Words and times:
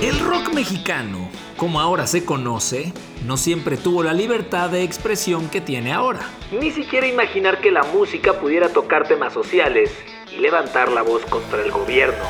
El 0.00 0.20
rock 0.20 0.52
mexicano, 0.54 1.28
como 1.56 1.80
ahora 1.80 2.06
se 2.06 2.24
conoce, 2.24 2.92
no 3.24 3.36
siempre 3.36 3.76
tuvo 3.76 4.04
la 4.04 4.12
libertad 4.12 4.70
de 4.70 4.84
expresión 4.84 5.48
que 5.48 5.60
tiene 5.60 5.92
ahora. 5.92 6.20
Ni 6.52 6.70
siquiera 6.70 7.08
imaginar 7.08 7.60
que 7.60 7.72
la 7.72 7.82
música 7.82 8.34
pudiera 8.40 8.68
tocar 8.68 9.08
temas 9.08 9.32
sociales 9.32 9.90
y 10.32 10.38
levantar 10.38 10.92
la 10.92 11.02
voz 11.02 11.24
contra 11.26 11.62
el 11.62 11.72
gobierno. 11.72 12.22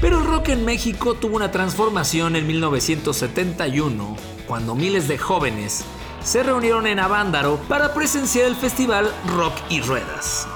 Pero 0.00 0.18
el 0.18 0.26
rock 0.26 0.48
en 0.48 0.64
México 0.64 1.14
tuvo 1.14 1.36
una 1.36 1.52
transformación 1.52 2.34
en 2.34 2.48
1971, 2.48 4.16
cuando 4.48 4.74
miles 4.74 5.06
de 5.06 5.18
jóvenes 5.18 5.84
se 6.20 6.42
reunieron 6.42 6.88
en 6.88 6.98
Avándaro 6.98 7.60
para 7.68 7.94
presenciar 7.94 8.46
el 8.46 8.56
festival 8.56 9.14
Rock 9.36 9.54
y 9.68 9.80
Ruedas. 9.82 10.48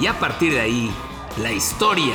Y 0.00 0.06
a 0.06 0.18
partir 0.18 0.54
de 0.54 0.60
ahí, 0.60 0.90
la 1.42 1.52
historia 1.52 2.14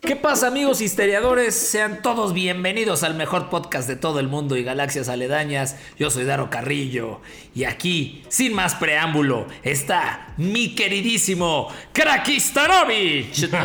¿Qué 0.00 0.16
pasa 0.16 0.48
amigos 0.48 0.80
histeriadores? 0.80 1.54
Sean 1.54 2.02
todos 2.02 2.34
bienvenidos 2.34 3.04
al 3.04 3.14
mejor 3.14 3.48
podcast 3.48 3.86
de 3.86 3.94
todo 3.94 4.18
el 4.18 4.26
mundo 4.26 4.56
y 4.56 4.64
galaxias 4.64 5.08
aledañas. 5.08 5.76
Yo 5.98 6.10
soy 6.10 6.24
Daro 6.24 6.50
Carrillo 6.50 7.20
y 7.54 7.62
aquí, 7.62 8.24
sin 8.28 8.52
más 8.54 8.74
preámbulo, 8.74 9.46
está 9.62 10.34
mi 10.36 10.74
queridísimo 10.74 11.68
Krakistanovich. 11.92 13.48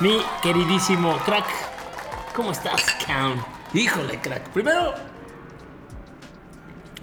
Mi 0.00 0.20
queridísimo 0.42 1.16
crack, 1.24 1.46
¿cómo 2.34 2.50
estás, 2.50 2.82
Count? 3.06 3.40
Híjole, 3.72 4.18
crack. 4.20 4.48
Primero, 4.50 4.94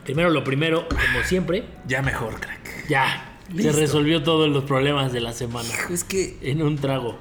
Primero 0.03 0.29
lo 0.31 0.43
primero, 0.43 0.87
como 0.89 1.23
siempre, 1.23 1.63
ya 1.87 2.01
mejor, 2.01 2.39
crack. 2.41 2.87
ya 2.89 3.28
Listo. 3.51 3.73
se 3.73 3.79
resolvió 3.79 4.23
todos 4.23 4.49
los 4.49 4.63
problemas 4.65 5.11
de 5.11 5.21
la 5.21 5.33
semana 5.33 5.69
Es 5.89 6.03
que 6.03 6.37
en 6.41 6.61
un 6.61 6.77
trago. 6.77 7.17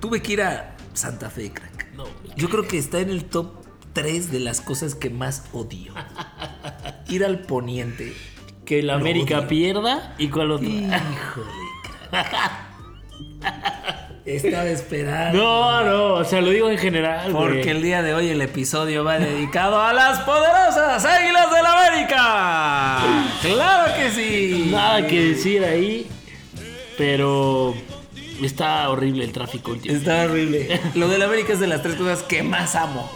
tuve 0.00 0.20
que 0.22 0.32
ir 0.34 0.42
a 0.42 0.76
Santa 0.94 1.30
Fe, 1.30 1.52
crack. 1.52 1.92
No, 1.94 2.04
Yo 2.36 2.48
creo 2.48 2.66
que 2.66 2.78
está 2.78 3.00
en 3.00 3.10
el 3.10 3.24
top 3.24 3.52
3 3.92 4.30
de 4.32 4.40
las 4.40 4.60
cosas 4.60 4.94
que 4.94 5.10
más 5.10 5.44
odio. 5.52 5.92
Ir 7.08 7.24
al 7.24 7.40
poniente. 7.42 8.14
que 8.64 8.82
la 8.82 8.94
América 8.94 9.38
odio. 9.38 9.48
pierda 9.48 10.14
y 10.18 10.28
cuál 10.28 10.50
otro. 10.52 10.68
Híjole, 10.68 10.98
crack. 12.10 13.77
Estaba 14.36 14.64
esperando. 14.68 15.38
No, 15.38 15.84
no, 15.84 16.14
o 16.16 16.24
sea, 16.24 16.40
lo 16.42 16.50
digo 16.50 16.68
en 16.70 16.76
general. 16.78 17.32
güey. 17.32 17.46
Porque 17.48 17.70
el 17.70 17.80
día 17.82 18.02
de 18.02 18.12
hoy 18.14 18.28
el 18.28 18.40
episodio 18.42 19.02
va 19.04 19.18
dedicado 19.18 19.80
a 19.80 19.92
las 19.92 20.20
poderosas 20.20 21.04
Águilas 21.04 21.46
del 21.50 21.64
América. 21.66 22.98
¡Claro 23.40 23.94
que 23.96 24.10
sí! 24.10 24.68
Nada 24.70 25.06
que 25.06 25.20
decir 25.30 25.64
ahí, 25.64 26.06
pero 26.98 27.74
está 28.42 28.88
horrible 28.90 29.24
el 29.24 29.32
tráfico 29.32 29.72
último. 29.72 29.94
Está 29.96 30.24
horrible. 30.24 30.78
Lo 30.94 31.08
del 31.08 31.22
América 31.22 31.54
es 31.54 31.60
de 31.60 31.66
las 31.66 31.82
tres 31.82 31.94
cosas 31.94 32.22
que 32.22 32.42
más 32.42 32.74
amo. 32.74 33.10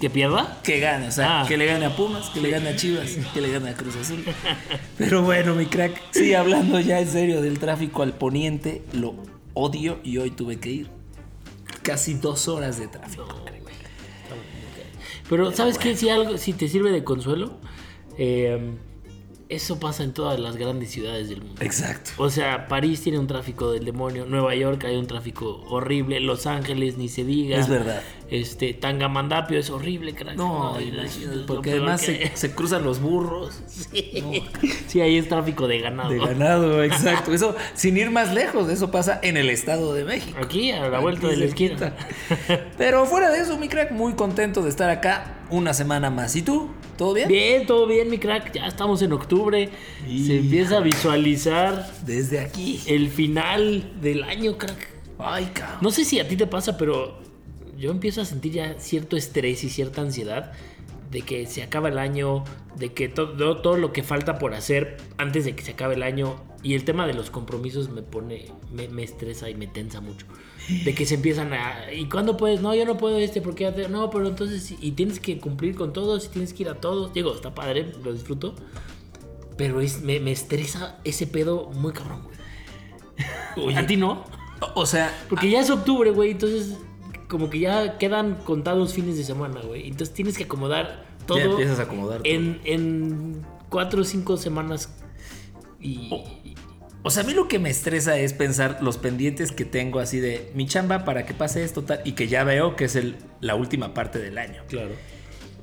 ¿Que 0.00 0.08
pierda? 0.08 0.58
Que 0.62 0.78
gane, 0.78 1.08
o 1.08 1.10
sea, 1.10 1.40
Ah. 1.40 1.44
que 1.46 1.56
le 1.56 1.66
gane 1.66 1.84
a 1.84 1.90
Pumas, 1.96 2.30
que 2.30 2.40
le 2.40 2.50
gane 2.50 2.68
a 2.68 2.76
Chivas, 2.76 3.10
que 3.34 3.40
le 3.40 3.50
gane 3.50 3.70
a 3.70 3.74
Cruz 3.74 3.96
Azul. 3.96 4.24
Pero 4.96 5.22
bueno, 5.22 5.54
mi 5.56 5.66
crack, 5.66 6.00
sí, 6.12 6.34
hablando 6.34 6.78
ya 6.78 7.00
en 7.00 7.08
serio 7.08 7.42
del 7.42 7.58
tráfico 7.58 8.02
al 8.04 8.12
poniente, 8.12 8.80
lo 8.92 9.14
odio 9.58 9.98
y 10.04 10.18
hoy 10.18 10.30
tuve 10.30 10.58
que 10.58 10.70
ir. 10.70 10.90
Casi 11.82 12.14
dos 12.14 12.48
horas 12.48 12.78
de 12.78 12.88
tráfico. 12.88 13.26
Pero 15.28 15.52
¿sabes 15.52 15.78
qué? 15.78 15.96
Si 15.96 16.08
algo, 16.08 16.38
si 16.38 16.52
te 16.52 16.68
sirve 16.68 16.90
de 16.90 17.04
consuelo, 17.04 17.58
eh, 18.16 18.76
eso 19.48 19.80
pasa 19.80 20.04
en 20.04 20.12
todas 20.12 20.38
las 20.38 20.56
grandes 20.56 20.90
ciudades 20.90 21.28
del 21.28 21.42
mundo. 21.42 21.60
Exacto. 21.62 22.10
O 22.18 22.30
sea, 22.30 22.68
París 22.68 23.02
tiene 23.02 23.18
un 23.18 23.26
tráfico 23.26 23.72
del 23.72 23.84
demonio, 23.84 24.26
Nueva 24.26 24.54
York 24.54 24.84
hay 24.84 24.96
un 24.96 25.06
tráfico 25.06 25.64
horrible, 25.68 26.20
Los 26.20 26.46
Ángeles 26.46 26.96
ni 26.96 27.08
se 27.08 27.24
diga. 27.24 27.58
Es 27.58 27.68
verdad. 27.68 28.02
Este, 28.30 28.74
Tangamandapio 28.74 29.58
es 29.58 29.70
horrible, 29.70 30.14
crack. 30.14 30.36
No, 30.36 30.78
es 30.78 31.18
lo 31.24 31.46
porque 31.46 31.70
además 31.70 32.02
se, 32.02 32.54
cruzan 32.54 32.84
los 32.84 33.00
burros. 33.00 33.62
Sí, 34.86 35.00
ahí 35.02 35.18
es 35.18 35.28
tráfico 35.28 35.68
de 35.68 35.80
ganado. 35.80 36.10
De 36.10 36.18
ganado, 36.18 36.82
exacto. 36.84 37.32
Eso, 37.32 37.54
sin 37.74 37.96
ir 37.96 38.10
más 38.10 38.32
lejos, 38.32 38.70
eso 38.70 38.90
pasa 38.90 39.20
en 39.22 39.36
el 39.36 39.50
Estado 39.50 39.92
de 39.94 40.04
México. 40.04 40.38
Aquí, 40.42 40.70
a 40.70 40.88
la 40.88 40.98
vuelta 40.98 41.26
Aquí 41.26 41.36
de 41.36 41.40
la 41.40 41.44
esquina. 41.46 41.94
Pero 42.78 43.04
fuera 43.06 43.30
de 43.30 43.40
eso, 43.40 43.58
mi 43.58 43.68
crack, 43.68 43.92
muy 43.92 44.14
contento 44.14 44.62
de 44.62 44.70
estar 44.70 44.88
acá 44.90 45.38
una 45.50 45.74
semana 45.74 46.10
más. 46.10 46.36
¿Y 46.36 46.42
tú? 46.42 46.70
¿Todo 46.96 47.14
bien? 47.14 47.28
Bien, 47.28 47.66
todo 47.66 47.86
bien, 47.86 48.10
mi 48.10 48.18
crack. 48.18 48.52
Ya 48.52 48.66
estamos 48.66 49.02
en 49.02 49.12
octubre. 49.12 49.70
Se 50.06 50.38
empieza 50.38 50.78
a 50.78 50.80
visualizar 50.80 51.90
Desde 52.04 52.40
aquí. 52.40 52.80
el 52.86 53.08
final 53.10 54.00
del 54.00 54.24
año, 54.24 54.56
crack. 54.58 54.88
Ay, 55.18 55.50
cabrón. 55.52 55.78
No 55.80 55.90
sé 55.90 56.04
si 56.04 56.18
a 56.20 56.26
ti 56.26 56.36
te 56.36 56.46
pasa, 56.46 56.76
pero 56.76 57.27
yo 57.78 57.90
empiezo 57.90 58.20
a 58.20 58.24
sentir 58.24 58.52
ya 58.52 58.74
cierto 58.78 59.16
estrés 59.16 59.62
y 59.64 59.70
cierta 59.70 60.02
ansiedad 60.02 60.52
de 61.10 61.22
que 61.22 61.46
se 61.46 61.62
acaba 61.62 61.88
el 61.88 61.98
año, 61.98 62.44
de 62.76 62.92
que 62.92 63.08
todo, 63.08 63.58
todo 63.58 63.76
lo 63.76 63.92
que 63.92 64.02
falta 64.02 64.38
por 64.38 64.52
hacer 64.54 64.98
antes 65.16 65.44
de 65.44 65.54
que 65.54 65.62
se 65.62 65.72
acabe 65.72 65.94
el 65.94 66.02
año 66.02 66.36
y 66.62 66.74
el 66.74 66.84
tema 66.84 67.06
de 67.06 67.14
los 67.14 67.30
compromisos 67.30 67.88
me 67.88 68.02
pone, 68.02 68.46
me, 68.72 68.88
me 68.88 69.04
estresa 69.04 69.48
y 69.48 69.54
me 69.54 69.66
tensa 69.66 70.00
mucho. 70.00 70.26
De 70.84 70.94
que 70.94 71.06
se 71.06 71.14
empiezan 71.14 71.54
a... 71.54 71.92
¿Y 71.92 72.06
cuándo 72.06 72.36
puedes? 72.36 72.60
No, 72.60 72.74
yo 72.74 72.84
no 72.84 72.98
puedo 72.98 73.18
este 73.18 73.40
porque 73.40 73.64
ya 73.64 73.74
te... 73.74 73.88
No, 73.88 74.10
pero 74.10 74.28
entonces... 74.28 74.74
Y 74.80 74.90
tienes 74.92 75.18
que 75.18 75.38
cumplir 75.38 75.76
con 75.76 75.92
todos 75.92 76.26
y 76.26 76.28
tienes 76.28 76.52
que 76.52 76.64
ir 76.64 76.68
a 76.68 76.74
todos. 76.74 77.14
Digo, 77.14 77.32
está 77.34 77.54
padre, 77.54 77.90
lo 78.04 78.12
disfruto. 78.12 78.54
Pero 79.56 79.80
es, 79.80 80.02
me, 80.02 80.20
me 80.20 80.32
estresa 80.32 80.98
ese 81.04 81.26
pedo 81.26 81.70
muy 81.70 81.92
cabrón, 81.92 82.22
güey. 83.56 83.74
¿A 83.76 83.86
ti 83.86 83.96
no? 83.96 84.24
O 84.74 84.84
sea, 84.84 85.16
Porque 85.28 85.48
ya 85.48 85.60
es 85.60 85.70
octubre, 85.70 86.10
güey, 86.10 86.32
entonces 86.32 86.76
como 87.28 87.50
que 87.50 87.60
ya 87.60 87.98
quedan 87.98 88.36
contados 88.36 88.94
fines 88.94 89.16
de 89.16 89.24
semana, 89.24 89.60
güey. 89.60 89.86
Entonces 89.88 90.14
tienes 90.14 90.36
que 90.36 90.44
acomodar 90.44 91.04
todo 91.26 91.38
ya 91.38 91.44
empiezas 91.44 91.78
a 91.78 91.82
acomodar. 91.82 92.20
en, 92.24 92.60
en 92.64 93.42
cuatro 93.68 94.00
o 94.02 94.04
cinco 94.04 94.36
semanas. 94.36 94.88
Y 95.80 96.10
O 97.02 97.10
sea, 97.10 97.22
a 97.22 97.26
mí 97.26 97.32
lo 97.34 97.46
que 97.48 97.58
me 97.58 97.70
estresa 97.70 98.18
es 98.18 98.32
pensar 98.32 98.78
los 98.82 98.98
pendientes 98.98 99.52
que 99.52 99.64
tengo 99.64 100.00
así 100.00 100.18
de 100.20 100.50
mi 100.54 100.66
chamba 100.66 101.04
para 101.04 101.24
que 101.26 101.34
pase 101.34 101.62
esto 101.64 101.82
tal 101.84 102.00
y 102.04 102.12
que 102.12 102.26
ya 102.28 102.44
veo 102.44 102.74
que 102.76 102.86
es 102.86 102.96
el, 102.96 103.16
la 103.40 103.54
última 103.54 103.94
parte 103.94 104.18
del 104.18 104.38
año. 104.38 104.62
claro. 104.68 104.90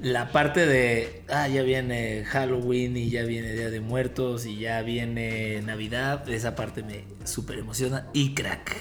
La 0.01 0.33
parte 0.33 0.65
de, 0.65 1.23
ah, 1.29 1.47
ya 1.47 1.63
viene 1.63 2.25
Halloween 2.25 2.97
y 2.97 3.09
ya 3.09 3.23
viene 3.23 3.53
Día 3.53 3.69
de 3.69 3.79
Muertos 3.79 4.45
y 4.45 4.59
ya 4.59 4.81
viene 4.81 5.61
Navidad, 5.61 6.27
esa 6.29 6.53
parte 6.53 6.83
me 6.83 7.05
súper 7.23 7.59
emociona 7.59 8.05
y 8.11 8.33
crack. 8.35 8.75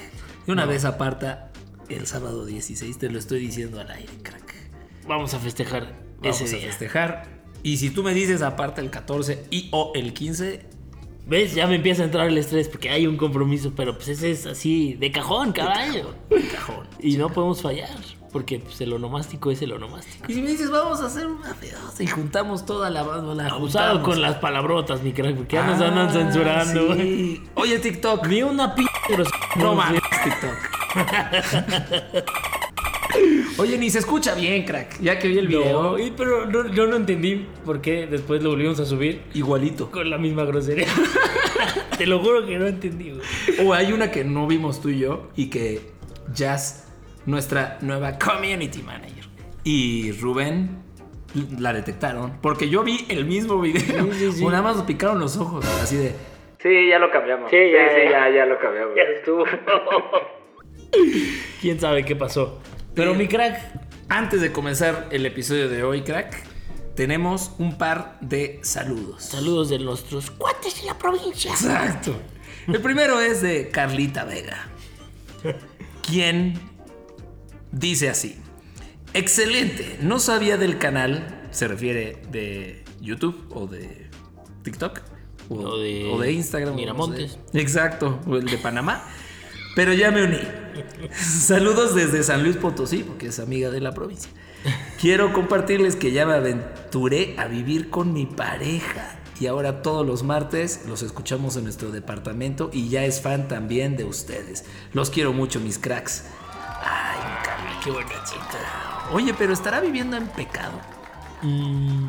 Y 0.47 0.51
una 0.51 0.65
No. 0.65 0.72
vez 0.72 0.84
aparta 0.84 1.53
el 1.89 2.06
sábado 2.06 2.45
16, 2.47 2.99
te 2.99 3.11
lo 3.11 3.19
estoy 3.19 3.41
diciendo 3.41 3.81
al 3.81 3.91
aire, 3.91 4.12
crack. 4.22 4.55
Vamos 5.06 5.34
a 5.34 5.39
festejar 5.39 5.95
Vamos 6.21 6.41
ese 6.41 6.56
a 6.56 6.59
día. 6.59 6.69
festejar. 6.69 7.28
Y 7.62 7.77
si 7.78 7.91
tú 7.91 8.03
me 8.03 8.12
dices 8.15 8.43
aparta 8.43 8.81
el 8.81 8.91
14 8.91 9.47
y 9.50 9.69
o 9.72 9.93
el 9.95 10.12
15, 10.12 10.67
¿Ves? 11.27 11.55
Ya 11.55 11.67
me 11.67 11.77
empieza 11.77 12.03
a 12.03 12.05
entrar 12.05 12.28
el 12.28 12.37
estrés 12.37 12.69
porque 12.69 12.91
hay 12.91 13.07
un 13.07 13.16
compromiso, 13.16 13.72
pero 13.75 13.95
pues 13.97 14.09
ese 14.09 14.31
es 14.31 14.45
así 14.45 14.92
de 14.92 15.10
cajón 15.10 15.53
cada 15.53 15.72
año. 15.75 16.09
cajón. 16.53 16.86
Y 17.01 17.16
no 17.16 17.31
podemos 17.31 17.63
fallar, 17.63 17.89
porque 18.30 18.59
pues, 18.59 18.78
el 18.83 18.92
onomástico 18.92 19.51
es 19.51 19.63
el 19.63 19.72
onomástico. 19.72 20.27
Y 20.30 20.34
si 20.34 20.42
me 20.42 20.51
dices, 20.51 20.71
vamos 20.71 21.01
a 21.01 21.07
hacer 21.07 21.27
una 21.27 21.54
pedaza 21.54 22.03
y 22.03 22.07
juntamos 22.09 22.66
toda 22.66 22.91
la 22.91 23.04
banda, 23.04 23.48
juntamos. 23.53 24.03
con 24.04 24.21
las 24.21 24.37
palabrotas, 24.37 25.03
mi 25.03 25.15
crack, 25.15 25.34
porque 25.34 25.57
ya 25.57 25.66
nos 25.66 25.80
Ah, 25.80 25.89
andan 25.89 26.13
censurando, 26.13 26.89
güey. 26.89 27.01
sí. 27.01 27.42
Oye, 27.54 27.78
TikTok. 27.78 28.27
Ni 28.27 28.42
una 28.42 28.75
p... 28.75 28.83
No 29.57 29.75
mames, 29.75 30.03
TikTok. 30.25 30.73
Oye, 33.58 33.78
ni 33.78 33.88
se 33.91 33.98
escucha 34.00 34.34
bien, 34.34 34.64
crack. 34.64 35.00
Ya 35.00 35.18
que 35.18 35.28
vi 35.28 35.38
el 35.38 35.48
video. 35.48 35.82
No, 35.82 35.98
y- 35.98 36.10
pero 36.10 36.46
no- 36.46 36.68
yo 36.70 36.86
no 36.86 36.96
entendí 36.96 37.46
por 37.64 37.80
qué 37.80 38.06
después 38.06 38.42
lo 38.42 38.50
volvimos 38.50 38.78
a 38.80 38.84
subir 38.86 39.22
Igualito. 39.34 39.91
con 39.91 40.10
la 40.10 40.18
misma 40.18 40.44
grosería. 40.44 40.86
Te 41.98 42.06
lo 42.06 42.18
juro 42.18 42.44
que 42.44 42.58
no 42.58 42.66
entendí, 42.66 43.10
güey. 43.12 43.22
O 43.66 43.72
hay 43.72 43.92
una 43.92 44.10
que 44.10 44.24
no 44.24 44.46
vimos 44.48 44.80
tú 44.82 44.88
y 44.88 44.98
yo 44.98 45.28
y 45.36 45.48
que 45.50 45.80
Jazz, 46.32 46.88
nuestra 47.26 47.78
nueva 47.82 48.18
community 48.18 48.82
manager, 48.82 49.24
y 49.62 50.10
Rubén 50.12 50.82
la 51.58 51.72
detectaron. 51.72 52.38
Porque 52.41 52.68
yo 52.68 52.82
vi 52.82 53.06
el 53.08 53.24
mismo 53.26 53.60
video. 53.60 54.12
Sí, 54.12 54.18
sí, 54.18 54.32
sí. 54.32 54.44
O 54.44 54.50
nada 54.50 54.62
más 54.64 54.76
nos 54.76 54.84
picaron 54.86 55.20
los 55.20 55.36
ojos. 55.36 55.64
Así 55.80 55.96
de. 55.96 56.14
Sí, 56.60 56.88
ya 56.88 56.98
lo 56.98 57.10
cambiamos. 57.12 57.48
Sí, 57.50 57.56
ya, 57.72 58.10
ya, 58.10 58.28
ya 58.34 58.46
lo 58.46 58.58
cambiamos. 58.58 58.96
Ya 58.96 59.02
estuvo. 59.02 59.44
¿Quién 61.60 61.80
sabe 61.80 62.04
qué 62.04 62.16
pasó? 62.16 62.60
Pero 62.94 63.10
Bien. 63.10 63.22
mi 63.22 63.28
crack, 63.28 63.60
Antes 64.08 64.41
de 64.42 64.52
comenzar 64.52 65.08
el 65.10 65.24
episodio 65.26 65.68
de 65.68 65.82
hoy, 65.82 66.02
crack, 66.02 66.44
tenemos 66.94 67.52
un 67.58 67.78
par 67.78 68.18
de 68.20 68.60
saludos. 68.62 69.24
saludos 69.24 69.70
de 69.70 69.78
nuestros 69.78 70.30
cuates 70.30 70.80
de 70.80 70.86
la 70.86 70.98
provincia. 70.98 71.50
Exacto. 71.50 72.14
El 72.68 72.80
primero 72.80 73.20
es 73.20 73.41
de 73.42 73.70
Carlita 73.70 74.24
Vega, 74.24 74.68
quien 76.06 76.54
dice 77.72 78.08
así. 78.10 78.36
Excelente, 79.14 79.98
no 80.00 80.18
sabía 80.18 80.56
del 80.56 80.78
canal, 80.78 81.42
se 81.50 81.68
refiere 81.68 82.22
de 82.30 82.84
YouTube 83.00 83.46
o 83.50 83.66
de 83.66 84.08
TikTok 84.62 85.00
o, 85.48 85.54
O 85.56 85.78
de 85.78 86.10
o 86.10 86.18
de 86.18 86.32
Instagram. 86.32 86.74
Miramontes. 86.74 87.38
Exacto, 87.52 88.20
o 88.26 88.36
el 88.36 88.46
de 88.46 88.58
Panamá. 88.58 89.04
Pero 89.74 89.92
ya 89.92 90.10
me 90.10 90.22
uní. 90.22 90.41
Saludos 91.12 91.94
desde 91.94 92.22
San 92.22 92.42
Luis 92.42 92.56
Potosí, 92.56 93.03
porque 93.03 93.26
es 93.26 93.38
amiga 93.38 93.71
de 93.71 93.80
la 93.80 93.92
provincia. 93.92 94.30
Quiero 95.00 95.32
compartirles 95.32 95.97
que 95.97 96.12
ya 96.12 96.26
me 96.26 96.34
aventuré 96.34 97.34
a 97.38 97.47
vivir 97.47 97.91
con 97.91 98.12
mi 98.12 98.26
pareja. 98.26 99.18
Y 99.41 99.47
ahora 99.47 99.82
todos 99.82 100.06
los 100.06 100.22
martes 100.22 100.82
los 100.86 101.03
escuchamos 101.03 101.56
en 101.56 101.65
nuestro 101.65 101.91
departamento 101.91 102.71
y 102.72 102.88
ya 102.88 103.04
es 103.04 103.21
fan 103.21 103.48
también 103.48 103.97
de 103.97 104.04
ustedes. 104.04 104.65
Los 104.92 105.10
quiero 105.10 105.32
mucho, 105.32 105.59
mis 105.60 105.78
cracks. 105.78 106.24
Ay, 106.80 107.18
mi 107.18 107.44
Carla, 107.44 107.80
qué 107.82 107.91
bonita. 107.91 109.09
Oye, 109.12 109.34
pero 109.34 109.53
estará 109.53 109.80
viviendo 109.80 110.16
en 110.16 110.28
pecado. 110.28 110.80
Mm, 111.42 112.09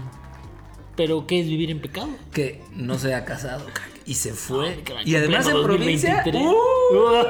¿Pero 0.96 1.26
qué 1.26 1.42
es 1.42 1.48
vivir 1.48 1.72
en 1.72 1.82
pecado? 1.82 2.10
Que 2.32 2.64
no 2.72 2.98
se 2.98 3.16
ha 3.16 3.26
casado, 3.26 3.66
crack, 3.66 3.95
Y 4.08 4.14
se 4.14 4.34
fue. 4.34 4.84
Y 5.04 5.16
además 5.16 5.48
en 5.48 5.64
provincia. 5.64 6.22
2023. 6.26 6.44
¡uh! 6.46 7.26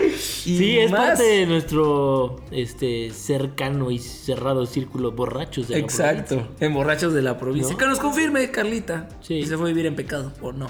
Y 0.46 0.56
sí, 0.56 0.78
es 0.78 0.90
más. 0.92 1.08
parte 1.08 1.24
de 1.24 1.46
nuestro 1.46 2.36
este 2.52 3.10
cercano 3.10 3.90
y 3.90 3.98
cerrado 3.98 4.64
círculo 4.66 5.10
borrachos 5.12 5.66
de 5.68 5.74
la 5.74 5.80
Exacto, 5.80 6.36
provincia. 6.36 6.66
en 6.66 6.74
borrachos 6.74 7.12
de 7.12 7.22
la 7.22 7.36
provincia. 7.38 7.72
¿No? 7.72 7.78
Que 7.78 7.86
nos 7.86 7.98
confirme, 7.98 8.48
Carlita, 8.50 9.08
Sí. 9.20 9.42
si 9.42 9.48
se 9.48 9.56
fue 9.56 9.66
a 9.66 9.68
vivir 9.72 9.86
en 9.86 9.96
pecado 9.96 10.32
o 10.40 10.52
no. 10.52 10.68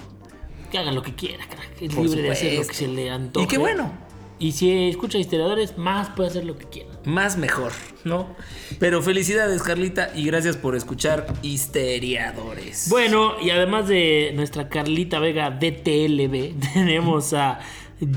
Que 0.73 0.79
hagan 0.79 0.95
lo 0.95 1.03
que 1.03 1.15
quiera, 1.15 1.47
crack. 1.47 1.83
Es 1.83 1.95
Por 1.95 2.05
libre 2.07 2.23
de 2.23 2.31
hacer 2.31 2.55
lo 2.59 2.67
que 2.67 2.75
se 2.75 2.89
le 2.89 3.11
antoje. 3.11 3.45
Y 3.45 3.49
qué 3.49 3.59
bueno, 3.59 3.93
Y 4.39 4.53
si 4.53 4.89
escucha 4.89 5.19
historiadores, 5.19 5.77
más 5.77 6.11
puede 6.11 6.31
hacer 6.31 6.45
lo 6.45 6.57
que 6.57 6.67
quiera. 6.67 6.89
más 7.05 7.37
mejor, 7.37 7.73
¿no? 8.05 8.37
Pero 8.79 9.03
felicidades, 9.03 9.63
Carlita, 9.63 10.13
y 10.15 10.25
gracias 10.27 10.57
por 10.57 10.77
escuchar 10.77 11.27
Histeriadores. 11.43 12.89
Bueno, 12.89 13.35
y 13.43 13.51
además 13.51 13.89
de 13.89 14.33
nuestra 14.35 14.69
Carlita 14.69 15.19
Vega 15.19 15.51
DTLB, 15.51 16.61
tenemos 16.75 17.33
a 17.33 17.59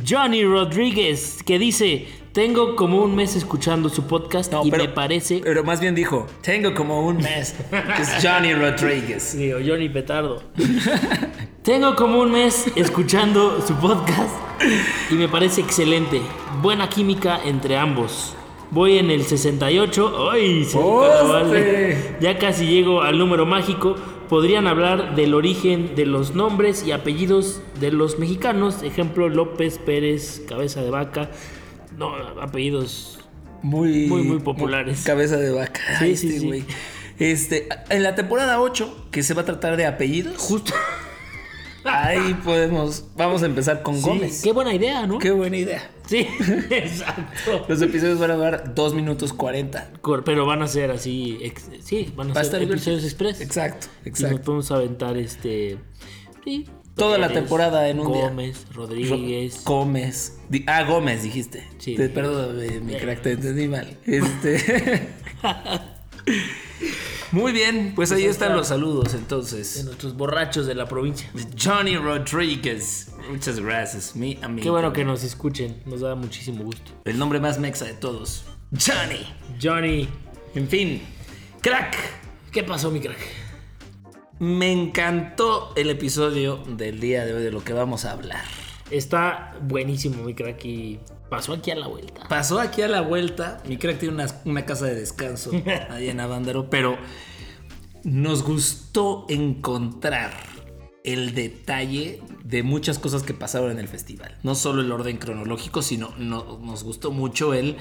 Johnny 0.08 0.44
Rodríguez 0.44 1.42
que 1.44 1.58
dice, 1.58 2.06
tengo 2.34 2.76
como 2.76 3.02
un 3.04 3.16
mes 3.16 3.36
escuchando 3.36 3.90
su 3.90 4.04
podcast 4.08 4.52
No, 4.54 4.66
y 4.66 4.72
pero- 4.72 4.84
me 4.86 4.90
parece... 4.90 5.42
Pero 5.44 5.64
más 5.64 5.80
bien 5.82 5.96
dijo, 5.96 6.28
tengo 6.42 6.74
como 6.74 7.06
un 7.06 7.18
mes. 7.18 7.56
que 7.70 8.02
es 8.02 8.12
Johnny 8.22 8.54
Rodríguez. 8.54 9.38
Digo, 9.38 9.60
Johnny 9.66 9.90
Petardo. 9.90 10.42
Tengo 11.64 11.96
como 11.96 12.20
un 12.20 12.32
mes 12.32 12.66
escuchando 12.76 13.62
su 13.66 13.76
podcast 13.76 14.34
y 15.12 15.14
me 15.14 15.28
parece 15.28 15.62
excelente. 15.62 16.20
Buena 16.62 16.90
química 16.90 17.40
entre 17.46 17.78
ambos. 17.78 18.34
Voy 18.72 18.98
en 18.98 19.12
el 19.12 19.24
68. 19.26 20.32
¡Ay! 20.32 20.68
Ya 22.20 22.40
casi 22.40 22.66
llego 22.66 23.02
al 23.04 23.20
número 23.20 23.46
mágico. 23.46 23.96
Podrían 24.28 24.66
hablar 24.66 25.14
del 25.16 25.34
origen 25.36 25.94
de 25.96 26.06
los 26.08 26.34
nombres 26.34 26.84
y 26.88 26.94
apellidos 26.94 27.62
de 27.80 27.92
los 27.92 28.18
mexicanos. 28.18 28.82
Ejemplo, 28.82 29.30
López, 29.30 29.78
Pérez, 29.78 30.42
Cabeza 30.48 30.82
de 30.82 30.90
Vaca. 30.90 31.30
No, 31.98 32.16
apellidos 32.42 33.20
Muy, 33.62 34.08
Muy, 34.08 34.24
muy 34.24 34.40
populares. 34.40 35.04
Cabeza 35.06 35.38
de 35.38 35.52
vaca. 35.52 35.82
Sí, 36.00 36.16
sí, 36.18 36.28
este 36.28 36.40
sí. 36.40 36.46
güey. 36.48 36.64
Este, 37.20 37.68
en 37.90 38.02
la 38.04 38.16
temporada 38.16 38.60
8, 38.60 39.10
que 39.12 39.22
se 39.24 39.34
va 39.36 39.44
a 39.44 39.46
tratar 39.46 39.78
de 39.78 39.86
apellidos, 39.86 40.38
justo. 40.38 40.74
ahí 41.84 42.34
podemos, 42.44 43.06
vamos 43.16 43.44
a 43.44 43.46
empezar 43.48 43.82
con 43.84 43.96
Sí, 43.98 44.02
Gómez. 44.02 44.42
qué 44.44 44.52
buena 44.52 44.74
idea, 44.74 45.06
¿no? 45.08 45.20
Qué 45.20 45.32
buena 45.32 45.58
idea. 45.58 45.92
Sí, 46.08 46.28
exacto. 46.70 47.66
Los 47.68 47.82
episodios 47.82 48.20
van 48.20 48.32
a 48.32 48.36
durar 48.36 48.74
2 48.76 48.94
minutos 48.96 49.34
40. 49.34 49.92
Cor- 50.02 50.24
Pero 50.24 50.46
van 50.46 50.62
a 50.64 50.68
ser 50.68 50.92
así, 50.92 51.38
ex- 51.42 51.70
sí, 51.84 52.12
van 52.16 52.32
a, 52.32 52.34
Va 52.34 52.42
a 52.42 52.44
ser 52.44 52.56
estar 52.62 52.62
episodios 52.72 53.04
express. 53.04 53.42
Exacto, 53.42 53.88
Y 54.06 54.10
nos 54.10 54.20
exacto. 54.20 54.42
podemos 54.42 54.72
aventar 54.72 55.18
este. 55.18 55.78
Sí. 56.44 56.68
Toda 56.96 57.18
la 57.18 57.30
temporada 57.30 57.88
en 57.90 58.00
un 58.00 58.12
día. 58.12 58.24
Gómez, 58.30 58.66
Rodríguez. 58.74 59.64
Gómez. 59.64 60.38
Ah, 60.68 60.84
Gómez 60.84 61.24
dijiste. 61.24 61.68
Sí. 61.80 61.96
Te, 61.96 62.10
perdón, 62.10 62.58
eh, 62.62 62.80
mi 62.84 62.96
crack, 62.96 63.22
te 63.22 63.32
entendí 63.32 63.68
mal. 63.68 63.98
Este. 64.06 65.10
Muy 67.32 67.54
bien, 67.54 67.94
pues 67.96 68.12
ahí 68.12 68.24
ahí 68.24 68.28
están 68.28 68.50
está. 68.50 68.58
los 68.58 68.68
saludos 68.68 69.14
de 69.14 69.20
entonces. 69.20 69.86
nuestros 69.86 70.18
borrachos 70.18 70.66
de 70.68 70.76
la 70.76 70.86
provincia. 70.86 71.32
Johnny 71.58 71.96
Rodríguez. 71.96 73.14
Muchas 73.30 73.60
gracias, 73.62 74.16
mi 74.18 74.38
amigo. 74.42 74.64
Qué 74.64 74.70
bueno 74.70 74.92
que 74.92 75.06
nos 75.06 75.24
escuchen, 75.24 75.82
nos 75.86 76.02
da 76.02 76.16
muchísimo 76.16 76.64
gusto. 76.66 76.92
El 77.06 77.18
nombre 77.18 77.40
más 77.40 77.58
mexa 77.58 77.86
de 77.86 77.94
todos. 77.94 78.44
Johnny. 78.78 79.26
Johnny, 79.62 80.10
En 80.56 80.68
fin, 80.68 81.02
crack. 81.62 81.96
¿qué 82.52 82.64
pasó, 82.64 82.92
mi 82.92 83.00
crack? 83.00 83.18
Me 84.42 84.72
encantó 84.72 85.72
el 85.76 85.92
episodio 85.92 86.58
del 86.68 87.00
día 87.00 87.26
de 87.26 87.36
hoy 87.36 87.44
de 87.44 87.52
lo 87.52 87.64
que 87.64 87.74
vamos 87.74 88.06
a 88.06 88.14
hablar. 88.14 88.44
Está 88.90 89.56
buenísimo, 89.62 90.24
mi 90.24 90.34
crack, 90.34 90.66
y 90.66 91.00
pasó 91.30 91.54
aquí 91.54 91.70
a 91.70 91.76
la 91.76 91.86
vuelta. 91.86 92.28
Pasó 92.28 92.60
aquí 92.60 92.82
a 92.82 92.88
la 92.88 93.02
vuelta. 93.02 93.62
Mi 93.68 93.78
crack 93.78 94.00
tiene 94.00 94.16
una, 94.16 94.26
una 94.46 94.66
casa 94.66 94.88
de 94.88 94.96
descanso 94.96 95.52
ahí 95.92 96.10
en 96.10 96.20
Avándaro, 96.20 96.72
pero 96.72 96.98
nos 98.04 98.42
gustó 98.42 99.28
encontrar 99.30 100.32
el 101.04 101.36
detalle 101.36 102.24
de 102.44 102.64
muchas 102.64 102.98
cosas 102.98 103.22
que 103.22 103.36
pasaron 103.36 103.70
en 103.70 103.78
el 103.78 103.88
festival. 103.88 104.40
No 104.42 104.56
solo 104.56 104.82
el 104.82 104.92
orden 104.92 105.18
cronológico, 105.18 105.84
sino 105.84 106.16
no- 106.18 106.58
nos 106.64 106.84
gustó 106.84 107.12
mucho 107.12 107.54
el, 107.54 107.78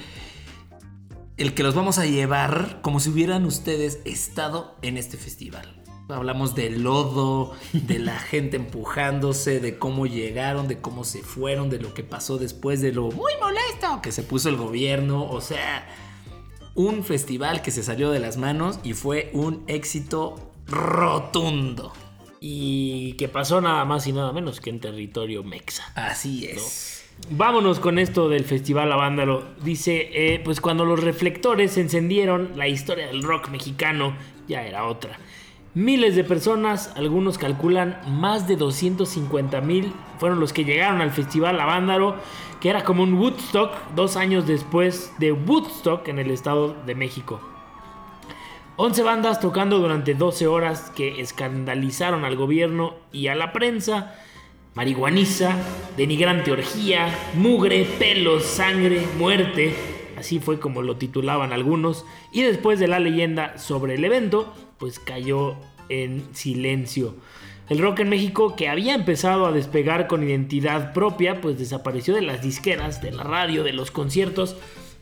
el 1.38 1.54
que 1.54 1.62
los 1.62 1.74
vamos 1.74 1.96
a 1.98 2.04
llevar 2.04 2.80
como 2.82 3.00
si 3.00 3.08
hubieran 3.08 3.46
ustedes 3.46 4.00
estado 4.04 4.76
en 4.82 4.98
este 4.98 5.16
festival. 5.16 5.80
Hablamos 6.12 6.54
del 6.54 6.82
lodo, 6.82 7.54
de 7.72 7.98
la 7.98 8.18
gente 8.18 8.56
empujándose, 8.56 9.60
de 9.60 9.78
cómo 9.78 10.06
llegaron, 10.06 10.68
de 10.68 10.80
cómo 10.80 11.04
se 11.04 11.22
fueron, 11.22 11.70
de 11.70 11.79
lo 11.79 11.94
que 11.94 12.02
pasó 12.02 12.38
después, 12.38 12.81
de 12.81 12.93
lo 12.93 13.10
muy 13.10 13.32
molesto 13.40 14.00
que 14.02 14.12
se 14.12 14.22
puso 14.22 14.48
el 14.48 14.56
gobierno. 14.56 15.29
O 15.31 15.40
sea, 15.40 15.86
un 16.74 17.05
festival 17.05 17.62
que 17.62 17.70
se 17.70 17.82
salió 17.82 18.10
de 18.10 18.20
las 18.20 18.36
manos 18.36 18.81
y 18.82 18.93
fue 18.94 19.31
un 19.32 19.64
éxito 19.67 20.52
rotundo. 20.67 21.93
Y 22.40 23.14
que 23.14 23.29
pasó 23.29 23.60
nada 23.60 23.84
más 23.84 24.06
y 24.06 24.12
nada 24.12 24.32
menos 24.32 24.60
que 24.60 24.70
en 24.70 24.81
territorio 24.81 25.44
mexa. 25.44 25.93
Así 25.94 26.46
es. 26.46 27.05
Vámonos 27.29 27.81
con 27.81 27.98
esto 27.98 28.31
del 28.31 28.44
Festival 28.44 28.90
Avándaro. 28.93 29.44
Dice, 29.62 30.08
eh, 30.12 30.40
pues 30.43 30.60
cuando 30.60 30.86
los 30.86 31.02
reflectores 31.02 31.72
se 31.72 31.82
encendieron, 31.82 32.52
la 32.56 32.67
historia 32.67 33.08
del 33.08 33.22
rock 33.22 33.50
mexicano 33.50 34.17
ya 34.48 34.64
era 34.64 34.86
otra. 34.86 35.19
Miles 35.74 36.17
de 36.17 36.24
personas, 36.24 36.93
algunos 36.96 37.39
calculan 37.39 38.00
más 38.08 38.48
de 38.48 38.56
250 38.56 39.60
mil, 39.60 39.93
fueron 40.19 40.41
los 40.41 40.53
que 40.53 40.65
llegaron 40.65 41.00
al 41.00 41.12
Festival 41.12 41.60
Avándaro, 41.60 42.17
que 42.60 42.70
era 42.70 42.82
como 42.82 43.05
un 43.05 43.15
Woodstock 43.15 43.72
dos 43.94 44.17
años 44.17 44.48
después 44.48 45.12
de 45.20 45.31
Woodstock 45.31 46.08
en 46.08 46.19
el 46.19 46.32
Estado 46.32 46.74
de 46.86 46.96
México. 46.96 47.41
11 48.79 49.03
bandas 49.05 49.39
tocando 49.39 49.79
durante 49.79 50.15
12 50.15 50.48
horas 50.48 50.91
que 50.91 51.20
escandalizaron 51.20 52.24
al 52.24 52.34
gobierno 52.34 52.96
y 53.12 53.29
a 53.29 53.36
la 53.36 53.53
prensa. 53.53 54.17
Marihuaniza, 54.74 55.55
denigrante 55.96 56.50
orgía, 56.50 57.17
mugre, 57.34 57.84
pelos, 57.84 58.43
sangre, 58.43 59.06
muerte. 59.19 59.77
Así 60.19 60.41
fue 60.41 60.58
como 60.58 60.82
lo 60.82 60.96
titulaban 60.96 61.53
algunos. 61.53 62.05
Y 62.32 62.43
después 62.43 62.81
de 62.81 62.89
la 62.89 62.98
leyenda 62.98 63.56
sobre 63.56 63.94
el 63.94 64.05
evento, 64.05 64.53
pues 64.81 64.99
cayó 64.99 65.56
en 65.89 66.34
silencio. 66.34 67.15
El 67.69 67.79
rock 67.79 68.01
en 68.01 68.08
México, 68.08 68.56
que 68.56 68.69
había 68.69 68.94
empezado 68.94 69.46
a 69.46 69.53
despegar 69.53 70.08
con 70.08 70.29
identidad 70.29 70.93
propia, 70.93 71.41
pues 71.41 71.56
desapareció 71.56 72.15
de 72.15 72.22
las 72.22 72.43
disqueras, 72.43 73.01
de 73.01 73.13
la 73.13 73.22
radio, 73.22 73.63
de 73.63 73.72
los 73.72 73.93
conciertos 73.93 74.56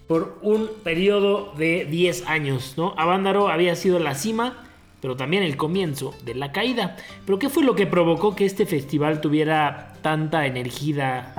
por 0.07 0.39
un 0.43 0.71
periodo 0.83 1.53
de 1.57 1.85
10 1.85 2.27
años, 2.27 2.75
¿no? 2.77 2.95
Avándaro 2.97 3.49
había 3.49 3.75
sido 3.77 3.99
la 3.99 4.15
cima, 4.15 4.67
pero 5.01 5.17
también 5.17 5.43
el 5.43 5.57
comienzo 5.57 6.15
de 6.25 6.35
la 6.35 6.51
caída. 6.51 6.97
Pero 7.25 7.39
¿qué 7.39 7.49
fue 7.49 7.63
lo 7.63 7.75
que 7.75 7.87
provocó 7.87 8.35
que 8.35 8.47
este 8.47 8.67
festival 8.67 9.21
tuviera 9.21 9.93
tanta 10.03 10.47
energía 10.47 11.35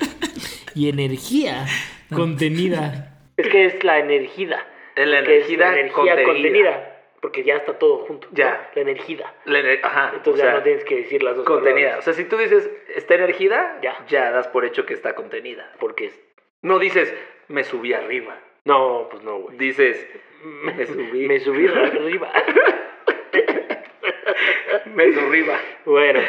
y 0.74 0.88
energía 0.88 1.66
contenida? 2.14 3.18
Es 3.36 3.48
que 3.48 3.66
es 3.66 3.84
la 3.84 3.98
energía. 3.98 4.64
La 4.96 5.20
es 5.20 5.26
energía 5.26 5.58
la 5.58 5.80
energía 5.80 5.92
contenida. 5.94 6.24
contenida. 6.24 6.93
Porque 7.24 7.42
ya 7.42 7.56
está 7.56 7.78
todo 7.78 8.04
junto. 8.04 8.28
¿no? 8.30 8.36
Ya. 8.36 8.70
La 8.74 8.82
energía. 8.82 9.32
La 9.46 9.58
ener- 9.60 9.80
Ajá. 9.82 10.12
Entonces 10.14 10.44
ya 10.44 10.50
sea, 10.50 10.58
no 10.58 10.62
tienes 10.62 10.84
que 10.84 10.96
decir 10.96 11.22
las 11.22 11.34
dos 11.36 11.46
contenida. 11.46 11.96
O 11.98 12.02
sea, 12.02 12.12
si 12.12 12.24
tú 12.26 12.36
dices 12.36 12.68
está 12.94 13.14
energida, 13.14 13.78
Ya. 13.80 13.96
ya 14.08 14.30
das 14.30 14.46
por 14.48 14.66
hecho 14.66 14.84
que 14.84 14.92
está 14.92 15.14
contenida. 15.14 15.72
Porque 15.80 16.08
es... 16.08 16.20
No 16.60 16.78
dices 16.78 17.14
me 17.48 17.64
subí 17.64 17.94
arriba. 17.94 18.38
No, 18.66 19.08
pues 19.10 19.22
no, 19.22 19.38
güey. 19.38 19.56
Dices 19.56 20.06
me 20.44 20.84
subí. 20.84 21.26
Me 21.26 21.40
subí 21.40 21.66
arriba. 21.66 22.30
me 24.94 25.12
subí 25.14 25.18
arriba. 25.26 25.58
bueno. 25.86 26.20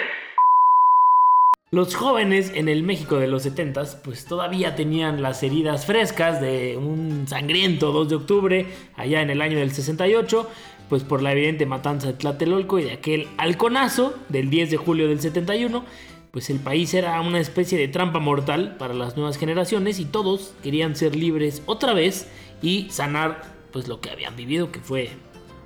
Los 1.75 1.94
jóvenes 1.94 2.53
en 2.55 2.70
el 2.70 2.84
México 2.84 3.17
de 3.17 3.27
los 3.27 3.44
70 3.44 4.01
pues 4.01 4.24
todavía 4.24 4.77
tenían 4.77 5.22
las 5.22 5.44
heridas 5.44 5.86
frescas 5.86 6.39
de 6.39 6.77
un 6.77 7.27
sangriento 7.27 7.91
2 7.91 8.08
de 8.08 8.15
octubre 8.15 8.65
allá 8.96 9.22
en 9.22 9.29
el 9.29 9.41
año 9.41 9.58
del 9.58 9.74
68, 9.74 10.50
pues 10.88 11.03
por 11.03 11.22
la 11.22 11.34
evidente 11.34 11.65
matanza 11.65 12.08
de 12.08 12.13
Tlatelolco 12.13 12.79
y 12.79 12.86
de 12.86 12.94
aquel 12.94 13.27
halconazo 13.38 14.15
del 14.29 14.50
10 14.50 14.72
de 14.72 14.77
julio 14.77 15.10
del 15.10 15.20
71, 15.20 15.84
pues 16.32 16.50
el 16.50 16.62
país 16.62 16.94
era 16.94 17.20
una 17.20 17.41
especie 17.41 17.77
de 17.77 17.89
trampa 17.89 18.20
mortal 18.20 18.77
para 18.79 18.94
las 18.94 19.17
nuevas 19.17 19.38
generaciones 19.38 20.00
y 20.00 20.05
todos 20.05 20.53
querían 20.63 20.96
ser 20.96 21.13
libres 21.13 21.62
otra 21.65 21.91
vez 21.91 22.29
y 22.62 22.88
sanar 22.89 23.44
pues 23.74 23.89
lo 23.89 24.00
que 24.00 24.12
habían 24.12 24.38
vivido 24.38 24.72
que 24.72 24.79
fue 24.79 25.10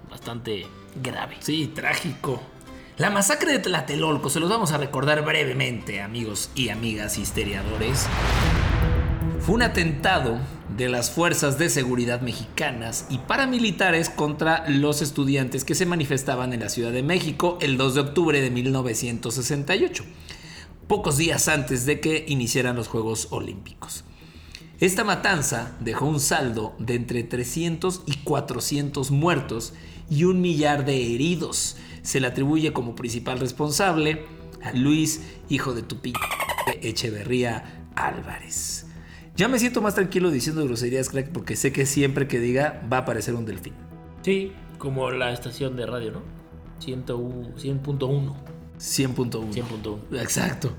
bastante 0.10 0.66
grave. 1.04 1.36
Sí, 1.42 1.68
trágico. 1.68 2.42
La 3.00 3.10
masacre 3.10 3.54
de 3.54 3.60
Tlatelolco, 3.60 4.30
se 4.30 4.42
los 4.42 4.50
vamos 4.50 4.74
a 4.74 4.78
recordar 4.78 5.24
brevemente, 5.24 6.02
amigos 6.02 6.50
y 6.54 6.68
amigas 6.68 7.18
histeriadores. 7.18 8.06
Fue 9.40 9.56
un 9.56 9.62
atentado 9.62 10.38
de 10.76 10.90
las 10.90 11.10
fuerzas 11.10 11.58
de 11.58 11.70
seguridad 11.70 12.20
mexicanas 12.20 13.06
y 13.10 13.20
paramilitares 13.20 14.10
contra 14.10 14.68
los 14.68 15.02
estudiantes 15.02 15.64
que 15.64 15.76
se 15.76 15.86
manifestaban 15.86 16.52
en 16.52 16.60
la 16.60 16.68
Ciudad 16.68 16.92
de 16.92 17.02
México 17.02 17.58
el 17.62 17.78
2 17.78 17.96
de 17.96 18.02
octubre 18.02 18.42
de 18.42 18.52
1968, 18.52 20.04
pocos 20.90 21.16
días 21.16 21.48
antes 21.48 21.86
de 21.86 22.02
que 22.02 22.26
iniciaran 22.28 22.76
los 22.76 22.90
Juegos 22.90 23.30
Olímpicos. 23.30 24.04
Esta 24.82 25.06
matanza 25.06 25.78
dejó 25.80 26.06
un 26.06 26.20
saldo 26.20 26.76
de 26.80 26.96
entre 26.96 27.24
300 27.24 28.02
y 28.08 28.16
400 28.26 29.12
muertos 29.12 29.74
y 30.10 30.26
un 30.26 30.42
millar 30.42 30.84
de 30.84 31.14
heridos. 31.16 31.78
Se 32.10 32.20
le 32.20 32.26
atribuye 32.26 32.74
como 32.74 32.96
principal 32.96 33.40
responsable 33.40 34.26
a 34.64 34.72
Luis, 34.74 35.22
hijo 35.48 35.76
de 35.76 35.84
tu 35.84 36.02
p 36.02 36.12
Echeverría 36.82 37.86
Álvarez. 37.96 38.88
Ya 39.36 39.48
me 39.48 39.60
siento 39.60 39.80
más 39.80 39.94
tranquilo 39.94 40.32
diciendo 40.32 40.66
groserías, 40.66 41.10
crack, 41.10 41.30
porque 41.30 41.56
sé 41.56 41.72
que 41.72 41.86
siempre 41.86 42.28
que 42.28 42.40
diga 42.40 42.82
va 42.92 42.98
a 42.98 43.00
aparecer 43.02 43.36
un 43.36 43.46
delfín. 43.46 43.76
Sí, 44.24 44.54
como 44.80 45.12
la 45.12 45.32
estación 45.32 45.76
de 45.76 45.86
radio, 45.86 46.14
¿no? 46.14 46.24
100.1. 46.84 47.54
100.1. 47.56 48.34
100.1. 48.80 49.54
100.1. 49.54 50.20
Exacto. 50.20 50.72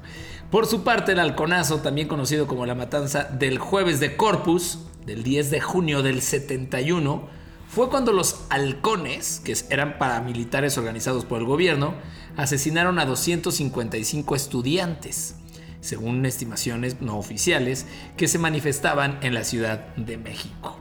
Por 0.50 0.66
su 0.66 0.82
parte, 0.82 1.12
el 1.12 1.20
halconazo, 1.20 1.78
también 1.78 2.08
conocido 2.08 2.49
como 2.49 2.66
la 2.66 2.75
matanza 2.75 3.22
del 3.22 3.58
jueves 3.58 4.00
de 4.00 4.16
Corpus, 4.16 4.80
del 5.06 5.22
10 5.22 5.52
de 5.52 5.60
junio 5.60 6.02
del 6.02 6.22
71, 6.22 7.28
fue 7.72 7.88
cuando 7.88 8.12
los 8.12 8.46
halcones, 8.50 9.40
que 9.44 9.54
eran 9.70 9.96
paramilitares 9.98 10.76
organizados 10.76 11.24
por 11.24 11.38
el 11.38 11.46
gobierno, 11.46 11.94
asesinaron 12.36 12.98
a 12.98 13.06
255 13.06 14.34
estudiantes, 14.34 15.36
según 15.80 16.26
estimaciones 16.26 17.00
no 17.00 17.16
oficiales, 17.16 17.86
que 18.16 18.26
se 18.26 18.38
manifestaban 18.38 19.18
en 19.22 19.34
la 19.34 19.44
Ciudad 19.44 19.94
de 19.96 20.18
México. 20.18 20.78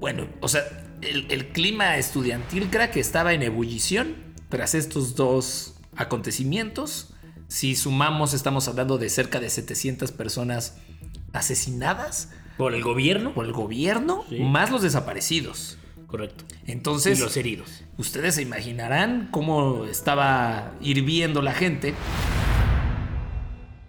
Bueno, 0.00 0.26
o 0.40 0.48
sea, 0.48 0.62
el, 1.00 1.30
el 1.30 1.52
clima 1.52 1.96
estudiantil, 1.96 2.70
crack, 2.70 2.96
estaba 2.96 3.32
en 3.32 3.42
ebullición 3.42 4.16
tras 4.48 4.74
estos 4.74 5.14
dos 5.14 5.74
acontecimientos. 5.96 7.10
Si 7.46 7.76
sumamos, 7.76 8.34
estamos 8.34 8.66
hablando 8.66 8.98
de 8.98 9.08
cerca 9.10 9.38
de 9.38 9.48
700 9.48 10.10
personas 10.12 10.74
asesinadas 11.32 12.30
¿Por 12.56 12.74
el 12.74 12.82
gobierno? 12.82 13.32
por 13.34 13.44
el 13.46 13.52
gobierno, 13.52 14.24
Sí. 14.28 14.40
más 14.40 14.70
los 14.70 14.82
desaparecidos. 14.82 15.78
Correcto. 16.14 16.44
Entonces, 16.68 17.18
y 17.18 17.22
los 17.22 17.36
heridos. 17.36 17.82
ustedes 17.98 18.36
se 18.36 18.42
imaginarán 18.42 19.30
cómo 19.32 19.84
estaba 19.86 20.70
hirviendo 20.80 21.42
la 21.42 21.52
gente. 21.52 21.92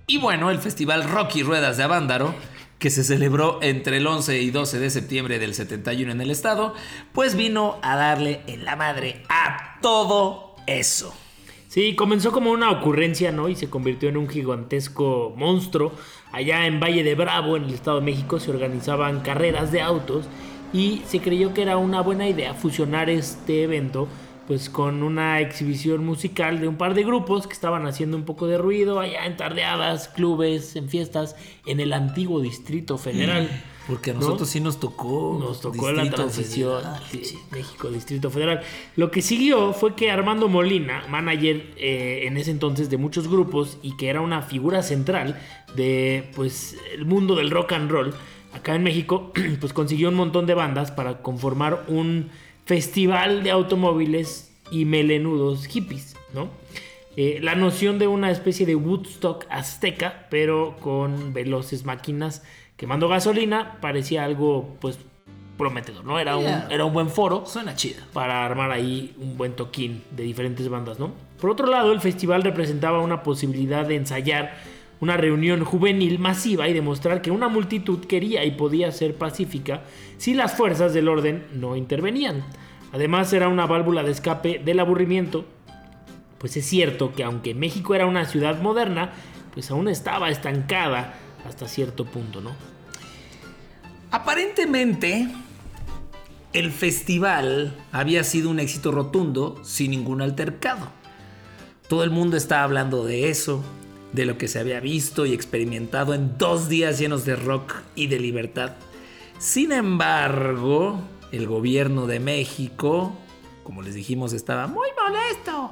Y 0.07 0.17
bueno, 0.17 0.49
el 0.49 0.57
festival 0.57 1.03
Rocky 1.03 1.43
Ruedas 1.43 1.77
de 1.77 1.83
Avándaro, 1.83 2.33
que 2.79 2.89
se 2.89 3.03
celebró 3.03 3.59
entre 3.61 3.97
el 3.97 4.07
11 4.07 4.41
y 4.41 4.49
12 4.49 4.79
de 4.79 4.89
septiembre 4.89 5.37
del 5.37 5.53
71 5.53 6.13
en 6.13 6.19
el 6.19 6.31
estado, 6.31 6.73
pues 7.13 7.35
vino 7.35 7.77
a 7.83 7.95
darle 7.95 8.41
en 8.47 8.65
la 8.65 8.75
madre 8.75 9.21
a 9.29 9.77
todo 9.83 10.55
eso. 10.65 11.13
Sí, 11.67 11.93
comenzó 11.93 12.31
como 12.31 12.49
una 12.49 12.71
ocurrencia, 12.71 13.31
¿no? 13.31 13.49
Y 13.49 13.55
se 13.55 13.69
convirtió 13.69 14.09
en 14.09 14.17
un 14.17 14.29
gigantesco 14.29 15.31
monstruo. 15.37 15.91
Allá 16.31 16.65
en 16.65 16.79
Valle 16.79 17.03
de 17.03 17.13
Bravo, 17.13 17.55
en 17.55 17.65
el 17.65 17.73
Estado 17.75 17.99
de 17.99 18.05
México, 18.05 18.39
se 18.39 18.49
organizaban 18.49 19.19
carreras 19.19 19.71
de 19.71 19.81
autos 19.81 20.25
y 20.75 21.01
se 21.07 21.21
creyó 21.21 21.53
que 21.53 21.61
era 21.61 21.77
una 21.77 22.01
buena 22.01 22.27
idea 22.27 22.53
fusionar 22.53 23.09
este 23.09 23.63
evento 23.63 24.09
pues 24.45 24.69
con 24.69 25.03
una 25.03 25.39
exhibición 25.39 26.05
musical 26.05 26.59
de 26.59 26.67
un 26.67 26.75
par 26.75 26.93
de 26.93 27.03
grupos 27.03 27.47
que 27.47 27.53
estaban 27.53 27.87
haciendo 27.87 28.17
un 28.17 28.25
poco 28.25 28.45
de 28.45 28.57
ruido 28.57 28.99
allá 28.99 29.25
en 29.25 29.37
tardeadas, 29.37 30.09
clubes, 30.09 30.75
en 30.75 30.89
fiestas 30.89 31.35
en 31.65 31.79
el 31.79 31.93
antiguo 31.93 32.41
Distrito 32.41 32.99
Federal. 32.99 33.49
Porque 33.87 34.11
a 34.11 34.13
¿no? 34.13 34.19
nosotros 34.19 34.49
sí 34.49 34.59
nos 34.59 34.79
tocó. 34.79 35.37
Nos 35.39 35.61
tocó 35.61 35.91
la 35.91 36.07
transición 36.11 36.83
sí, 37.09 37.39
México, 37.51 37.89
Distrito 37.89 38.29
Federal. 38.29 38.61
Lo 38.95 39.09
que 39.09 39.23
siguió 39.23 39.73
fue 39.73 39.95
que 39.95 40.11
Armando 40.11 40.47
Molina, 40.47 41.05
manager 41.09 41.73
eh, 41.77 42.25
en 42.25 42.37
ese 42.37 42.51
entonces 42.51 42.91
de 42.91 42.97
muchos 42.97 43.27
grupos 43.27 43.79
y 43.81 43.97
que 43.97 44.09
era 44.09 44.21
una 44.21 44.43
figura 44.43 44.83
central 44.83 45.39
de 45.75 46.29
pues 46.35 46.77
el 46.93 47.05
mundo 47.05 47.35
del 47.35 47.49
rock 47.49 47.71
and 47.71 47.89
roll 47.89 48.13
acá 48.55 48.75
en 48.75 48.83
México, 48.83 49.31
pues 49.59 49.73
consiguió 49.73 50.09
un 50.09 50.15
montón 50.15 50.45
de 50.45 50.53
bandas 50.53 50.91
para 50.91 51.21
conformar 51.21 51.83
un 51.87 52.29
festival 52.65 53.43
de 53.43 53.51
automóviles 53.51 54.51
y 54.71 54.85
melenudos 54.85 55.67
hippies, 55.67 56.15
¿no? 56.33 56.49
Eh, 57.17 57.39
la 57.41 57.55
noción 57.55 57.97
de 57.99 58.07
una 58.07 58.29
especie 58.31 58.65
de 58.65 58.75
Woodstock 58.75 59.45
azteca, 59.49 60.27
pero 60.29 60.75
con 60.79 61.33
veloces 61.33 61.85
máquinas 61.85 62.43
quemando 62.75 63.07
gasolina, 63.07 63.77
parecía 63.79 64.25
algo 64.25 64.75
pues 64.81 64.97
prometedor, 65.57 66.03
¿no? 66.03 66.19
Era, 66.19 66.37
Yeah. 66.37 66.65
un, 66.65 66.71
era 66.73 66.83
un 66.83 66.91
buen 66.93 67.09
foro 67.09 67.45
Suena 67.45 67.73
chida. 67.75 68.05
para 68.11 68.45
armar 68.45 68.71
ahí 68.71 69.15
un 69.17 69.37
buen 69.37 69.53
toquín 69.53 70.03
de 70.11 70.23
diferentes 70.23 70.67
bandas, 70.67 70.99
¿no? 70.99 71.11
Por 71.39 71.51
otro 71.51 71.67
lado, 71.67 71.93
el 71.93 72.01
festival 72.01 72.43
representaba 72.43 72.99
una 72.99 73.23
posibilidad 73.23 73.85
de 73.85 73.95
ensayar 73.95 74.57
una 75.05 75.17
reunión 75.17 75.63
juvenil 75.63 76.17
masiva 76.17 76.67
y 76.67 76.73
demostrar 76.73 77.21
que 77.21 77.29
una 77.29 77.47
multitud 77.47 78.05
quería 78.05 78.43
y 78.43 78.51
podía 78.51 78.91
ser 78.91 79.15
pacífica 79.15 79.83
si 80.17 80.33
las 80.33 80.55
fuerzas 80.57 80.95
del 80.95 81.07
orden 81.07 81.45
no 81.53 81.75
intervenían. 81.75 82.43
Además, 82.91 83.31
era 83.31 83.47
una 83.47 83.67
válvula 83.67 84.01
de 84.01 84.11
escape 84.11 84.59
del 84.65 84.79
aburrimiento, 84.79 85.45
pues 86.39 86.57
es 86.57 86.65
cierto 86.65 87.13
que 87.13 87.23
aunque 87.23 87.53
México 87.53 87.93
era 87.93 88.07
una 88.07 88.25
ciudad 88.25 88.59
moderna, 88.59 89.11
pues 89.53 89.69
aún 89.69 89.89
estaba 89.89 90.31
estancada 90.31 91.13
hasta 91.47 91.67
cierto 91.67 92.05
punto, 92.05 92.41
¿no? 92.41 92.55
Aparentemente, 94.09 95.27
el 96.51 96.71
festival 96.71 97.75
había 97.91 98.23
sido 98.23 98.49
un 98.49 98.59
éxito 98.59 98.91
rotundo 98.91 99.59
sin 99.63 99.91
ningún 99.91 100.23
altercado. 100.23 100.87
Todo 101.87 102.03
el 102.03 102.09
mundo 102.09 102.37
estaba 102.37 102.63
hablando 102.63 103.05
de 103.05 103.29
eso, 103.29 103.63
de 104.15 104.25
lo 104.25 104.37
que 104.37 104.47
se 104.47 104.59
había 104.59 104.79
visto 104.79 105.25
y 105.25 105.33
experimentado 105.33 106.13
en 106.13 106.37
dos 106.37 106.69
días 106.69 106.97
llenos 106.97 107.25
de 107.25 107.35
rock 107.35 107.75
y 107.95 108.07
de 108.07 108.19
libertad. 108.19 108.73
Sin 109.37 109.73
embargo, 109.73 111.01
el 111.31 111.45
gobierno 111.45 112.07
de 112.07 112.21
México, 112.21 113.13
como 113.63 113.81
les 113.81 113.93
dijimos, 113.93 114.31
estaba 114.31 114.67
muy 114.67 114.87
molesto 114.97 115.71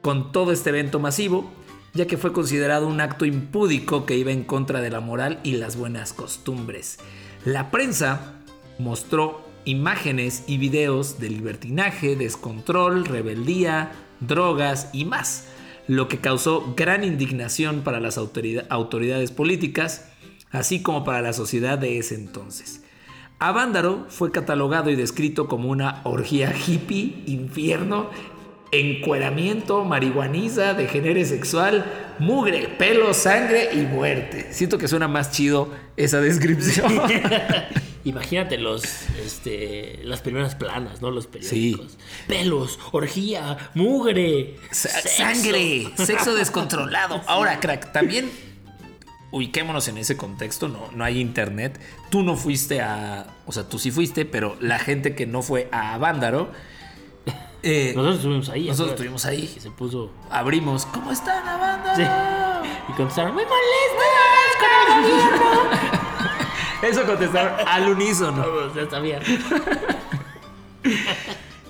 con 0.00 0.32
todo 0.32 0.52
este 0.52 0.70
evento 0.70 0.98
masivo, 0.98 1.50
ya 1.92 2.06
que 2.06 2.16
fue 2.16 2.32
considerado 2.32 2.88
un 2.88 3.00
acto 3.02 3.26
impúdico 3.26 4.06
que 4.06 4.16
iba 4.16 4.32
en 4.32 4.44
contra 4.44 4.80
de 4.80 4.90
la 4.90 5.00
moral 5.00 5.38
y 5.42 5.56
las 5.56 5.76
buenas 5.76 6.14
costumbres. 6.14 6.98
La 7.44 7.70
prensa 7.70 8.36
mostró 8.78 9.46
imágenes 9.66 10.44
y 10.46 10.56
videos 10.56 11.20
de 11.20 11.28
libertinaje, 11.28 12.16
descontrol, 12.16 13.04
rebeldía, 13.04 13.92
drogas 14.20 14.88
y 14.92 15.04
más, 15.04 15.46
lo 15.88 16.08
que 16.08 16.18
causó 16.18 16.74
gran 16.76 17.04
indignación 17.04 17.82
para 17.82 18.00
las 18.00 18.18
autorida- 18.18 18.64
autoridades 18.70 19.30
políticas, 19.30 20.08
así 20.50 20.82
como 20.82 21.04
para 21.04 21.22
la 21.22 21.32
sociedad 21.32 21.78
de 21.78 21.98
ese 21.98 22.14
entonces. 22.14 22.82
Avándaro 23.38 24.06
fue 24.08 24.30
catalogado 24.30 24.90
y 24.90 24.96
descrito 24.96 25.48
como 25.48 25.68
una 25.68 26.00
orgía 26.04 26.54
hippie, 26.54 27.22
infierno, 27.26 28.10
encueramiento, 28.70 29.84
marihuaniza, 29.84 30.74
degenere 30.74 31.24
sexual, 31.24 31.84
mugre, 32.18 32.68
pelo, 32.78 33.12
sangre 33.14 33.70
y 33.74 33.78
muerte. 33.80 34.46
Siento 34.52 34.78
que 34.78 34.88
suena 34.88 35.08
más 35.08 35.30
chido 35.32 35.68
esa 35.96 36.20
descripción. 36.20 36.92
imagínate 38.04 38.58
los, 38.58 38.82
este, 39.24 40.00
las 40.04 40.20
primeras 40.20 40.54
planas, 40.54 41.00
¿no? 41.02 41.10
Los 41.10 41.26
periódicos. 41.26 41.96
Pelos, 42.26 42.78
orgía, 42.92 43.70
mugre, 43.74 44.56
Sa- 44.70 44.88
sexo. 44.88 45.16
Sangre, 45.22 45.92
sexo 45.96 46.34
descontrolado. 46.36 47.20
Ahora, 47.26 47.60
crack, 47.60 47.92
también 47.92 48.30
ubiquémonos 49.30 49.88
en 49.88 49.96
ese 49.98 50.16
contexto, 50.16 50.68
no, 50.68 50.90
no 50.94 51.04
hay 51.04 51.20
internet. 51.20 51.80
Tú 52.10 52.22
no 52.22 52.36
fuiste 52.36 52.80
a. 52.82 53.26
O 53.46 53.52
sea, 53.52 53.68
tú 53.68 53.78
sí 53.78 53.90
fuiste, 53.90 54.24
pero 54.24 54.56
la 54.60 54.78
gente 54.78 55.14
que 55.14 55.26
no 55.26 55.42
fue 55.42 55.68
a 55.72 55.96
Vándaro. 55.98 56.50
eh, 57.62 57.92
Nosotros 57.94 58.16
estuvimos 58.16 58.48
ahí. 58.50 58.66
nosotros 58.68 58.90
estuvimos 58.92 59.24
ahí. 59.24 59.46
que 59.46 59.60
se 59.60 59.70
puso. 59.70 60.10
Abrimos. 60.30 60.84
¿Cómo 60.86 61.12
están 61.12 61.46
a 61.48 61.56
Vándaro? 61.56 61.96
Sí. 61.96 62.02
Y 62.88 62.92
contestaron, 62.94 63.32
muy 63.34 63.44
molestos 63.44 64.58
con 64.58 64.98
el 64.98 65.02
gobierno. 65.02 66.01
Eso 66.82 67.04
contestaron 67.06 67.66
al 67.66 67.88
unísono. 67.88 68.42
Todos 68.42 68.74
ya 68.74 68.88
sabían. 68.90 69.22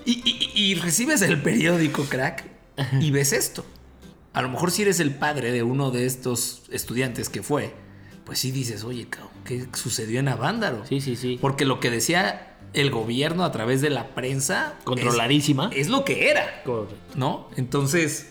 Y, 0.04 0.20
y- 0.24 0.50
y 0.54 0.74
recibes 0.74 1.22
el 1.22 1.40
periódico, 1.42 2.04
crack, 2.04 2.44
y 3.00 3.10
ves 3.12 3.32
esto. 3.32 3.64
A 4.32 4.42
lo 4.42 4.48
mejor 4.48 4.70
si 4.72 4.82
eres 4.82 4.98
el 4.98 5.14
padre 5.14 5.52
de 5.52 5.62
uno 5.62 5.90
de 5.92 6.06
estos 6.06 6.62
estudiantes 6.72 7.28
que 7.28 7.42
fue, 7.42 7.72
pues 8.24 8.40
sí 8.40 8.50
dices, 8.50 8.82
oye, 8.82 9.06
¿qué 9.44 9.66
sucedió 9.74 10.18
en 10.18 10.26
Avándaro? 10.28 10.84
Sí, 10.88 11.00
sí, 11.00 11.14
sí. 11.14 11.38
Porque 11.40 11.64
lo 11.66 11.78
que 11.78 11.90
decía 11.90 12.56
el 12.72 12.90
gobierno 12.90 13.44
a 13.44 13.52
través 13.52 13.80
de 13.80 13.90
la 13.90 14.08
prensa... 14.08 14.74
es- 14.78 14.84
Controladísima. 14.84 15.70
Es, 15.72 15.88
lo 15.88 16.04
que 16.04 16.30
era, 16.30 16.62
Correcto. 16.64 16.96
¿no? 17.14 17.48
Entonces, 17.56 18.26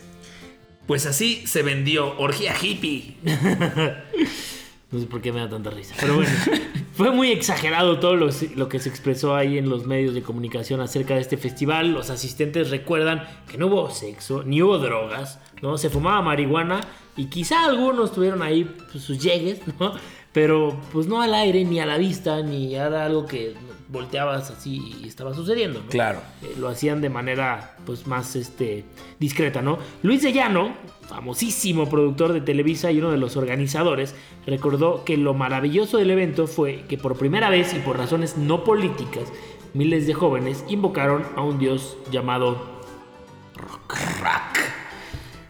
pues 0.86 1.06
así 1.06 1.46
se 1.46 1.62
vendió 1.62 2.18
orgía 2.18 2.54
hippie. 2.60 3.16
No 4.92 5.00
sé 5.00 5.06
por 5.06 5.22
qué 5.22 5.32
me 5.32 5.40
da 5.40 5.48
tanta 5.48 5.70
risa. 5.70 5.94
Pero 5.98 6.16
bueno, 6.16 6.30
fue 6.92 7.10
muy 7.10 7.32
exagerado 7.32 7.98
todo 7.98 8.14
lo, 8.14 8.28
lo 8.56 8.68
que 8.68 8.78
se 8.78 8.90
expresó 8.90 9.34
ahí 9.34 9.56
en 9.56 9.68
los 9.70 9.86
medios 9.86 10.14
de 10.14 10.22
comunicación 10.22 10.80
acerca 10.80 11.14
de 11.14 11.22
este 11.22 11.38
festival. 11.38 11.92
Los 11.92 12.10
asistentes 12.10 12.70
recuerdan 12.70 13.26
que 13.48 13.56
no 13.56 13.68
hubo 13.68 13.90
sexo, 13.90 14.42
ni 14.44 14.60
hubo 14.60 14.78
drogas, 14.78 15.40
¿no? 15.62 15.78
Se 15.78 15.88
fumaba 15.88 16.20
marihuana 16.20 16.82
y 17.16 17.26
quizá 17.26 17.64
algunos 17.64 18.12
tuvieron 18.12 18.42
ahí 18.42 18.64
pues, 18.90 19.02
sus 19.02 19.18
llegues, 19.18 19.60
¿no? 19.80 19.94
Pero 20.32 20.80
pues 20.92 21.06
no 21.06 21.20
al 21.20 21.34
aire, 21.34 21.64
ni 21.64 21.78
a 21.80 21.86
la 21.86 21.98
vista, 21.98 22.42
ni 22.42 22.74
era 22.74 23.04
algo 23.04 23.26
que 23.26 23.54
volteabas 23.88 24.50
así 24.50 24.96
y 25.02 25.06
estaba 25.06 25.34
sucediendo, 25.34 25.80
¿no? 25.80 25.88
Claro. 25.88 26.20
Eh, 26.42 26.54
lo 26.58 26.68
hacían 26.68 27.02
de 27.02 27.10
manera 27.10 27.76
pues 27.84 28.06
más 28.06 28.34
este 28.34 28.84
discreta, 29.20 29.60
¿no? 29.60 29.78
Luis 30.02 30.22
de 30.22 30.32
Llano, 30.32 30.74
famosísimo 31.06 31.88
productor 31.90 32.32
de 32.32 32.40
Televisa 32.40 32.90
y 32.90 32.98
uno 32.98 33.10
de 33.10 33.18
los 33.18 33.36
organizadores, 33.36 34.14
recordó 34.46 35.04
que 35.04 35.18
lo 35.18 35.34
maravilloso 35.34 35.98
del 35.98 36.10
evento 36.10 36.46
fue 36.46 36.84
que 36.88 36.96
por 36.96 37.18
primera 37.18 37.50
vez 37.50 37.74
y 37.74 37.80
por 37.80 37.98
razones 37.98 38.38
no 38.38 38.64
políticas, 38.64 39.30
miles 39.74 40.06
de 40.06 40.14
jóvenes 40.14 40.64
invocaron 40.68 41.24
a 41.36 41.42
un 41.42 41.58
dios 41.58 41.98
llamado 42.10 42.80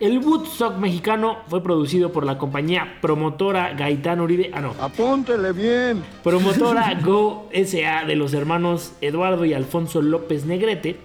El 0.03 0.19
Woodstock 0.19 0.79
mexicano 0.79 1.39
fue 1.47 1.63
producido 1.63 2.11
por 2.11 2.27
la 2.27 2.37
compañía 2.37 2.99
promotora 3.01 3.73
Gaitán 3.75 4.21
Uribe. 4.21 4.51
Ah, 4.53 4.61
no. 4.61 4.75
Apúntele 4.81 5.53
bien. 5.53 6.03
Promotora 6.25 6.99
Go 7.05 7.49
SA 7.53 8.05
de 8.05 8.17
los 8.17 8.35
hermanos 8.35 8.95
Eduardo 9.01 9.45
y 9.45 9.55
Alfonso 9.55 10.03
López 10.03 10.45
Negrete. 10.45 10.97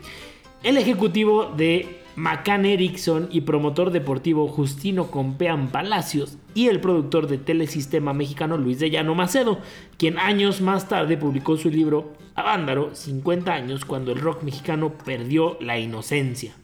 El 0.63 0.77
ejecutivo 0.77 1.45
de 1.55 1.99
Macan 2.15 2.65
Erickson 2.65 3.29
y 3.31 3.41
promotor 3.41 3.91
deportivo 3.91 4.47
Justino 4.47 5.11
Compean 5.11 5.67
Palacios. 5.67 6.39
Y 6.55 6.65
el 6.65 6.79
productor 6.79 7.27
de 7.27 7.37
Telesistema 7.37 8.13
Mexicano 8.13 8.57
Luis 8.57 8.79
de 8.79 8.89
Llano 8.89 9.13
Macedo, 9.13 9.59
quien 9.97 10.17
años 10.17 10.59
más 10.59 10.89
tarde 10.89 11.17
publicó 11.17 11.55
su 11.55 11.69
libro 11.69 12.13
Avándaro, 12.33 12.95
50 12.95 13.53
años 13.53 13.85
cuando 13.85 14.11
el 14.11 14.21
rock 14.21 14.41
mexicano 14.41 14.93
perdió 15.05 15.55
la 15.61 15.77
inocencia 15.77 16.55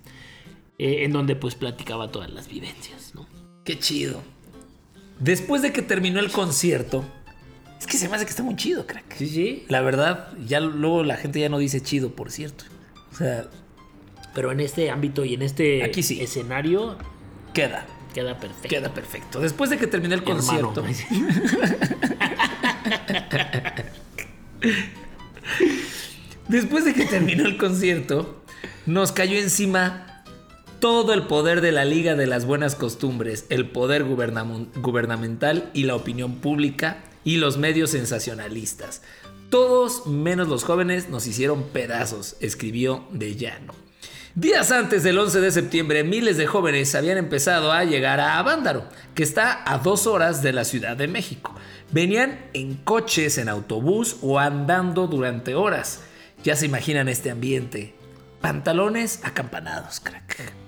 eh, 0.79 1.03
en 1.03 1.11
donde 1.13 1.35
pues 1.35 1.55
platicaba 1.55 2.11
todas 2.11 2.29
las 2.31 2.47
vivencias, 2.47 3.13
¿no? 3.15 3.27
Qué 3.63 3.79
chido. 3.79 4.21
Después 5.19 5.61
de 5.61 5.71
que 5.71 5.81
terminó 5.81 6.19
el 6.19 6.31
concierto, 6.31 7.05
es 7.79 7.85
que 7.87 7.97
se 7.97 8.09
me 8.09 8.15
hace 8.15 8.25
que 8.25 8.31
está 8.31 8.43
muy 8.43 8.55
chido, 8.55 8.85
crack. 8.87 9.15
Sí, 9.17 9.27
sí. 9.27 9.65
La 9.69 9.81
verdad, 9.81 10.29
ya 10.45 10.59
luego 10.59 11.03
la 11.03 11.15
gente 11.17 11.39
ya 11.39 11.49
no 11.49 11.57
dice 11.59 11.81
chido, 11.81 12.11
por 12.15 12.31
cierto. 12.31 12.65
O 13.11 13.15
sea, 13.15 13.45
Pero 14.33 14.51
en 14.51 14.59
este 14.59 14.89
ámbito 14.89 15.23
y 15.25 15.35
en 15.35 15.43
este 15.43 15.83
Aquí 15.83 16.01
sí. 16.01 16.19
escenario 16.21 16.97
queda. 17.53 17.85
queda 18.13 18.39
perfecto. 18.39 18.67
Queda 18.69 18.93
perfecto. 18.93 19.39
Después 19.39 19.69
de 19.69 19.77
que 19.77 19.87
terminó 19.87 20.15
el 20.15 20.23
concierto. 20.23 20.83
Después 26.47 26.85
de 26.85 26.93
que 26.93 27.05
terminó 27.05 27.45
el 27.45 27.57
concierto, 27.57 28.43
nos 28.85 29.11
cayó 29.11 29.37
encima 29.37 30.12
todo 30.83 31.13
el 31.13 31.27
poder 31.27 31.61
de 31.61 31.71
la 31.71 31.85
Liga 31.85 32.15
de 32.15 32.27
las 32.27 32.43
Buenas 32.43 32.75
Costumbres, 32.75 33.45
el 33.47 33.69
poder 33.69 34.03
gubernam- 34.03 34.67
gubernamental 34.81 35.69
y 35.73 35.83
la 35.85 35.95
opinión 35.95 36.41
pública 36.41 36.97
y 37.23 37.37
los 37.37 37.55
medios 37.55 37.91
sensacionalistas. 37.91 39.01
Todos, 39.49 40.07
menos 40.07 40.49
los 40.49 40.65
jóvenes, 40.65 41.07
nos 41.07 41.25
hicieron 41.25 41.63
pedazos, 41.69 42.35
escribió 42.41 43.07
De 43.11 43.37
Llano. 43.37 43.73
Días 44.35 44.71
antes 44.73 45.03
del 45.03 45.19
11 45.19 45.39
de 45.39 45.51
septiembre, 45.51 46.03
miles 46.03 46.35
de 46.35 46.47
jóvenes 46.47 46.93
habían 46.95 47.17
empezado 47.17 47.71
a 47.71 47.85
llegar 47.85 48.19
a 48.19 48.37
Avándaro, 48.37 48.83
que 49.15 49.23
está 49.23 49.63
a 49.65 49.77
dos 49.77 50.05
horas 50.05 50.43
de 50.43 50.51
la 50.51 50.65
Ciudad 50.65 50.97
de 50.97 51.07
México. 51.07 51.55
Venían 51.93 52.41
en 52.51 52.75
coches, 52.75 53.37
en 53.37 53.47
autobús 53.47 54.17
o 54.21 54.37
andando 54.37 55.07
durante 55.07 55.55
horas. 55.55 56.01
Ya 56.43 56.57
se 56.57 56.65
imaginan 56.65 57.07
este 57.07 57.31
ambiente. 57.31 57.95
Pantalones 58.41 59.21
acampanados, 59.23 60.01
crack. 60.01 60.62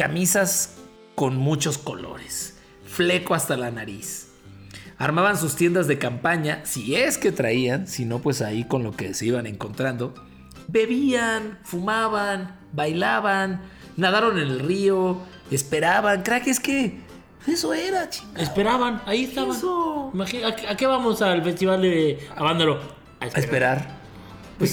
Camisas 0.00 0.76
con 1.14 1.36
muchos 1.36 1.76
colores. 1.76 2.56
Fleco 2.86 3.34
hasta 3.34 3.58
la 3.58 3.70
nariz. 3.70 4.28
Armaban 4.96 5.36
sus 5.36 5.56
tiendas 5.56 5.88
de 5.88 5.98
campaña, 5.98 6.62
si 6.64 6.96
es 6.96 7.18
que 7.18 7.32
traían, 7.32 7.86
si 7.86 8.06
no, 8.06 8.20
pues 8.20 8.40
ahí 8.40 8.64
con 8.64 8.82
lo 8.82 8.92
que 8.92 9.12
se 9.12 9.26
iban 9.26 9.46
encontrando. 9.46 10.14
Bebían, 10.68 11.58
fumaban, 11.64 12.56
bailaban, 12.72 13.60
nadaron 13.98 14.38
en 14.38 14.48
el 14.48 14.60
río, 14.60 15.18
esperaban. 15.50 16.22
Crack, 16.22 16.46
es 16.46 16.60
que 16.60 17.00
eso 17.46 17.74
era, 17.74 18.08
chingada. 18.08 18.42
Esperaban, 18.42 19.02
ahí 19.04 19.24
estaban. 19.24 19.54
Eso. 19.54 20.14
¿a, 20.66 20.76
qué- 20.78 20.86
vamos 20.86 21.20
al 21.20 21.44
festival 21.44 21.82
de 21.82 22.26
Avándaro? 22.36 22.80
A 23.20 23.26
A 23.26 23.28
esperar. 23.38 23.86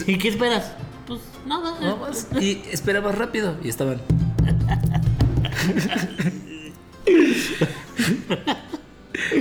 ¿Y 0.07 0.17
qué 0.19 0.29
esperas? 0.29 0.71
Pues 1.05 1.19
nada. 1.45 1.77
No 1.81 1.97
más. 1.97 2.29
Y 2.39 2.61
esperabas 2.71 3.17
rápido 3.17 3.57
y 3.61 3.67
estaban. 3.67 3.99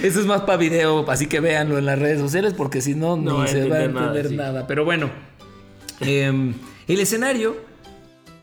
Eso 0.03 0.21
es 0.21 0.27
más 0.27 0.43
para 0.43 0.57
video, 0.57 1.09
así 1.11 1.27
que 1.27 1.41
véanlo 1.41 1.79
en 1.79 1.87
las 1.87 1.99
redes 1.99 2.21
sociales 2.21 2.55
porque 2.55 2.81
si 2.81 2.95
no, 2.95 3.17
No 3.17 3.43
ni 3.43 3.49
se 3.49 3.69
va 3.69 3.77
a 3.77 3.85
entender 3.85 3.95
nada, 3.95 4.07
entender 4.07 4.29
sí. 4.29 4.37
nada. 4.37 4.67
Pero 4.67 4.85
bueno, 4.85 5.11
em, 6.01 6.55
el 6.89 7.01
escenario, 7.01 7.57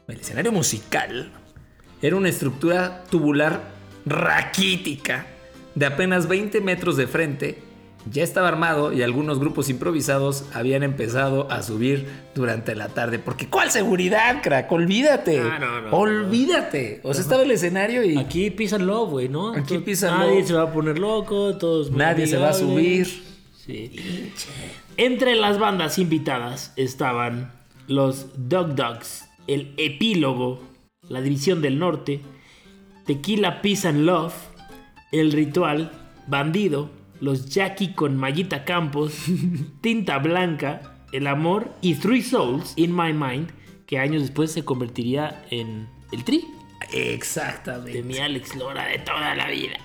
el 0.08 0.20
escenario 0.20 0.52
musical, 0.52 1.32
era 2.02 2.16
una 2.16 2.30
estructura 2.30 3.04
tubular 3.10 3.62
raquítica 4.06 5.26
de 5.76 5.86
apenas 5.86 6.28
20 6.28 6.62
metros 6.62 6.98
de 6.98 7.08
frente. 7.08 7.64
Ya 8.12 8.24
estaba 8.24 8.50
armado 8.50 8.92
y 8.92 9.02
algunos 9.02 9.40
grupos 9.40 9.70
improvisados 9.70 10.46
habían 10.54 10.84
empezado 10.84 11.50
a 11.50 11.64
subir 11.64 12.08
durante 12.36 12.76
la 12.76 12.90
tarde. 12.90 13.18
Porque 13.20 13.48
¿cuál 13.48 13.72
seguridad, 13.72 14.42
crack? 14.42 14.72
Olvídate. 14.72 15.40
Ah, 15.40 15.58
no, 15.60 15.82
no, 15.82 15.92
Olvídate. 15.96 17.00
O 17.04 17.14
sea, 17.14 17.22
estaba 17.22 17.44
el 17.44 17.52
escenario 17.52 18.04
y 18.04 18.18
Aquí 18.18 18.50
pisan 18.52 18.86
love, 18.86 19.10
güey, 19.10 19.30
¿no? 19.30 19.54
Aquí 19.54 19.78
pisan 19.80 20.20
Nadie 20.20 20.46
se 20.46 20.54
va 20.54 20.64
a 20.64 20.72
poner 20.72 21.00
loco, 21.00 21.58
todos 21.58 21.92
nadie 21.92 22.28
se 22.28 22.38
va 22.38 22.50
a 22.50 22.54
subir. 22.54 23.08
Sí. 23.66 24.32
Entre 24.98 25.36
las 25.36 25.58
bandas 25.58 25.98
invitadas 25.98 26.74
estaban 26.76 27.52
los 27.88 28.28
Dog 28.50 28.76
Dogs, 28.76 29.30
el 29.48 29.74
Epílogo, 29.78 30.62
la 31.10 31.22
División 31.22 31.62
del 31.62 31.80
Norte, 31.80 32.22
Tequila 33.06 33.62
Peace 33.62 33.88
and 33.88 34.02
Love, 34.06 34.34
El 35.12 35.32
Ritual, 35.32 35.92
Bandido, 36.28 36.90
los 37.24 37.46
Jackie 37.46 37.94
con 37.94 38.18
Mayita 38.18 38.66
Campos, 38.66 39.14
Tinta 39.82 40.18
Blanca, 40.18 40.98
El 41.14 41.28
Amor 41.28 41.72
y 41.80 41.96
Three 41.96 42.22
Souls 42.22 42.74
in 42.76 42.94
My 42.94 43.14
Mind, 43.14 43.50
que 43.88 43.98
años 43.98 44.24
después 44.24 44.52
se 44.52 44.66
convertiría 44.66 45.46
en 45.50 45.88
el 46.12 46.26
Tri 46.26 46.46
Exactamente. 46.92 47.94
de 47.94 48.04
mi 48.04 48.18
Alex 48.18 48.58
Lora 48.58 48.88
de 48.88 49.00
toda 49.00 49.36
la 49.36 49.48
vida. 49.48 49.78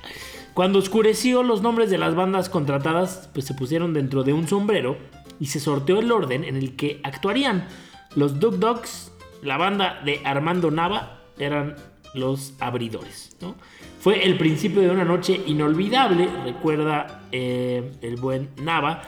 Cuando 0.52 0.80
oscureció, 0.80 1.44
los 1.44 1.62
nombres 1.62 1.90
de 1.90 1.98
las 1.98 2.16
bandas 2.16 2.48
contratadas 2.48 3.30
pues, 3.32 3.46
se 3.46 3.54
pusieron 3.54 3.94
dentro 3.94 4.24
de 4.24 4.32
un 4.32 4.48
sombrero 4.48 4.98
y 5.38 5.46
se 5.46 5.60
sorteó 5.60 6.00
el 6.00 6.10
orden 6.10 6.42
en 6.42 6.56
el 6.56 6.74
que 6.74 7.00
actuarían. 7.04 7.68
Los 8.16 8.40
Dug 8.40 8.58
Dogs, 8.58 9.12
la 9.42 9.56
banda 9.56 10.00
de 10.04 10.20
Armando 10.24 10.72
Nava, 10.72 11.20
eran 11.38 11.76
los 12.14 12.54
abridores. 12.58 13.36
¿no? 13.40 13.54
Fue 14.00 14.24
el 14.24 14.38
principio 14.38 14.80
de 14.80 14.90
una 14.90 15.04
noche 15.04 15.40
inolvidable, 15.46 16.28
recuerda 16.44 17.22
eh, 17.32 17.90
el 18.00 18.16
buen 18.16 18.48
Nava, 18.62 19.02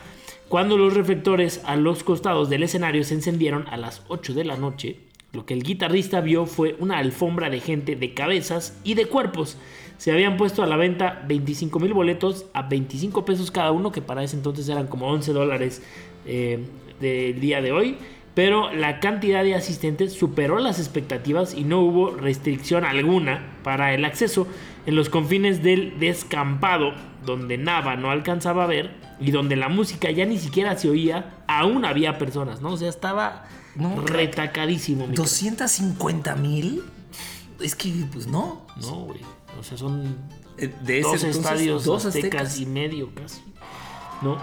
cuando 0.48 0.76
los 0.76 0.94
reflectores 0.94 1.61
a 1.64 1.76
los 1.76 2.03
costados 2.03 2.50
del 2.50 2.64
escenario 2.64 3.05
se 3.05 3.14
encendieron 3.14 3.68
a 3.68 3.76
las 3.76 4.03
8 4.09 4.35
de 4.35 4.44
la 4.44 4.57
noche, 4.57 4.96
lo 5.33 5.46
que 5.46 5.55
el 5.55 5.62
guitarrista 5.62 6.20
vio 6.20 6.44
fue 6.44 6.74
una 6.81 6.98
alfombra 6.98 7.50
de 7.50 7.61
gente 7.61 7.94
de 7.94 8.14
cabezas 8.14 8.81
y 8.83 8.94
de 8.94 9.07
cuerpos. 9.07 9.57
Se 9.96 10.11
habían 10.11 10.37
puesto 10.37 10.64
a 10.64 10.66
la 10.66 10.76
venta 10.76 11.22
25 11.29 11.79
mil 11.79 11.94
boletos 11.94 12.46
a 12.53 12.62
25 12.62 13.24
pesos 13.24 13.53
cada 13.53 13.70
uno, 13.70 13.92
que 13.92 14.03
para 14.03 14.24
ese 14.24 14.35
entonces 14.35 14.68
eran 14.68 14.88
como 14.88 15.07
11 15.07 15.33
dólares 15.33 15.83
eh, 16.26 16.64
del 17.00 17.38
día 17.38 17.62
de 17.62 17.70
hoy. 17.70 17.96
Pero 18.35 18.72
la 18.72 18.98
cantidad 18.98 19.44
de 19.44 19.55
asistentes 19.55 20.12
superó 20.12 20.59
las 20.59 20.79
expectativas 20.79 21.55
y 21.55 21.64
no 21.64 21.81
hubo 21.81 22.11
restricción 22.11 22.85
alguna 22.85 23.59
para 23.62 23.92
el 23.92 24.05
acceso 24.05 24.46
en 24.87 24.95
los 24.97 25.09
confines 25.09 25.62
del 25.62 25.99
descampado, 25.99 26.93
donde 27.25 27.59
Nava 27.59 27.97
no 27.97 28.11
alcanzaba 28.11 28.64
a 28.64 28.66
ver 28.66 28.95
y 29.21 29.31
donde 29.31 29.57
la 29.57 29.69
música 29.69 30.11
ya 30.11 30.25
ni 30.25 30.38
siquiera 30.38 30.77
se 30.79 30.88
oía, 30.88 31.45
aún 31.47 31.85
había 31.85 32.16
personas, 32.19 32.61
¿no? 32.62 32.73
O 32.73 32.77
sea, 32.77 32.88
estaba 32.88 33.45
retacadísimo. 34.07 35.07
250 35.09 36.35
mil. 36.37 36.83
Es 37.61 37.75
que, 37.75 37.93
pues 38.12 38.27
no. 38.27 38.66
No, 38.81 38.95
güey. 39.07 39.21
O 39.59 39.62
sea, 39.62 39.77
son 39.77 40.16
Eh, 40.57 40.73
De 40.83 41.01
ese 41.01 41.09
dos 41.09 41.14
entonces, 41.25 41.37
estadios 41.37 41.85
dos 41.85 42.05
aztecas 42.07 42.43
aztecas. 42.49 42.61
y 42.61 42.66
medio 42.66 43.14
casi. 43.14 43.43
¿No? 44.23 44.37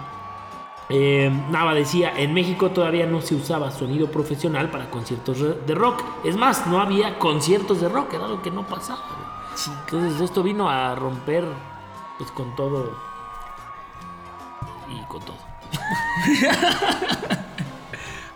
Eh, 0.90 1.30
Nava 1.50 1.74
decía, 1.74 2.12
en 2.16 2.32
México 2.32 2.70
todavía 2.70 3.06
no 3.06 3.20
se 3.20 3.34
usaba 3.34 3.70
sonido 3.70 4.10
profesional 4.10 4.70
para 4.70 4.90
conciertos 4.90 5.38
de 5.66 5.74
rock. 5.74 6.02
Es 6.24 6.36
más, 6.36 6.66
no 6.66 6.80
había 6.80 7.18
conciertos 7.18 7.80
de 7.80 7.88
rock, 7.88 8.14
era 8.14 8.26
lo 8.26 8.40
que 8.42 8.50
no 8.50 8.66
pasaba. 8.66 9.27
Entonces 9.66 10.20
esto 10.20 10.42
vino 10.42 10.70
a 10.70 10.94
romper 10.94 11.44
pues 12.18 12.30
con 12.30 12.54
todo 12.56 12.96
y 14.90 15.04
con 15.06 15.22
todo. 15.22 15.36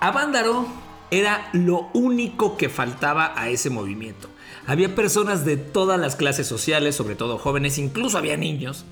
Avándaro 0.01 0.67
era 1.11 1.49
lo 1.53 1.89
único 1.93 2.57
que 2.57 2.69
faltaba 2.69 3.33
a 3.37 3.49
ese 3.49 3.71
movimiento. 3.71 4.29
Había 4.67 4.95
personas 4.95 5.45
de 5.45 5.57
todas 5.57 6.01
las 6.01 6.17
clases 6.17 6.47
sociales, 6.47 6.97
sobre 6.97 7.15
todo 7.15 7.39
jóvenes, 7.39 7.79
incluso 7.79 8.19
había 8.19 8.37
niños. 8.37 8.85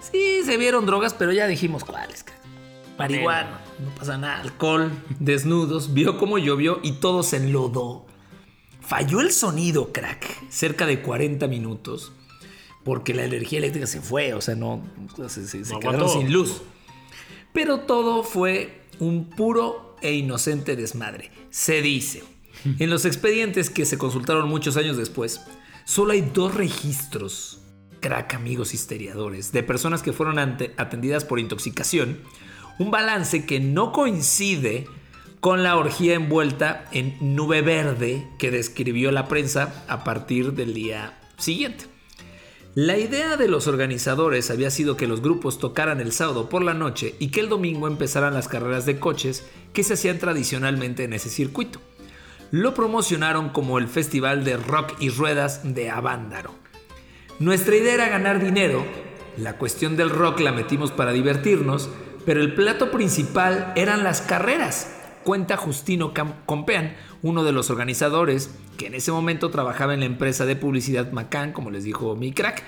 Sí, 0.00 0.42
se 0.44 0.56
vieron 0.56 0.86
drogas, 0.86 1.14
pero 1.14 1.32
ya 1.32 1.46
dijimos 1.46 1.84
cuáles. 1.84 2.24
Marihuana, 2.98 3.60
no 3.78 3.90
pasa 3.90 4.18
nada. 4.18 4.40
Alcohol, 4.40 4.90
desnudos, 5.18 5.94
vio 5.94 6.18
cómo 6.18 6.38
llovió 6.38 6.80
y 6.82 6.92
todo 6.92 7.22
se 7.22 7.38
enlodó. 7.38 8.06
Falló 8.90 9.20
el 9.20 9.30
sonido, 9.30 9.92
crack, 9.92 10.26
cerca 10.50 10.84
de 10.84 11.00
40 11.00 11.46
minutos, 11.46 12.10
porque 12.84 13.14
la 13.14 13.24
energía 13.24 13.58
eléctrica 13.60 13.86
se 13.86 14.00
fue, 14.00 14.34
o 14.34 14.40
sea, 14.40 14.56
no, 14.56 14.82
se, 15.28 15.46
se- 15.46 15.64
se 15.64 15.72
No 15.74 15.78
quedaron 15.78 16.08
sin 16.08 16.32
luz. 16.32 16.62
Pero 17.52 17.80
todo 17.82 18.24
fue 18.24 18.82
un 18.98 19.30
puro 19.30 19.94
e 20.02 20.14
inocente 20.14 20.74
desmadre. 20.74 21.30
Se 21.50 21.82
dice. 21.82 22.24
En 22.80 22.90
los 22.90 23.04
expedientes 23.04 23.70
que 23.70 23.86
se 23.86 23.96
consultaron 23.96 24.48
muchos 24.48 24.76
años 24.76 24.96
después, 24.96 25.40
solo 25.84 26.10
hay 26.12 26.22
dos 26.22 26.52
registros, 26.56 27.60
crack 28.00 28.34
amigos 28.34 28.74
histeriadores, 28.74 29.52
de 29.52 29.62
personas 29.62 30.02
que 30.02 30.12
fueron 30.12 30.40
atendidas 30.40 31.24
por 31.24 31.38
intoxicación. 31.38 32.18
Un 32.80 32.90
balance 32.90 33.46
que 33.46 33.60
no 33.60 33.92
coincide 33.92 34.88
con 35.40 35.62
la 35.62 35.76
orgía 35.76 36.14
envuelta 36.14 36.84
en 36.92 37.16
nube 37.34 37.62
verde 37.62 38.28
que 38.38 38.50
describió 38.50 39.10
la 39.10 39.26
prensa 39.26 39.84
a 39.88 40.04
partir 40.04 40.52
del 40.52 40.74
día 40.74 41.18
siguiente. 41.38 41.86
La 42.74 42.98
idea 42.98 43.36
de 43.36 43.48
los 43.48 43.66
organizadores 43.66 44.50
había 44.50 44.70
sido 44.70 44.96
que 44.96 45.08
los 45.08 45.22
grupos 45.22 45.58
tocaran 45.58 46.00
el 46.00 46.12
sábado 46.12 46.48
por 46.48 46.62
la 46.62 46.74
noche 46.74 47.16
y 47.18 47.28
que 47.28 47.40
el 47.40 47.48
domingo 47.48 47.88
empezaran 47.88 48.34
las 48.34 48.46
carreras 48.46 48.86
de 48.86 49.00
coches 49.00 49.44
que 49.72 49.82
se 49.82 49.94
hacían 49.94 50.18
tradicionalmente 50.18 51.04
en 51.04 51.12
ese 51.12 51.30
circuito. 51.30 51.80
Lo 52.52 52.74
promocionaron 52.74 53.48
como 53.48 53.78
el 53.78 53.88
Festival 53.88 54.44
de 54.44 54.56
Rock 54.56 54.94
y 55.00 55.08
Ruedas 55.08 55.74
de 55.74 55.90
Avándaro. 55.90 56.54
Nuestra 57.40 57.74
idea 57.74 57.94
era 57.94 58.08
ganar 58.08 58.40
dinero, 58.44 58.84
la 59.36 59.56
cuestión 59.56 59.96
del 59.96 60.10
rock 60.10 60.40
la 60.40 60.52
metimos 60.52 60.92
para 60.92 61.12
divertirnos, 61.12 61.88
pero 62.26 62.40
el 62.40 62.54
plato 62.54 62.90
principal 62.90 63.72
eran 63.74 64.04
las 64.04 64.20
carreras. 64.20 64.99
Cuenta 65.24 65.56
Justino 65.56 66.12
Compean, 66.46 66.96
uno 67.22 67.44
de 67.44 67.52
los 67.52 67.70
organizadores, 67.70 68.54
que 68.78 68.86
en 68.86 68.94
ese 68.94 69.12
momento 69.12 69.50
trabajaba 69.50 69.94
en 69.94 70.00
la 70.00 70.06
empresa 70.06 70.46
de 70.46 70.56
publicidad 70.56 71.12
Macan, 71.12 71.52
como 71.52 71.70
les 71.70 71.84
dijo 71.84 72.16
mi 72.16 72.32
crack, 72.32 72.62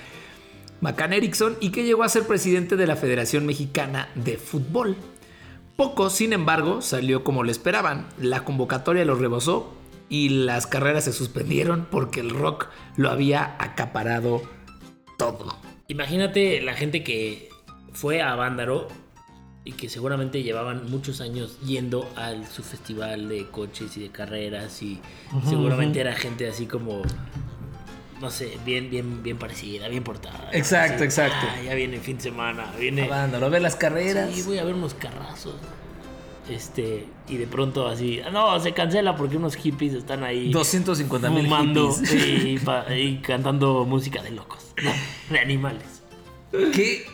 Macan 0.81 1.13
Erickson, 1.13 1.57
y 1.61 1.71
que 1.71 1.85
llegó 1.85 2.03
a 2.03 2.09
ser 2.09 2.27
presidente 2.27 2.77
de 2.77 2.87
la 2.87 2.97
Federación 2.97 3.47
Mexicana 3.47 4.09
de 4.15 4.37
Fútbol. 4.37 4.97
Poco, 5.77 6.11
sin 6.11 6.33
embargo, 6.33 6.83
salió 6.83 7.25
como 7.25 7.45
le 7.45 7.53
esperaban. 7.53 8.07
La 8.19 8.45
convocatoria 8.45 9.05
lo 9.05 9.15
rebosó 9.15 9.73
y 10.09 10.29
las 10.29 10.67
carreras 10.67 11.05
se 11.05 11.13
suspendieron 11.13 11.87
porque 11.91 12.21
el 12.21 12.31
rock 12.31 12.69
lo 12.97 13.11
había 13.11 13.57
acaparado 13.59 14.43
todo. 15.17 15.57
Imagínate 15.89 16.61
la 16.61 16.75
gente 16.75 17.03
que 17.03 17.49
fue 17.93 18.21
a 18.21 18.35
Vándaro 18.35 18.89
y 19.65 19.73
que 19.73 19.89
seguramente 19.89 20.43
llevaban 20.43 20.91
muchos 20.91 21.21
años 21.21 21.59
yendo 21.61 22.11
al 22.17 22.47
su 22.49 22.63
festival 22.63 23.29
de 23.29 23.47
coches 23.49 23.97
y 23.97 24.01
de 24.01 24.09
carreras 24.11 24.83
y 24.83 25.01
seguramente 25.49 26.01
era 26.01 26.15
gente 26.15 26.49
así 26.49 26.67
como 26.67 27.03
no 28.21 28.31
sé, 28.31 28.57
bien 28.65 28.89
bien 28.91 29.23
bien 29.23 29.37
parecida, 29.37 29.89
bien 29.89 30.05
portada. 30.05 30.49
Exacto, 30.53 30.95
Así, 30.97 31.05
exacto. 31.05 31.47
"Ah, 31.49 31.61
ya 31.65 31.75
viene 31.75 31.97
el 31.97 32.01
fin 32.03 32.17
de 32.17 32.23
semana, 32.25 32.73
viene 32.79 33.03
Avándalo, 33.03 33.51
ve 33.51 33.61
las 33.61 33.75
carreras. 33.77 34.33
Sí, 34.33 34.43
voy 34.43 34.59
a 34.59 34.65
ver 34.65 34.75
unos 34.75 34.95
carrazos. 34.95 35.55
Este, 36.49 37.07
y 37.29 37.37
de 37.37 37.47
pronto 37.47 37.87
así, 37.87 38.21
"Ah, 38.21 38.31
no, 38.31 38.59
se 38.59 38.73
cancela 38.73 39.17
porque 39.17 39.37
unos 39.37 39.55
hippies 39.57 39.95
están 39.95 40.25
ahí 40.25 40.51
250 40.51 41.31
mil 41.31 41.45
fumando 41.45 41.97
y, 42.13 42.59
y 42.97 43.19
cantando 43.23 43.85
música 43.85 44.23
de 44.23 44.33
locos, 44.33 44.75
de 45.31 45.39
animales. 45.39 46.03
¿Qué? 46.51 47.05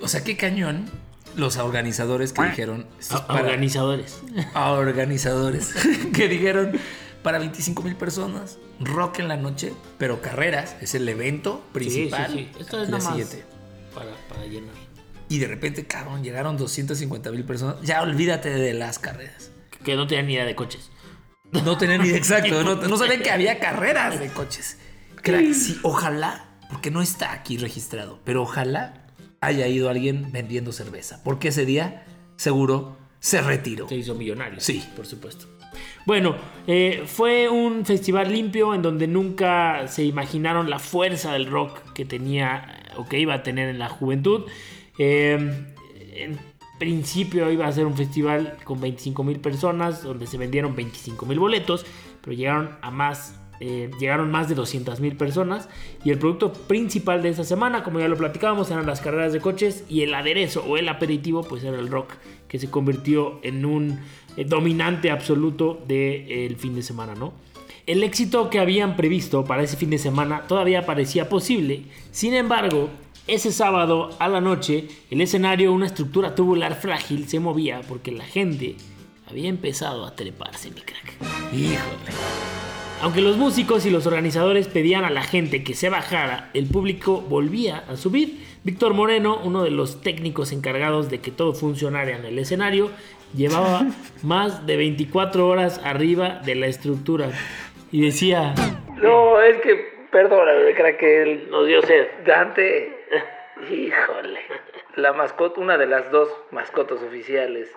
O 0.00 0.08
sea, 0.08 0.22
qué 0.24 0.36
cañón 0.36 0.90
los 1.36 1.56
organizadores 1.58 2.32
que 2.32 2.42
dijeron. 2.44 2.86
esto 2.98 3.16
es 3.16 3.20
A- 3.22 3.26
para- 3.26 3.40
Organizadores. 3.42 4.20
a 4.54 4.70
organizadores 4.72 5.72
que 6.14 6.28
dijeron 6.28 6.72
para 7.22 7.38
25 7.38 7.82
mil 7.82 7.96
personas, 7.96 8.58
rock 8.80 9.18
en 9.18 9.28
la 9.28 9.36
noche, 9.36 9.72
pero 9.98 10.22
carreras 10.22 10.76
es 10.80 10.94
el 10.94 11.08
evento 11.08 11.62
principal. 11.72 12.30
Sí, 12.32 12.38
sí, 12.38 12.50
sí. 12.54 12.60
Esto 12.60 12.82
es 12.82 12.88
nada 12.88 13.02
más 13.02 13.12
siguiente. 13.12 13.44
para, 13.94 14.10
para 14.28 14.46
llenar. 14.46 14.74
Y 15.28 15.38
de 15.38 15.48
repente, 15.48 15.86
cabrón, 15.86 16.22
llegaron 16.22 16.56
250 16.56 17.32
mil 17.32 17.44
personas. 17.44 17.76
Ya 17.82 18.00
olvídate 18.02 18.50
de 18.50 18.74
las 18.74 18.98
carreras. 19.00 19.50
Que 19.84 19.96
no 19.96 20.06
tenían 20.06 20.26
ni 20.28 20.34
idea 20.34 20.44
de 20.44 20.54
coches. 20.54 20.90
No 21.50 21.76
tenían 21.76 22.00
ni 22.02 22.10
exacto, 22.10 22.62
no, 22.62 22.74
no 22.88 22.96
sabían 22.96 23.22
que 23.22 23.30
había 23.30 23.58
carreras 23.58 24.18
de 24.20 24.28
coches. 24.28 24.78
Crack, 25.22 25.52
sí, 25.52 25.78
ojalá, 25.82 26.44
porque 26.70 26.90
no 26.92 27.02
está 27.02 27.32
aquí 27.32 27.58
registrado, 27.58 28.20
pero 28.24 28.42
ojalá 28.42 29.05
haya 29.40 29.66
ido 29.66 29.88
alguien 29.88 30.32
vendiendo 30.32 30.72
cerveza, 30.72 31.22
porque 31.24 31.48
ese 31.48 31.66
día 31.66 32.04
seguro 32.36 32.96
se 33.20 33.40
retiró. 33.40 33.88
Se 33.88 33.96
hizo 33.96 34.14
millonario. 34.14 34.60
Sí. 34.60 34.84
Por 34.94 35.06
supuesto. 35.06 35.46
Bueno, 36.06 36.36
eh, 36.66 37.02
fue 37.06 37.48
un 37.48 37.84
festival 37.84 38.32
limpio 38.32 38.74
en 38.74 38.82
donde 38.82 39.06
nunca 39.06 39.88
se 39.88 40.04
imaginaron 40.04 40.70
la 40.70 40.78
fuerza 40.78 41.32
del 41.32 41.46
rock 41.46 41.92
que 41.92 42.04
tenía 42.04 42.84
o 42.96 43.06
que 43.06 43.18
iba 43.18 43.34
a 43.34 43.42
tener 43.42 43.68
en 43.68 43.78
la 43.78 43.88
juventud. 43.88 44.44
Eh, 44.98 45.36
en 46.14 46.38
principio 46.78 47.50
iba 47.50 47.66
a 47.66 47.72
ser 47.72 47.86
un 47.86 47.96
festival 47.96 48.56
con 48.64 48.80
25 48.80 49.24
mil 49.24 49.40
personas, 49.40 50.02
donde 50.02 50.26
se 50.26 50.38
vendieron 50.38 50.76
25 50.76 51.26
mil 51.26 51.38
boletos, 51.38 51.84
pero 52.22 52.36
llegaron 52.36 52.76
a 52.82 52.90
más. 52.90 53.40
Eh, 53.60 53.90
llegaron 53.98 54.30
más 54.30 54.48
de 54.48 54.54
200 54.54 55.00
mil 55.00 55.16
personas 55.16 55.68
y 56.04 56.10
el 56.10 56.18
producto 56.18 56.52
principal 56.52 57.22
de 57.22 57.30
esta 57.30 57.44
semana, 57.44 57.82
como 57.82 58.00
ya 58.00 58.08
lo 58.08 58.16
platicábamos, 58.16 58.70
eran 58.70 58.86
las 58.86 59.00
carreras 59.00 59.32
de 59.32 59.40
coches 59.40 59.84
y 59.88 60.02
el 60.02 60.14
aderezo 60.14 60.64
o 60.64 60.76
el 60.76 60.88
aperitivo, 60.88 61.42
pues 61.42 61.64
era 61.64 61.78
el 61.78 61.88
rock, 61.88 62.14
que 62.48 62.58
se 62.58 62.70
convirtió 62.70 63.40
en 63.42 63.64
un 63.64 64.00
eh, 64.36 64.44
dominante 64.44 65.10
absoluto 65.10 65.82
del 65.86 66.56
fin 66.56 66.74
de 66.74 66.82
semana, 66.82 67.14
¿no? 67.14 67.32
El 67.86 68.02
éxito 68.02 68.50
que 68.50 68.58
habían 68.58 68.96
previsto 68.96 69.44
para 69.44 69.62
ese 69.62 69.76
fin 69.76 69.90
de 69.90 69.98
semana 69.98 70.42
todavía 70.48 70.84
parecía 70.84 71.28
posible, 71.28 71.84
sin 72.10 72.34
embargo, 72.34 72.90
ese 73.28 73.52
sábado 73.52 74.10
a 74.18 74.28
la 74.28 74.40
noche, 74.40 74.88
el 75.10 75.20
escenario, 75.20 75.72
una 75.72 75.86
estructura 75.86 76.34
tubular 76.34 76.74
frágil, 76.80 77.28
se 77.28 77.40
movía 77.40 77.80
porque 77.88 78.12
la 78.12 78.24
gente 78.24 78.76
había 79.28 79.48
empezado 79.48 80.04
a 80.04 80.14
treparse, 80.14 80.70
mi 80.70 80.80
crack. 80.80 81.14
Híjole. 81.52 82.75
Aunque 83.02 83.20
los 83.20 83.36
músicos 83.36 83.84
y 83.84 83.90
los 83.90 84.06
organizadores 84.06 84.68
pedían 84.68 85.04
a 85.04 85.10
la 85.10 85.22
gente 85.22 85.62
que 85.62 85.74
se 85.74 85.90
bajara, 85.90 86.50
el 86.54 86.66
público 86.66 87.20
volvía 87.20 87.84
a 87.88 87.96
subir. 87.96 88.40
Víctor 88.64 88.94
Moreno, 88.94 89.38
uno 89.44 89.62
de 89.62 89.70
los 89.70 90.00
técnicos 90.00 90.50
encargados 90.50 91.10
de 91.10 91.20
que 91.20 91.30
todo 91.30 91.52
funcionara 91.52 92.16
en 92.16 92.24
el 92.24 92.38
escenario, 92.38 92.90
llevaba 93.34 93.82
más 94.22 94.66
de 94.66 94.78
24 94.78 95.46
horas 95.46 95.80
arriba 95.84 96.40
de 96.44 96.54
la 96.54 96.66
estructura. 96.66 97.28
Y 97.92 98.02
decía, 98.06 98.54
No, 99.02 99.42
es 99.42 99.58
que, 99.58 100.06
perdóname, 100.10 100.74
crack, 100.74 100.96
que 100.96 101.22
el 101.22 101.50
nos 101.50 101.66
dio 101.66 101.82
sed. 101.82 102.08
Dante, 102.24 103.06
híjole, 103.70 104.40
la 104.96 105.12
mascota, 105.12 105.60
una 105.60 105.76
de 105.76 105.86
las 105.86 106.10
dos 106.10 106.30
mascotas 106.50 107.02
oficiales. 107.02 107.70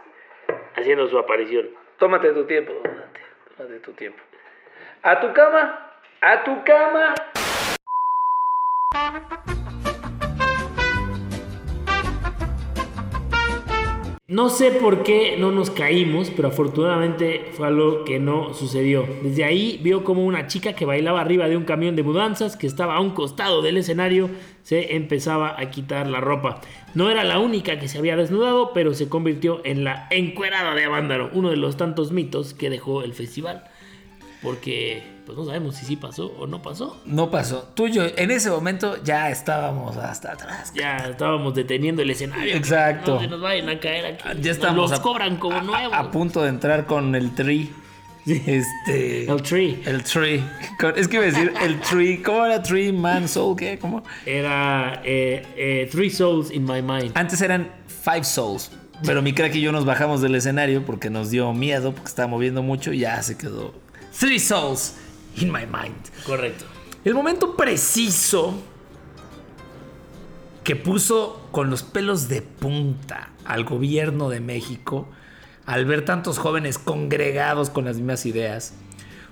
Haciendo 0.75 1.07
su 1.07 1.19
aparición. 1.19 1.69
Tómate 1.97 2.31
tu 2.31 2.45
tiempo, 2.45 2.71
Dante. 2.83 3.19
Tómate 3.57 3.79
tu 3.79 3.91
tiempo. 3.91 4.28
A 5.01 5.17
tu 5.21 5.31
cama. 5.31 5.79
A 6.21 6.43
tu 6.43 6.61
cama. 6.65 7.15
No 14.27 14.49
sé 14.49 14.71
por 14.71 15.03
qué 15.03 15.37
no 15.39 15.51
nos 15.51 15.71
caímos, 15.71 16.29
pero 16.29 16.49
afortunadamente 16.49 17.49
fue 17.53 17.67
algo 17.67 18.03
que 18.03 18.19
no 18.19 18.53
sucedió. 18.53 19.07
Desde 19.23 19.45
ahí 19.45 19.79
vio 19.81 20.03
como 20.03 20.25
una 20.25 20.47
chica 20.47 20.73
que 20.73 20.85
bailaba 20.85 21.21
arriba 21.21 21.47
de 21.47 21.55
un 21.55 21.63
camión 21.63 21.95
de 21.95 22.03
mudanzas 22.03 22.57
que 22.57 22.67
estaba 22.67 22.95
a 22.95 22.99
un 22.99 23.11
costado 23.11 23.61
del 23.61 23.77
escenario 23.77 24.29
se 24.63 24.97
empezaba 24.97 25.59
a 25.59 25.71
quitar 25.71 26.07
la 26.07 26.19
ropa. 26.19 26.59
No 26.93 27.09
era 27.09 27.23
la 27.23 27.39
única 27.39 27.79
que 27.79 27.87
se 27.87 27.97
había 27.97 28.17
desnudado, 28.17 28.73
pero 28.73 28.93
se 28.93 29.07
convirtió 29.07 29.61
en 29.63 29.85
la 29.85 30.07
encuerada 30.11 30.75
de 30.75 30.83
Avándaro, 30.83 31.29
uno 31.31 31.49
de 31.49 31.57
los 31.57 31.77
tantos 31.77 32.11
mitos 32.11 32.53
que 32.53 32.69
dejó 32.69 33.01
el 33.01 33.13
festival. 33.13 33.63
Porque 34.41 35.03
pues 35.25 35.37
no 35.37 35.45
sabemos 35.45 35.75
si 35.75 35.85
sí 35.85 35.95
pasó 35.95 36.27
o 36.39 36.47
no 36.47 36.61
pasó. 36.61 36.99
No 37.05 37.29
pasó. 37.29 37.69
Tú 37.75 37.87
y 37.87 37.91
yo, 37.91 38.03
en 38.15 38.31
ese 38.31 38.49
momento 38.49 38.95
ya 39.03 39.29
estábamos 39.29 39.95
hasta 39.97 40.31
atrás. 40.31 40.71
Ya 40.73 40.97
estábamos 40.97 41.53
deteniendo 41.53 42.01
el 42.01 42.09
escenario. 42.09 42.55
Exacto. 42.55 43.15
No 43.15 43.21
se 43.21 43.27
nos 43.27 43.41
vayan 43.41 43.69
a 43.69 43.79
caer 43.79 44.05
aquí. 44.05 44.41
Ya 44.41 44.51
estamos. 44.51 44.89
Los 44.89 44.99
a- 44.99 45.01
cobran 45.03 45.37
como 45.37 45.57
a- 45.57 45.61
nuevos. 45.61 45.93
A, 45.93 46.09
punto 46.09 46.41
de 46.41 46.49
entrar 46.49 46.85
con 46.85 47.13
el 47.15 47.35
tree. 47.35 47.69
Este. 48.25 49.25
El 49.31 49.41
tree. 49.41 49.81
El 49.85 50.03
tree. 50.03 50.43
Es 50.95 51.07
que 51.07 51.15
iba 51.17 51.23
a 51.25 51.27
decir 51.27 51.53
el 51.61 51.79
tree. 51.81 52.21
¿Cómo 52.21 52.45
era 52.45 52.61
tree, 52.61 52.91
man, 52.93 53.27
soul? 53.27 53.55
¿Qué? 53.57 53.77
¿Cómo? 53.79 54.03
Era 54.25 55.01
eh, 55.03 55.43
eh, 55.55 55.89
Three 55.91 56.09
Souls 56.09 56.51
in 56.51 56.63
My 56.65 56.81
Mind. 56.81 57.11
Antes 57.15 57.41
eran 57.41 57.71
five 58.03 58.23
souls. 58.23 58.71
Pero 59.05 59.21
mi 59.21 59.33
crack 59.33 59.55
y 59.55 59.61
yo 59.61 59.71
nos 59.71 59.85
bajamos 59.85 60.21
del 60.21 60.35
escenario 60.35 60.85
porque 60.85 61.09
nos 61.09 61.29
dio 61.31 61.53
miedo, 61.53 61.93
porque 61.93 62.09
estaba 62.09 62.27
moviendo 62.27 62.61
mucho 62.61 62.91
y 62.93 62.99
ya 62.99 63.21
se 63.23 63.37
quedó. 63.37 63.73
Three 64.19 64.37
souls 64.37 64.95
in 65.37 65.49
my 65.49 65.65
mind. 65.65 65.95
Correcto. 66.25 66.65
El 67.05 67.13
momento 67.13 67.55
preciso 67.55 68.61
que 70.61 70.75
puso 70.75 71.47
con 71.51 71.69
los 71.69 71.83
pelos 71.83 72.27
de 72.27 72.41
punta 72.41 73.29
al 73.45 73.63
gobierno 73.63 74.27
de 74.27 74.41
México 74.41 75.07
al 75.65 75.85
ver 75.85 76.03
tantos 76.03 76.37
jóvenes 76.37 76.77
congregados 76.77 77.69
con 77.69 77.85
las 77.85 77.95
mismas 77.95 78.25
ideas 78.25 78.73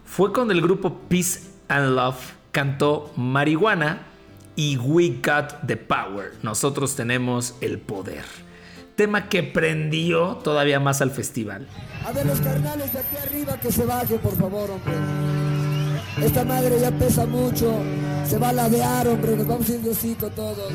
fue 0.05 0.31
cuando 0.31 0.53
el 0.53 0.61
grupo 0.61 1.01
Peace 1.09 1.41
and 1.67 1.93
Love 1.93 2.35
cantó 2.53 3.11
Marihuana 3.17 4.03
y 4.55 4.77
We 4.77 5.19
Got 5.21 5.67
the 5.67 5.75
Power. 5.75 6.31
Nosotros 6.43 6.95
tenemos 6.95 7.55
el 7.59 7.77
poder. 7.77 8.23
Tema 8.97 9.29
que 9.29 9.43
prendió 9.43 10.37
todavía 10.43 10.79
más 10.79 11.03
al 11.03 11.11
festival. 11.11 11.67
A 12.03 12.11
ver, 12.11 12.25
los 12.25 12.41
carnales 12.41 12.91
de 12.91 12.99
aquí 12.99 13.15
arriba 13.21 13.59
que 13.59 13.71
se 13.71 13.85
bajen, 13.85 14.17
por 14.17 14.35
favor, 14.35 14.71
hombre. 14.71 14.95
Esta 16.25 16.43
madre 16.43 16.79
ya 16.81 16.89
pesa 16.89 17.27
mucho. 17.27 17.79
Se 18.27 18.39
va 18.39 18.49
a 18.49 18.53
ladear, 18.53 19.07
hombre. 19.07 19.37
Nos 19.37 19.45
vamos 19.45 19.69
a 19.69 19.73
ir 19.73 19.81
de 20.17 20.29
todos. 20.31 20.73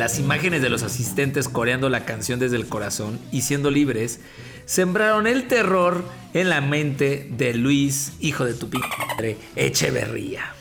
Las 0.00 0.18
imágenes 0.18 0.62
de 0.62 0.70
los 0.70 0.82
asistentes 0.82 1.50
coreando 1.50 1.90
la 1.90 2.06
canción 2.06 2.40
desde 2.40 2.56
el 2.56 2.66
corazón 2.68 3.20
y 3.30 3.42
siendo 3.42 3.70
libres 3.70 4.20
sembraron 4.64 5.26
el 5.26 5.46
terror 5.46 6.02
en 6.32 6.48
la 6.48 6.62
mente 6.62 7.28
de 7.36 7.52
Luis, 7.52 8.14
hijo 8.18 8.46
de 8.46 8.54
tu 8.54 8.70
padre, 8.70 9.36
Echeverría. 9.56 10.54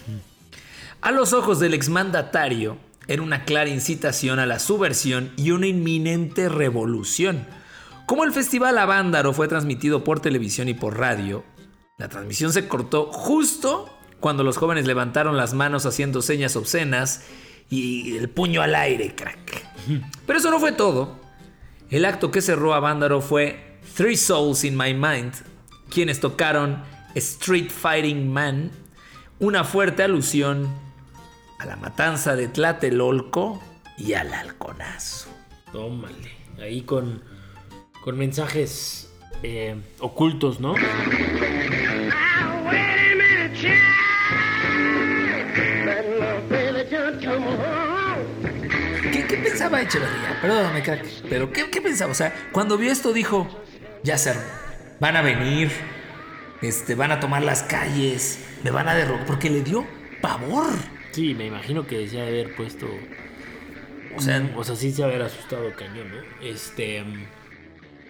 A 0.99 1.11
los 1.11 1.31
ojos 1.31 1.61
del 1.61 1.73
exmandatario 1.73 2.79
era 3.07 3.21
una 3.21 3.45
clara 3.45 3.69
incitación 3.69 4.39
a 4.39 4.45
la 4.45 4.59
subversión 4.59 5.31
y 5.37 5.51
una 5.51 5.67
inminente 5.67 6.49
revolución. 6.49 7.47
Como 8.07 8.25
el 8.25 8.33
festival 8.33 8.77
Avándaro 8.77 9.31
fue 9.31 9.47
transmitido 9.47 10.03
por 10.03 10.19
televisión 10.19 10.67
y 10.67 10.73
por 10.73 10.99
radio, 10.99 11.45
la 11.97 12.09
transmisión 12.09 12.51
se 12.51 12.67
cortó 12.67 13.05
justo 13.13 13.89
cuando 14.19 14.43
los 14.43 14.57
jóvenes 14.57 14.85
levantaron 14.85 15.37
las 15.37 15.53
manos 15.53 15.85
haciendo 15.85 16.21
señas 16.21 16.57
obscenas 16.57 17.23
y 17.69 18.17
el 18.17 18.29
puño 18.29 18.61
al 18.61 18.75
aire, 18.75 19.15
crack. 19.15 19.65
Pero 20.25 20.39
eso 20.39 20.51
no 20.51 20.59
fue 20.59 20.71
todo. 20.71 21.19
El 21.89 22.05
acto 22.05 22.31
que 22.31 22.41
cerró 22.41 22.73
a 22.73 22.79
Vándaro 22.79 23.21
fue 23.21 23.79
Three 23.95 24.17
Souls 24.17 24.63
in 24.63 24.77
My 24.77 24.93
Mind, 24.93 25.33
quienes 25.89 26.19
tocaron 26.19 26.83
Street 27.15 27.69
Fighting 27.69 28.31
Man, 28.31 28.71
una 29.39 29.63
fuerte 29.63 30.03
alusión 30.03 30.67
a 31.59 31.65
la 31.65 31.75
matanza 31.75 32.35
de 32.35 32.47
Tlatelolco 32.47 33.61
y 33.97 34.13
al 34.13 34.33
halconazo. 34.33 35.29
Tómale. 35.71 36.31
Ahí 36.61 36.81
con, 36.81 37.23
con 38.03 38.17
mensajes 38.17 39.11
eh, 39.43 39.75
ocultos, 39.99 40.59
¿no? 40.59 40.75
¿Qué, 49.19 49.27
qué 49.27 49.37
pensaba 49.37 49.81
Echeverría? 49.81 50.39
Perdóname, 50.41 50.81
crack. 50.81 51.05
Pero 51.29 51.51
¿qué, 51.51 51.69
qué 51.69 51.81
pensaba? 51.81 52.11
O 52.11 52.15
sea, 52.15 52.33
cuando 52.51 52.77
vio 52.77 52.91
esto 52.91 53.11
dijo, 53.13 53.47
ya 54.03 54.17
se. 54.17 54.33
Van 54.99 55.15
a 55.15 55.21
venir, 55.21 55.71
este, 56.61 56.95
van 56.95 57.11
a 57.11 57.19
tomar 57.19 57.41
las 57.41 57.63
calles, 57.63 58.39
me 58.63 58.71
van 58.71 58.87
a 58.87 58.95
derrotar. 58.95 59.25
Porque 59.25 59.49
le 59.49 59.61
dio 59.61 59.85
pavor. 60.21 60.73
Sí, 61.11 61.33
me 61.33 61.45
imagino 61.45 61.85
que 61.85 62.07
se 62.07 62.19
ha 62.19 62.23
de 62.23 62.29
haber 62.29 62.55
puesto. 62.55 62.87
O 64.15 64.21
sea, 64.21 64.41
O 64.55 64.63
sea, 64.63 64.75
sí 64.75 64.91
se 64.91 65.03
haber 65.03 65.21
asustado 65.21 65.73
cañón, 65.75 66.11
¿no? 66.11 66.45
Este. 66.45 67.03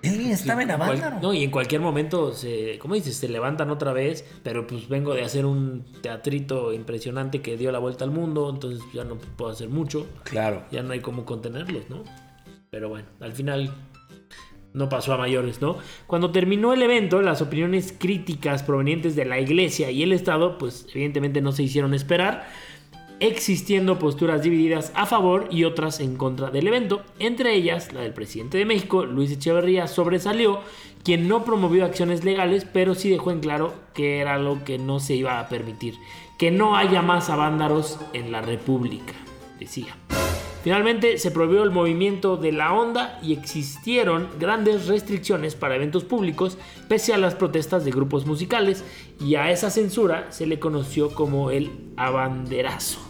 Ni 0.03 0.31
estaba 0.31 0.63
en 0.63 0.71
Avándaro. 0.71 1.19
No, 1.21 1.33
y 1.33 1.43
en 1.43 1.51
cualquier 1.51 1.81
momento 1.81 2.33
se, 2.33 2.77
¿cómo 2.79 2.95
dices? 2.95 3.15
Se 3.17 3.27
levantan 3.29 3.69
otra 3.69 3.93
vez, 3.93 4.25
pero 4.43 4.65
pues 4.67 4.87
vengo 4.87 5.13
de 5.13 5.23
hacer 5.23 5.45
un 5.45 5.85
teatrito 6.01 6.73
impresionante 6.73 7.41
que 7.41 7.57
dio 7.57 7.71
la 7.71 7.79
vuelta 7.79 8.05
al 8.05 8.11
mundo, 8.11 8.49
entonces 8.53 8.81
ya 8.93 9.03
no 9.03 9.17
puedo 9.17 9.51
hacer 9.51 9.69
mucho, 9.69 10.07
Claro. 10.23 10.63
ya 10.71 10.83
no 10.83 10.93
hay 10.93 10.99
cómo 11.01 11.25
contenerlos, 11.25 11.89
¿no? 11.89 12.03
Pero 12.69 12.87
bueno, 12.89 13.07
al 13.19 13.33
final 13.33 13.73
no 14.73 14.87
pasó 14.87 15.13
a 15.13 15.17
mayores, 15.17 15.61
¿no? 15.61 15.77
Cuando 16.05 16.31
terminó 16.31 16.73
el 16.73 16.81
evento, 16.83 17.21
las 17.21 17.41
opiniones 17.41 17.93
críticas 17.97 18.61
provenientes 18.63 19.15
de 19.15 19.25
la 19.25 19.39
iglesia 19.39 19.89
y 19.89 20.03
el 20.03 20.13
Estado, 20.13 20.57
pues 20.59 20.85
evidentemente 20.93 21.41
no 21.41 21.51
se 21.51 21.63
hicieron 21.63 21.93
esperar, 21.95 22.47
existiendo 23.19 23.99
posturas 23.99 24.41
divididas 24.41 24.91
a 24.95 25.05
favor 25.05 25.47
y 25.51 25.63
otras 25.63 25.99
en 25.99 26.15
contra 26.15 26.49
del 26.49 26.67
evento. 26.67 27.01
Entre 27.19 27.53
ellas, 27.53 27.93
la 27.93 28.01
del 28.01 28.13
presidente 28.13 28.57
de 28.57 28.65
México, 28.65 29.05
Luis 29.05 29.31
Echeverría, 29.31 29.87
sobresalió, 29.87 30.59
quien 31.03 31.27
no 31.27 31.45
promovió 31.45 31.85
acciones 31.85 32.23
legales, 32.23 32.65
pero 32.71 32.95
sí 32.95 33.09
dejó 33.09 33.31
en 33.31 33.39
claro 33.39 33.73
que 33.93 34.19
era 34.19 34.35
algo 34.35 34.63
que 34.63 34.77
no 34.77 34.99
se 34.99 35.15
iba 35.15 35.39
a 35.39 35.47
permitir. 35.47 35.95
Que 36.37 36.51
no 36.51 36.75
haya 36.75 37.01
más 37.01 37.29
avándaros 37.29 37.99
en 38.13 38.31
la 38.31 38.41
República, 38.41 39.13
decía. 39.59 39.95
Finalmente 40.63 41.17
se 41.17 41.31
prohibió 41.31 41.63
el 41.63 41.71
movimiento 41.71 42.35
de 42.35 42.51
la 42.51 42.73
onda 42.73 43.17
y 43.23 43.31
existieron 43.31 44.27
grandes 44.39 44.87
restricciones 44.87 45.55
para 45.55 45.75
eventos 45.75 46.03
públicos 46.03 46.57
pese 46.89 47.13
a 47.13 47.17
las 47.17 47.35
protestas 47.35 47.85
de 47.85 47.91
grupos 47.91 48.25
musicales 48.25 48.83
y 49.21 49.35
a 49.35 49.51
esa 49.51 49.69
censura 49.69 50.27
se 50.31 50.47
le 50.47 50.59
conoció 50.59 51.13
como 51.13 51.49
el 51.51 51.71
abanderazo. 51.95 53.08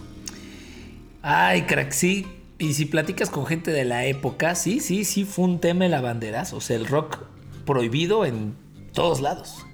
Ay, 1.21 1.63
crack, 1.63 1.91
sí. 1.91 2.25
Y 2.57 2.73
si 2.73 2.85
platicas 2.85 3.29
con 3.29 3.45
gente 3.45 3.71
de 3.71 3.85
la 3.85 4.05
época, 4.05 4.55
sí, 4.55 4.79
sí, 4.79 5.05
sí 5.05 5.23
fue 5.25 5.45
un 5.45 5.59
tema 5.59 5.85
el 5.85 5.93
abanderazo. 5.93 6.57
O 6.57 6.61
sea, 6.61 6.75
el 6.75 6.85
rock 6.87 7.17
prohibido 7.65 8.25
en 8.25 8.55
todos 8.93 9.21
lados. 9.21 9.65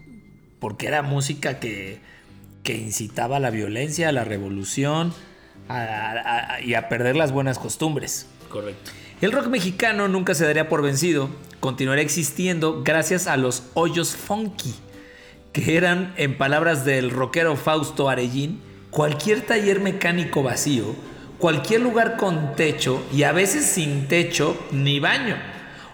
Porque 0.59 0.87
era 0.87 1.01
música 1.01 1.59
que, 1.59 1.99
que 2.63 2.75
incitaba 2.77 3.37
a 3.37 3.39
la 3.39 3.49
violencia, 3.49 4.09
a 4.09 4.11
la 4.11 4.23
revolución 4.23 5.13
a- 5.67 5.81
a- 5.83 6.53
a- 6.55 6.61
y 6.61 6.73
a 6.75 6.89
perder 6.89 7.15
las 7.15 7.31
buenas 7.31 7.57
costumbres. 7.59 8.27
Correcto. 8.49 8.91
El 9.21 9.31
rock 9.31 9.47
mexicano 9.47 10.07
nunca 10.07 10.35
se 10.35 10.45
daría 10.45 10.69
por 10.69 10.81
vencido, 10.83 11.29
continuaría 11.59 12.03
existiendo 12.03 12.83
gracias 12.83 13.27
a 13.27 13.37
los 13.37 13.63
hoyos 13.73 14.15
funky, 14.15 14.75
que 15.53 15.77
eran, 15.77 16.13
en 16.17 16.37
palabras 16.37 16.85
del 16.85 17.09
rockero 17.09 17.55
Fausto 17.55 18.09
Arellín, 18.09 18.61
cualquier 18.91 19.41
taller 19.41 19.79
mecánico 19.79 20.43
vacío, 20.43 20.95
cualquier 21.45 21.81
lugar 21.81 22.17
con 22.17 22.55
techo 22.55 23.05
y 23.13 23.21
a 23.21 23.31
veces 23.31 23.67
sin 23.67 24.07
techo 24.07 24.57
ni 24.71 24.99
baño. 24.99 25.37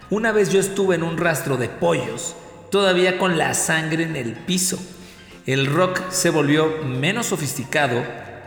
Una 0.09 0.31
vez 0.31 0.49
yo 0.49 0.61
estuve 0.61 0.95
en 0.95 1.03
un 1.03 1.17
rastro 1.17 1.57
de 1.57 1.67
pollos, 1.67 2.37
todavía 2.69 3.17
con 3.17 3.37
la 3.37 3.53
sangre 3.53 4.03
en 4.03 4.15
el 4.15 4.31
piso. 4.31 4.79
El 5.45 5.65
rock 5.65 6.09
se 6.09 6.29
volvió 6.29 6.77
menos 6.85 7.25
sofisticado 7.25 8.01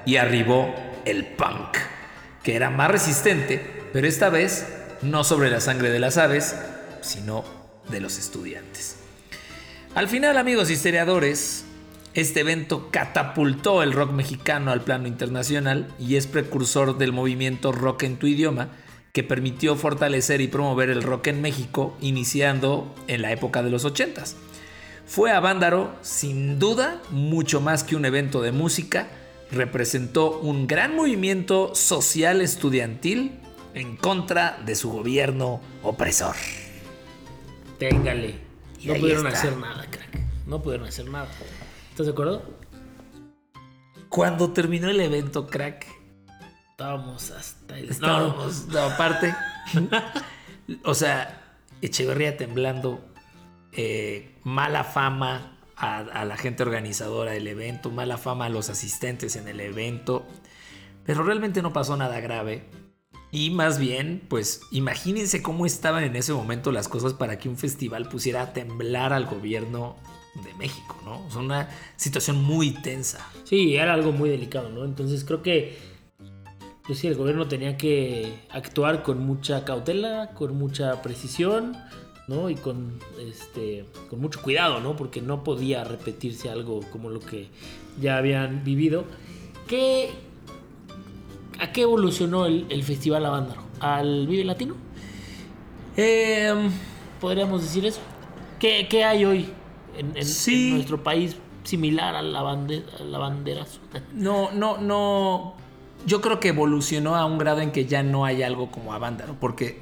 y 0.07 0.17
arribó 0.17 0.75
el 1.05 1.27
punk, 1.27 1.77
que 2.43 2.57
era 2.57 2.71
más 2.71 2.91
resistente, 2.91 3.85
pero 3.93 4.09
esta 4.09 4.31
vez 4.31 4.67
no 5.03 5.25
sobre 5.25 5.51
la 5.51 5.61
sangre 5.61 5.91
de 5.91 5.99
las 5.99 6.17
aves, 6.17 6.57
sino 7.03 7.45
de 7.91 8.01
los 8.01 8.17
estudiantes. 8.17 8.97
Al 9.95 10.09
final, 10.09 10.39
amigos 10.39 10.71
historiadores, 10.71 11.67
este 12.15 12.41
evento 12.41 12.89
catapultó 12.91 13.83
el 13.83 13.93
rock 13.93 14.13
mexicano 14.13 14.71
al 14.71 14.83
plano 14.83 15.09
internacional 15.09 15.89
y 15.99 16.17
es 16.17 16.27
precursor 16.27 16.97
del 16.97 17.13
movimiento 17.13 17.73
rock 17.73 18.05
en 18.05 18.17
tu 18.19 18.27
idioma 18.27 18.69
que 19.13 19.23
permitió 19.25 19.77
fortalecer 19.77 20.41
y 20.41 20.49
promover 20.49 20.91
el 20.91 21.03
rock 21.03 21.29
en 21.29 21.41
México 21.41 21.97
iniciando 22.01 22.93
en 23.09 23.23
la 23.23 23.33
época 23.33 23.63
de 23.63 23.71
los 23.71 23.85
80s. 23.85 24.35
Fue 25.07 25.31
a 25.31 25.41
Vándaro, 25.41 25.95
sin 26.03 26.59
duda, 26.59 27.01
mucho 27.11 27.61
más 27.61 27.85
que 27.85 27.95
un 27.97 28.05
evento 28.05 28.43
de 28.43 28.53
música, 28.53 29.09
representó 29.53 30.39
un 30.41 30.67
gran 30.67 30.97
movimiento 30.97 31.75
social 31.75 32.41
estudiantil 32.41 33.33
en 33.75 33.97
contra 33.97 34.59
de 34.65 34.75
su 34.77 34.91
gobierno 34.91 35.61
opresor. 35.83 36.35
Téngale. 37.79 38.37
Y 38.81 38.89
No 38.89 38.95
pudieron 38.95 39.27
está. 39.27 39.39
hacer 39.39 39.57
nada, 39.57 39.85
crack. 39.91 40.21
No 40.47 40.63
pudieron 40.63 40.87
hacer 40.89 41.09
nada. 41.09 41.29
¿Estás 41.95 42.07
de 42.07 42.13
acuerdo? 42.13 42.43
Cuando 44.09 44.51
terminó 44.51 44.89
el 44.91 44.99
evento, 44.99 45.47
crack, 45.47 45.87
Estábamos 46.71 47.31
hasta 47.31 47.79
el. 47.79 47.89
estábamos, 47.89 48.67
no, 48.67 48.81
aparte, 48.81 49.33
o 50.85 50.93
sea, 50.93 51.61
Echeverría 51.83 52.37
temblando, 52.37 53.01
eh, 53.71 54.35
mala 54.43 54.83
fama 54.83 55.57
a, 55.77 55.99
a 55.99 56.25
la 56.25 56.37
gente 56.37 56.65
organizadora 56.65 57.31
del 57.31 57.47
evento, 57.47 57.93
mala 57.93 58.19
fama 58.19 58.47
a 58.47 58.49
los 58.49 58.71
asistentes 58.71 59.37
en 59.37 59.47
el 59.47 59.61
evento, 59.61 60.27
pero 61.05 61.23
realmente 61.23 61.63
no 61.63 61.73
pasó 61.73 61.97
nada 61.97 62.19
grave. 62.19 62.65
Y 63.31 63.51
más 63.51 63.79
bien, 63.79 64.21
pues 64.29 64.63
imagínense 64.73 65.45
cómo 65.45 65.65
estaban 65.65 66.03
en 66.03 66.17
ese 66.17 66.33
momento 66.33 66.73
las 66.73 66.89
cosas 66.89 67.15
para 67.15 67.39
que 67.39 67.49
un 67.49 67.57
festival 67.57 68.09
pusiera 68.09 68.43
a 68.43 68.53
temblar 68.53 69.13
al 69.13 69.27
gobierno 69.27 69.95
de 70.43 70.55
México, 70.55 70.97
¿no? 71.05 71.27
Es 71.29 71.37
una 71.37 71.69
situación 71.97 72.43
muy 72.43 72.71
tensa. 72.71 73.27
Sí, 73.45 73.77
era 73.77 73.95
algo 73.95 74.13
muy 74.13 74.31
delicado, 74.31 74.69
¿no? 74.69 74.85
Entonces 74.85 75.25
creo 75.25 75.43
que, 75.43 75.79
pues 76.87 76.99
sí, 76.99 77.07
el 77.07 77.15
gobierno 77.15 77.47
tenía 77.47 77.77
que 77.77 78.41
actuar 78.51 79.03
con 79.03 79.25
mucha 79.25 79.65
cautela, 79.65 80.31
con 80.35 80.57
mucha 80.57 81.03
precisión, 81.03 81.77
¿no? 82.27 82.51
Y 82.51 82.57
con, 82.57 82.99
este, 83.21 83.85
con 84.11 84.21
mucho 84.21 84.43
cuidado, 84.43 84.81
¿no? 84.81 84.97
Porque 84.97 85.21
no 85.21 85.45
podía 85.45 85.85
repetirse 85.85 86.51
algo 86.51 86.81
como 86.91 87.11
lo 87.11 87.21
que 87.21 87.49
ya 88.01 88.17
habían 88.17 88.65
vivido. 88.65 89.05
¿Qué, 89.69 90.11
¿A 91.61 91.73
qué 91.73 91.83
evolucionó 91.83 92.47
el, 92.47 92.67
el 92.71 92.83
Festival 92.83 93.25
Avándaro? 93.25 93.63
¿Al 93.81 94.27
Vive 94.27 94.45
Latino? 94.45 94.75
Em, 95.97 96.71
¿Podríamos 97.21 97.63
decir 97.63 97.87
eso? 97.87 98.01
¿Qué, 98.59 98.89
qué 98.89 99.05
hay 99.05 99.25
hoy 99.25 99.47
en, 99.97 100.17
en- 100.17 100.25
Sí. 100.27 100.69
en 100.69 100.75
nuestro 100.77 101.03
país 101.03 101.37
similar 101.65 102.15
a 102.15 102.23
la, 102.23 102.43
bande, 102.43 102.85
a 103.01 103.05
la? 103.05 103.67
No, 104.13 104.51
no, 104.53 104.79
no. 104.79 105.55
Yo 106.07 106.21
creo 106.21 106.39
que 106.41 106.49
evolucionó 106.49 107.17
a 107.17 107.25
un 107.25 107.39
grado 107.39 107.61
en 107.61 107.73
que 107.73 107.87
ya 107.87 108.03
no 108.03 108.25
hay 108.25 108.43
algo 108.43 108.71
como 108.71 108.93
Avándaro, 108.93 109.37
porque 109.41 109.81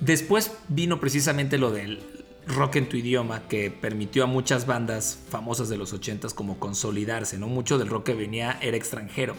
después 0.00 0.52
vino 0.68 0.98
precisamente 1.00 1.58
lo 1.58 1.70
del 1.70 2.00
rock 2.46 2.76
en 2.76 2.88
tu 2.88 2.96
idioma, 2.96 3.42
que 3.48 3.70
permitió 3.70 4.24
a 4.24 4.26
muchas 4.26 4.66
bandas 4.66 5.18
famosas 5.28 5.68
de 5.68 5.76
los 5.76 5.92
80s 5.94 6.32
como 6.34 6.58
consolidarse, 6.58 7.38
¿no? 7.38 7.46
Mucho 7.46 7.78
del 7.78 7.88
rock 7.88 8.04
que 8.06 8.14
venía 8.14 8.58
era 8.62 8.76
extranjero. 8.76 9.34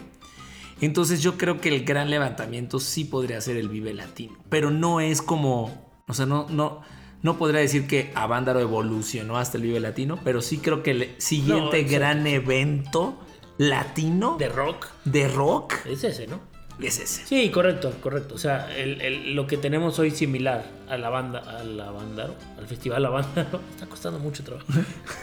Entonces 0.82 1.22
yo 1.22 1.38
creo 1.38 1.60
que 1.62 1.70
el 1.70 1.84
gran 1.86 2.10
levantamiento 2.10 2.80
sí 2.80 3.06
podría 3.06 3.40
ser 3.42 3.58
el 3.58 3.70
Vive 3.70 3.94
Latino, 3.94 4.38
pero 4.50 4.70
no 4.72 5.00
es 5.02 5.22
como, 5.22 5.92
o 6.08 6.14
sea, 6.14 6.26
no, 6.26 6.48
no, 6.50 6.82
no 7.24 7.38
podría 7.38 7.62
decir 7.62 7.88
que 7.88 8.12
Avándaro 8.16 8.60
evolucionó 8.60 9.38
hasta 9.38 9.58
el 9.58 9.64
Vive 9.64 9.80
Latino, 9.80 10.20
pero 10.24 10.42
sí 10.42 10.60
creo 10.60 10.84
que 10.84 10.92
el 10.92 11.16
siguiente 11.18 11.84
gran 11.84 12.28
evento 12.28 13.18
latino 13.58 14.36
De 14.38 14.50
rock. 14.50 14.88
de 15.06 15.28
rock 15.28 15.74
Es 15.86 16.04
ese, 16.04 16.28
¿no? 16.28 16.40
es 16.82 17.00
ese. 17.00 17.26
Sí, 17.26 17.50
correcto, 17.50 17.94
correcto. 18.02 18.34
O 18.36 18.38
sea, 18.40 18.76
el- 18.76 19.00
el- 19.02 19.36
lo 19.36 19.46
que 19.48 19.58
tenemos 19.58 20.00
hoy 20.00 20.10
similar 20.12 20.66
a 20.90 20.98
la 20.98 21.10
banda, 21.10 21.40
a 21.60 21.64
la 21.64 21.90
al 21.90 22.68
festival 22.68 23.04
Banda, 23.10 23.48
está 23.72 23.86
costando 23.88 24.20
mucho 24.20 24.44
trabajo. 24.44 24.66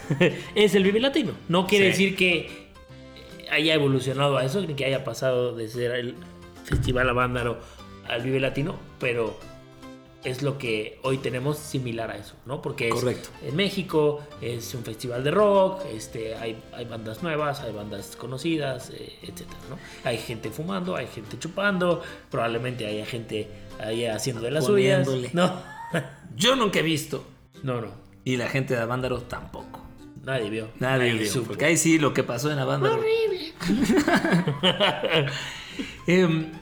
es 0.55 0.75
el 0.75 0.85
Vive 0.85 1.01
Latino. 1.01 1.33
No 1.49 1.67
quiere 1.67 1.87
Sí. 1.87 2.05
decir 2.05 2.17
que 2.17 2.71
haya 3.51 3.75
evolucionado 3.75 4.37
a 4.39 4.45
eso, 4.45 4.61
ni 4.61 4.75
que 4.75 4.85
haya 4.85 5.03
pasado 5.05 5.55
de 5.57 5.69
ser 5.69 5.91
el 5.91 6.15
festival 6.65 7.09
Avándaro 7.11 7.59
al 8.09 8.23
Vive 8.23 8.39
Latino, 8.41 8.77
pero 9.01 9.37
es 10.25 10.43
lo 10.43 10.59
que 10.59 10.99
hoy 11.03 11.19
tenemos 11.19 11.59
similar 11.59 12.11
a 12.11 12.17
eso, 12.17 12.35
¿no? 12.47 12.61
Porque 12.61 12.89
es 12.89 12.95
Correcto. 12.95 13.31
en 13.43 13.57
México, 13.57 14.21
es 14.41 14.75
un 14.75 14.85
festival 14.85 15.25
de 15.25 15.31
rock, 15.31 15.83
este, 15.95 16.35
hay, 16.35 16.63
hay 16.73 16.85
bandas 16.85 17.23
nuevas, 17.23 17.61
hay 17.61 17.73
bandas 17.73 18.17
conocidas, 18.17 18.91
eh, 18.91 19.19
etcétera, 19.23 19.61
¿no? 19.71 19.79
Hay 20.05 20.19
gente 20.19 20.51
fumando, 20.51 20.97
hay 20.97 21.07
gente 21.07 21.39
chupando, 21.39 22.03
probablemente 22.31 22.87
haya 22.87 23.07
gente 23.07 23.49
ahí 23.79 24.05
haciendo 24.07 24.43
de 24.43 24.51
las 24.51 24.67
suyas. 24.67 25.09
No, 25.33 25.53
Yo 26.37 26.55
nunca 26.57 26.81
he 26.81 26.83
visto 26.83 27.25
no, 27.63 27.81
no, 27.81 27.89
y 28.25 28.37
la 28.37 28.49
gente 28.49 28.75
de 28.75 28.81
Avándaro 28.81 29.23
tampoco. 29.23 29.81
nadie 30.25 30.51
vio. 30.51 30.69
Nadie 30.79 31.13
vio, 31.15 31.31
supo. 31.31 31.49
porque 31.49 31.65
ahí 31.67 31.77
sí 31.77 31.99
lo 31.99 32.15
que 32.15 32.23
pasó 32.23 32.51
en 32.51 32.59
Avándaro. 32.59 33.01
Em, 36.07 36.53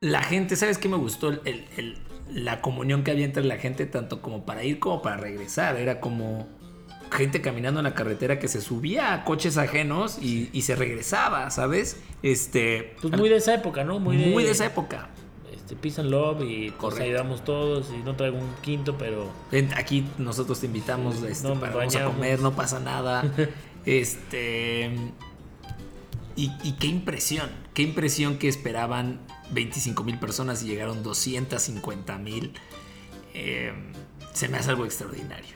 la 0.00 0.22
gente, 0.22 0.56
¿sabes 0.56 0.78
qué 0.78 0.88
me 0.88 0.96
gustó? 0.96 1.28
El- 1.28 1.40
el- 1.44 1.64
el- 1.76 1.98
la 2.44 2.60
comunión 2.62 3.02
que 3.04 3.10
había 3.10 3.24
entre 3.24 3.44
la 3.44 3.56
gente, 3.58 3.86
tanto 3.86 4.22
como 4.22 4.44
para 4.46 4.64
ir 4.64 4.78
como 4.78 5.02
para 5.02 5.16
regresar. 5.18 5.76
Era 5.76 6.00
como 6.00 6.48
gente 7.12 7.40
caminando 7.42 7.80
en 7.80 7.84
la 7.84 7.94
carretera 7.94 8.38
que 8.38 8.48
se 8.48 8.60
subía 8.60 9.12
a 9.12 9.24
coches 9.24 9.58
ajenos 9.58 10.18
y, 10.22 10.48
y 10.52 10.62
se 10.62 10.76
regresaba, 10.76 11.50
¿sabes? 11.50 12.00
Este. 12.22 12.94
Pues 13.02 13.14
muy 13.16 13.28
de 13.28 13.36
esa 13.36 13.52
época, 13.54 13.84
¿no? 13.84 13.98
Muy 13.98 14.16
muy 14.16 14.42
de, 14.44 14.48
de 14.48 14.52
esa 14.52 14.66
época. 14.66 15.08
Este, 15.52 15.74
peace 15.76 16.00
and 16.00 16.08
love 16.10 16.40
y 16.48 16.70
Correcto. 16.70 17.04
ayudamos 17.04 17.44
todos 17.44 17.90
y 17.92 17.98
no 18.04 18.14
traigo 18.16 18.38
un 18.38 18.54
quinto, 18.62 18.96
pero 18.96 19.28
aquí 19.76 20.06
nosotros 20.18 20.60
te 20.60 20.66
invitamos 20.66 21.16
Sí, 21.16 21.26
este, 21.28 21.48
no, 21.48 21.58
para 21.60 21.74
vamos 21.74 21.96
a 21.96 22.04
comer, 22.04 22.40
no 22.40 22.52
pasa 22.52 22.78
nada. 22.80 23.24
este. 23.84 24.90
Y, 26.36 26.52
y 26.62 26.72
qué 26.78 26.86
impresión, 26.86 27.50
qué 27.74 27.82
impresión 27.82 28.38
que 28.38 28.46
esperaban 28.48 29.18
25 29.52 30.04
mil 30.04 30.18
personas 30.18 30.62
y 30.62 30.66
llegaron 30.66 31.02
250 31.02 32.18
mil. 32.18 32.52
Eh, 33.34 33.72
se 34.32 34.48
me 34.48 34.58
hace 34.58 34.70
algo 34.70 34.84
extraordinario. 34.84 35.54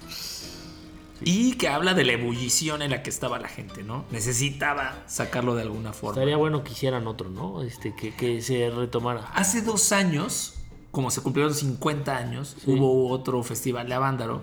Y 1.21 1.53
que 1.55 1.69
habla 1.69 1.95
de 1.95 2.05
la 2.05 2.13
ebullición 2.13 2.83
en 2.83 2.91
la 2.91 3.03
que 3.03 3.11
estaba 3.11 3.39
la 3.39 3.49
gente, 3.49 3.83
¿no? 3.83 4.05
Necesitaba 4.11 5.05
sacarlo 5.07 5.55
de 5.55 5.63
alguna 5.63 5.93
forma. 5.93 6.21
estaría 6.21 6.37
bueno 6.37 6.65
que 6.65 6.73
hicieran 6.73 7.07
otro, 7.07 7.31
¿no? 7.31 7.63
Este, 7.63 7.95
que, 7.95 8.15
que 8.15 8.43
se 8.43 8.71
retomara. 8.71 9.31
Hace 9.33 9.63
dos 9.63 9.93
años, 9.93 10.55
como 10.91 11.11
se 11.11 11.23
cumplieron 11.23 11.55
50 11.55 12.17
años, 12.17 12.57
hubo 12.67 13.09
otro 13.09 13.43
festival 13.43 13.89
de 13.89 13.95
Avándaro, 13.95 14.43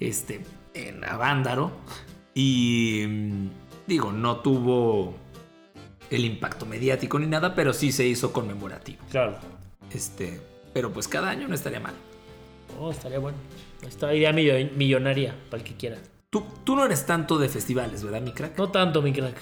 este, 0.00 0.42
en 0.74 1.04
Avándaro, 1.04 1.72
y 2.34 3.04
mm, 3.08 3.48
digo, 3.86 4.12
no 4.12 4.40
tuvo 4.40 5.14
el 6.10 6.24
impacto 6.24 6.66
mediático 6.66 7.18
ni 7.18 7.26
nada, 7.26 7.54
pero 7.54 7.72
sí 7.72 7.92
se 7.92 8.06
hizo 8.06 8.32
conmemorativo. 8.32 9.02
Claro. 9.10 9.36
Este, 9.92 10.40
pero 10.72 10.92
pues 10.92 11.08
cada 11.08 11.30
año 11.30 11.48
no 11.48 11.54
estaría 11.54 11.80
mal. 11.80 11.94
Oh, 12.78 12.90
estaría 12.90 13.18
bueno. 13.18 13.38
Esta 13.86 14.12
idea 14.14 14.32
millo- 14.32 14.70
millonaria 14.76 15.34
para 15.50 15.62
el 15.62 15.68
que 15.68 15.74
quiera. 15.76 15.98
Tú, 16.30 16.44
tú 16.64 16.76
no 16.76 16.84
eres 16.84 17.06
tanto 17.06 17.38
de 17.38 17.48
festivales, 17.48 18.02
¿verdad, 18.02 18.20
mi 18.20 18.32
crack? 18.32 18.58
No 18.58 18.70
tanto, 18.70 19.00
mi 19.02 19.12
crack. 19.12 19.36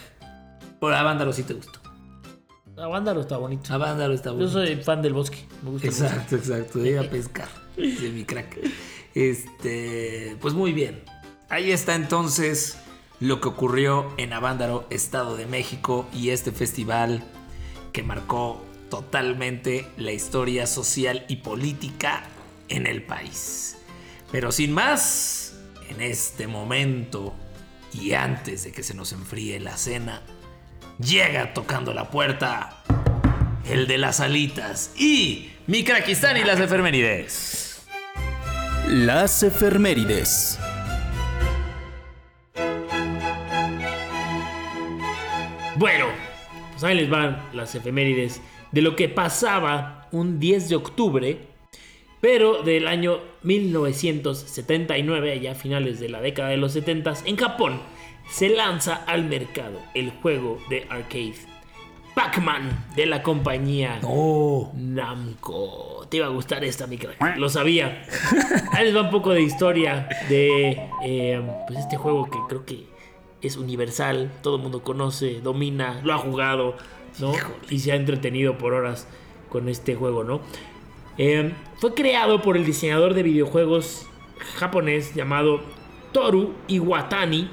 Por 0.79 0.93
Avándaro 0.93 1.33
sí 1.33 1.43
te 1.43 1.55
gustó. 1.55 1.81
Avándaro 2.77 3.21
está 3.21 3.37
bonito. 3.37 3.73
Avándaro 3.73 4.13
está 4.13 4.31
bueno. 4.33 4.47
Yo 4.47 4.53
soy 4.53 4.77
fan 4.77 5.01
del 5.01 5.13
bosque. 5.15 5.39
Me 5.63 5.71
gusta. 5.71 5.87
Exacto, 5.87 6.37
exacto. 6.37 6.79
De 6.81 6.91
ir 6.91 6.99
a 6.99 7.03
pescar. 7.09 7.49
De 7.77 8.11
mi 8.11 8.25
crack. 8.25 8.59
Este, 9.15 10.37
pues 10.41 10.55
muy 10.55 10.73
bien. 10.73 11.03
Ahí 11.49 11.71
está 11.71 11.95
entonces 11.95 12.79
lo 13.25 13.41
que 13.41 13.49
ocurrió 13.49 14.13
en 14.19 14.35
Avándaro, 14.35 14.87
Estado 14.91 15.35
de 15.37 15.47
México, 15.47 16.07
y 16.13 16.29
este 16.29 16.53
festival 16.53 17.25
que 17.93 18.03
marcó 18.03 18.63
totalmente 18.91 19.87
la 19.97 20.13
historia 20.13 20.67
social 20.67 21.25
y 21.29 21.37
política 21.37 22.25
en 22.69 22.87
el 22.87 23.03
país. 23.03 23.79
Pero 24.31 24.53
sin 24.53 24.73
más, 24.73 25.55
en 25.89 26.03
este 26.03 26.47
momento 26.47 27.35
y 27.95 28.13
antes 28.13 28.65
de 28.65 28.73
que 28.73 28.83
se 28.83 28.93
nos 28.93 29.13
enfríe 29.13 29.59
la 29.59 29.79
cena, 29.79 30.21
llega 30.99 31.55
tocando 31.55 31.95
la 31.95 32.11
puerta 32.11 32.83
el 33.65 33.87
de 33.87 33.97
las 33.97 34.21
alitas 34.21 34.91
y 34.99 35.51
mi 35.67 35.83
craquistán 35.83 36.37
y 36.37 36.45
las 36.45 36.61
efemérides. 36.61 37.81
Las 38.87 39.43
efemérides. 39.43 40.59
Bueno, 45.77 46.07
pues 46.73 46.85
ahí 46.85 46.95
les 46.95 47.11
van 47.11 47.43
las 47.53 47.75
efemérides 47.75 48.41
de 48.73 48.83
lo 48.83 48.95
que 48.97 49.09
pasaba 49.09 50.09
un 50.13 50.39
10 50.39 50.69
de 50.69 50.77
octubre, 50.77 51.39
Pero 52.21 52.63
del 52.63 52.89
año 52.89 53.21
1979, 53.43 55.41
ya 55.41 55.53
a 55.53 55.55
finales 55.55 56.01
de 56.01 56.09
la 56.09 56.23
década 56.23 56.49
de 56.49 56.57
los 56.57 56.73
70, 56.73 57.13
en 57.27 57.37
Japón 57.37 57.81
se 58.31 58.49
lanza 58.49 58.95
al 59.07 59.25
mercado 59.25 59.79
el 59.95 60.11
juego 60.11 60.59
de 60.71 60.87
arcade 60.89 61.35
Pac-Man 62.15 62.87
de 62.97 63.05
la 63.07 63.23
compañía 63.23 63.99
Oh. 64.05 64.73
Namco. 64.75 66.07
Te 66.09 66.17
iba 66.19 66.27
a 66.27 66.31
gustar 66.31 66.65
esta, 66.65 66.87
mi 66.87 66.97
crack. 66.97 67.37
Lo 67.37 67.49
sabía. 67.51 68.07
Ahí 68.73 68.87
les 68.87 68.97
va 68.97 69.03
un 69.03 69.11
poco 69.11 69.33
de 69.33 69.43
historia 69.43 70.09
de 70.29 70.81
eh, 71.05 71.43
pues 71.67 71.81
este 71.81 71.97
juego 71.97 72.25
que 72.31 72.39
creo 72.49 72.65
que 72.65 72.87
es 73.47 73.57
universal. 73.57 74.33
Todo 74.43 74.57
el 74.57 74.63
mundo 74.63 74.83
conoce, 74.83 75.41
domina, 75.41 76.01
lo 76.05 76.13
ha 76.15 76.19
jugado, 76.19 76.77
¿no? 77.19 77.33
Y 77.71 77.79
se 77.81 77.93
ha 77.93 77.97
entretenido 77.97 78.59
por 78.59 78.73
horas 78.75 79.07
con 79.49 79.69
este 79.69 79.95
juego, 79.95 80.25
¿no? 80.25 80.41
Eh, 81.19 81.53
fue 81.77 81.95
creado 81.95 82.43
por 82.43 82.57
el 82.57 82.65
diseñador 82.65 83.15
de 83.15 83.23
videojuegos 83.23 84.07
japonés 84.57 85.15
llamado 85.15 85.61
Toru 86.13 86.55
Iwatani. 86.69 87.51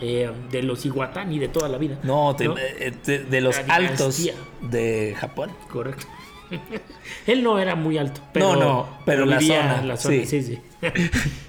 eh, 0.00 0.30
de 0.52 0.62
los 0.62 0.86
Iwatani 0.86 1.40
de 1.40 1.48
toda 1.48 1.68
la 1.68 1.76
vida. 1.76 1.98
No, 2.04 2.34
te- 2.36 2.44
eh, 2.78 2.92
te- 2.92 3.18
de 3.24 3.40
los 3.40 3.56
altos 3.68 4.16
de 4.60 5.16
Japón. 5.18 5.50
Correcto. 5.72 6.06
Él 7.26 7.42
no 7.42 7.58
era 7.58 7.74
muy 7.74 7.98
alto. 7.98 8.20
Pero, 8.32 8.54
No, 8.54 8.60
no, 8.60 8.88
pero 9.04 9.26
la 9.26 9.40
zona, 9.40 9.82
la 9.82 9.96
zona, 9.96 10.24
sí. 10.24 10.26
sí, 10.26 10.42
sí. 10.42 10.58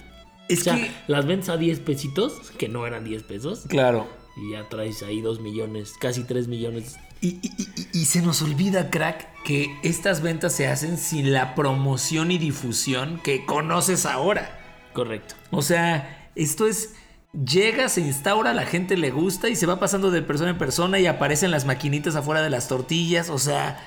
Es 0.48 0.60
o 0.60 0.64
sea, 0.64 0.76
que- 0.76 0.90
las 1.06 1.26
vendes 1.26 1.48
a 1.48 1.56
10 1.56 1.80
pesitos, 1.80 2.50
que 2.58 2.68
no 2.68 2.86
eran 2.86 3.04
10 3.04 3.22
pesos, 3.22 3.64
Claro. 3.68 4.08
y 4.36 4.52
ya 4.52 4.68
traes 4.68 5.02
ahí 5.02 5.20
2 5.20 5.40
millones, 5.40 5.94
casi 6.00 6.24
3 6.24 6.48
millones. 6.48 6.96
Y, 7.20 7.38
y- 7.40 7.52
y- 7.56 7.98
y 8.00 8.04
se 8.06 8.20
nos 8.22 8.42
olvida, 8.42 8.90
crack, 8.90 9.28
que 9.44 9.76
estas 9.84 10.20
ventas 10.22 10.52
se 10.52 10.66
hacen 10.66 10.98
sin 10.98 11.32
la 11.32 11.54
promoción 11.54 12.30
y 12.32 12.38
difusión 12.38 13.20
que 13.22 13.46
conoces 13.46 14.04
ahora. 14.06 14.58
Correcto. 14.92 15.34
O 15.50 15.62
sea, 15.62 16.30
esto 16.34 16.66
es. 16.66 16.94
Llega, 17.32 17.88
se 17.88 18.02
instaura, 18.02 18.52
la 18.52 18.66
gente 18.66 18.96
le 18.98 19.10
gusta 19.10 19.48
y 19.48 19.56
se 19.56 19.64
va 19.64 19.80
pasando 19.80 20.10
de 20.10 20.20
persona 20.20 20.50
en 20.50 20.58
persona 20.58 20.98
y 20.98 21.06
aparecen 21.06 21.50
las 21.50 21.64
maquinitas 21.64 22.14
afuera 22.14 22.42
de 22.42 22.50
las 22.50 22.68
tortillas. 22.68 23.30
O 23.30 23.38
sea, 23.38 23.80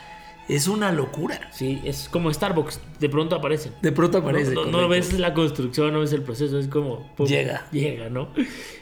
es 0.47 0.67
una 0.67 0.91
locura. 0.91 1.49
Sí, 1.51 1.81
es 1.83 2.09
como 2.09 2.31
Starbucks, 2.31 2.79
de 2.99 3.09
pronto 3.09 3.35
aparecen. 3.35 3.73
De 3.81 3.91
pronto 3.91 4.19
aparece. 4.19 4.53
no, 4.53 4.65
no 4.65 4.87
ves 4.87 5.13
la 5.13 5.33
construcción, 5.33 5.93
no 5.93 6.01
ves 6.01 6.13
el 6.13 6.21
proceso, 6.21 6.59
es 6.59 6.67
como... 6.67 7.13
pum, 7.15 7.27
Llega. 7.27 7.67
Llega, 7.71 8.09
¿no? 8.09 8.29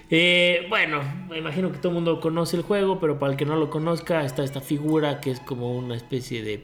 Eh, 0.09 0.65
bueno, 0.69 1.01
me 1.29 1.39
imagino 1.39 1.71
que 1.71 1.77
todo 1.77 1.89
el 1.89 1.95
mundo 1.95 2.19
conoce 2.19 2.57
el 2.57 2.63
juego, 2.63 2.99
pero 2.99 3.17
para 3.17 3.31
el 3.31 3.37
que 3.37 3.45
no 3.45 3.55
lo 3.55 3.69
conozca 3.69 4.23
está 4.25 4.43
esta 4.43 4.61
figura 4.61 5.19
que 5.21 5.31
es 5.31 5.39
como 5.39 5.75
una 5.75 5.95
especie 5.95 6.43
de 6.43 6.63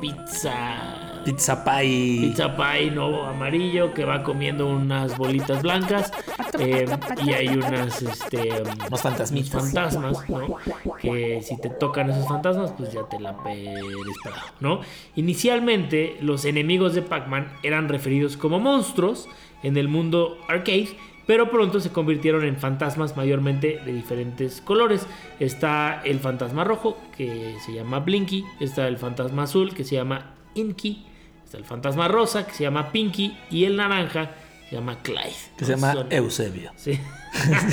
pizza... 0.00 1.07
Pizza 1.28 1.62
pie. 1.62 2.20
Pizza 2.22 2.56
pie 2.56 2.90
no 2.90 3.26
amarillo 3.26 3.92
que 3.92 4.04
va 4.06 4.22
comiendo 4.22 4.66
unas 4.66 5.18
bolitas 5.18 5.62
blancas 5.62 6.10
eh, 6.58 6.86
y 7.22 7.32
hay 7.32 7.48
unas 7.48 8.00
este 8.00 8.62
Unos 8.86 9.02
fantasmitas. 9.02 9.50
fantasmas 9.50 10.26
¿no? 10.30 10.56
que 11.00 11.42
si 11.42 11.60
te 11.60 11.68
tocan 11.68 12.08
esos 12.08 12.26
fantasmas 12.26 12.72
pues 12.72 12.92
ya 12.92 13.02
te 13.04 13.20
la 13.20 13.36
eres 13.46 14.16
parado 14.24 14.42
¿no? 14.60 14.80
inicialmente 15.16 16.16
los 16.22 16.46
enemigos 16.46 16.94
de 16.94 17.02
Pac-Man 17.02 17.52
eran 17.62 17.90
referidos 17.90 18.38
como 18.38 18.58
monstruos 18.58 19.28
en 19.62 19.76
el 19.76 19.88
mundo 19.88 20.38
arcade 20.48 20.88
pero 21.26 21.50
pronto 21.50 21.78
se 21.80 21.90
convirtieron 21.90 22.42
en 22.46 22.56
fantasmas 22.56 23.14
mayormente 23.18 23.82
de 23.84 23.92
diferentes 23.92 24.62
colores. 24.62 25.06
Está 25.38 26.00
el 26.06 26.20
fantasma 26.20 26.64
rojo, 26.64 26.96
que 27.18 27.54
se 27.66 27.74
llama 27.74 27.98
Blinky. 27.98 28.46
Está 28.60 28.88
el 28.88 28.96
fantasma 28.96 29.42
azul, 29.42 29.74
que 29.74 29.84
se 29.84 29.96
llama 29.96 30.36
Inky. 30.54 31.04
Está 31.48 31.56
el 31.56 31.64
fantasma 31.64 32.08
rosa, 32.08 32.46
que 32.46 32.52
se 32.52 32.64
llama 32.64 32.92
Pinky. 32.92 33.34
Y 33.50 33.64
el 33.64 33.74
naranja, 33.76 34.32
se 34.68 34.76
llama 34.76 34.98
Clyde. 35.02 35.32
Que 35.56 35.64
se 35.64 35.76
llama 35.76 35.94
Son- 35.94 36.12
Eusebio. 36.12 36.72
Sí. 36.76 37.00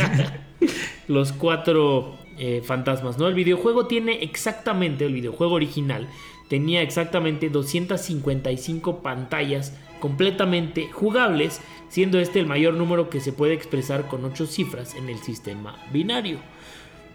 Los 1.09 1.33
cuatro 1.33 2.15
eh, 2.37 2.61
fantasmas, 2.63 3.17
¿no? 3.17 3.27
El 3.27 3.33
videojuego 3.33 3.85
tiene 3.85 4.23
exactamente, 4.23 5.05
el 5.05 5.13
videojuego 5.13 5.55
original, 5.55 6.07
tenía 6.47 6.81
exactamente 6.83 7.49
255 7.49 9.01
pantallas 9.01 9.73
completamente 9.99 10.89
jugables, 10.93 11.59
siendo 11.89 12.17
este 12.17 12.39
el 12.39 12.45
mayor 12.45 12.75
número 12.75 13.09
que 13.09 13.19
se 13.19 13.33
puede 13.33 13.55
expresar 13.55 14.07
con 14.07 14.23
8 14.23 14.47
cifras 14.47 14.95
en 14.95 15.09
el 15.09 15.17
sistema 15.17 15.75
binario. 15.91 16.39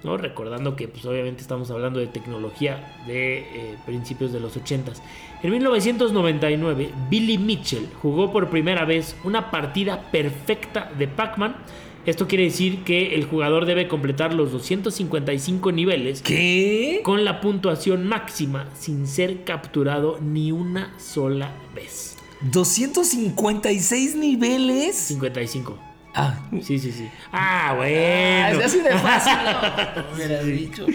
¿no? 0.03 0.17
Recordando 0.19 0.77
que 0.77 0.89
pues, 0.89 1.05
obviamente 1.07 1.41
estamos 1.43 1.71
hablando 1.71 2.01
de 2.01 2.07
tecnología 2.07 2.97
de 3.07 3.39
eh, 3.39 3.77
principios 3.87 4.33
de 4.33 4.41
los 4.41 4.57
80s. 4.57 5.01
En 5.43 5.51
1999, 5.53 6.91
Billy 7.09 7.39
Mitchell 7.39 7.89
jugó 8.03 8.31
por 8.33 8.51
primera 8.51 8.85
vez 8.85 9.17
una 9.25 9.51
partida 9.51 10.11
perfecta 10.11 10.91
de 10.99 11.09
Pac-Man. 11.09 11.57
Esto 12.07 12.27
quiere 12.29 12.45
decir 12.45 12.83
que 12.85 13.15
el 13.15 13.25
jugador 13.25 13.67
debe 13.67 13.87
completar 13.89 14.33
los 14.35 14.53
255 14.53 15.73
niveles 15.73 16.23
¿Qué? 16.23 17.01
con 17.05 17.25
la 17.25 17.41
puntuación 17.41 18.07
máxima 18.07 18.69
sin 18.79 19.07
ser 19.07 19.45
capturado 19.45 20.19
ni 20.21 20.51
una 20.53 20.93
sola 20.99 21.53
vez. 21.75 22.17
256 22.53 24.17
niveles. 24.17 24.97
55. 24.97 25.79
Ah, 26.15 26.39
Sí, 26.63 26.79
sí, 26.79 26.91
sí. 26.91 27.09
Ah, 27.33 27.71
Ah, 27.71 27.75
bueno. 27.77 28.59
es 28.61 28.67
así 28.67 28.81
de 28.81 28.91
fácil. 28.99 29.33
no, 29.45 30.03
hubieras 30.17 30.45
dicho. 30.47 30.87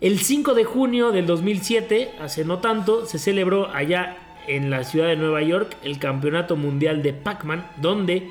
El 0.00 0.20
5 0.20 0.54
de 0.54 0.62
junio 0.62 1.10
del 1.10 1.26
2007, 1.26 2.12
hace 2.20 2.44
no 2.44 2.58
tanto, 2.58 3.04
se 3.04 3.18
celebró 3.18 3.68
allá 3.74 4.16
en 4.46 4.70
la 4.70 4.84
ciudad 4.84 5.08
de 5.08 5.16
Nueva 5.16 5.42
York 5.42 5.76
el 5.82 5.98
Campeonato 5.98 6.54
Mundial 6.54 7.02
de 7.02 7.12
Pac-Man, 7.12 7.66
donde 7.80 8.30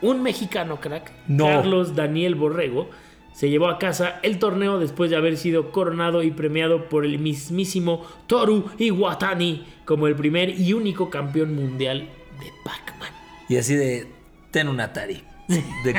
un 0.00 0.22
mexicano 0.22 0.80
crack, 0.80 1.12
No. 1.28 1.44
Carlos 1.44 1.94
Daniel 1.94 2.34
Borrego, 2.34 2.88
se 3.34 3.50
llevó 3.50 3.68
a 3.68 3.78
casa 3.78 4.20
el 4.22 4.38
torneo 4.38 4.78
después 4.78 5.10
de 5.10 5.16
haber 5.16 5.36
sido 5.36 5.70
coronado 5.70 6.22
y 6.22 6.30
premiado 6.30 6.88
por 6.88 7.04
el 7.04 7.18
mismísimo 7.18 8.06
Toru 8.26 8.70
Iwatani 8.78 9.66
como 9.84 10.06
el 10.06 10.16
primer 10.16 10.58
y 10.58 10.72
único 10.72 11.10
campeón 11.10 11.54
mundial 11.54 12.08
de 12.40 12.46
Pac-Man. 12.64 13.10
Y 13.50 13.58
así 13.58 13.74
de. 13.74 14.06
Ten 14.50 14.68
un 14.68 14.80
Atari. 14.80 15.22
De, 15.84 15.94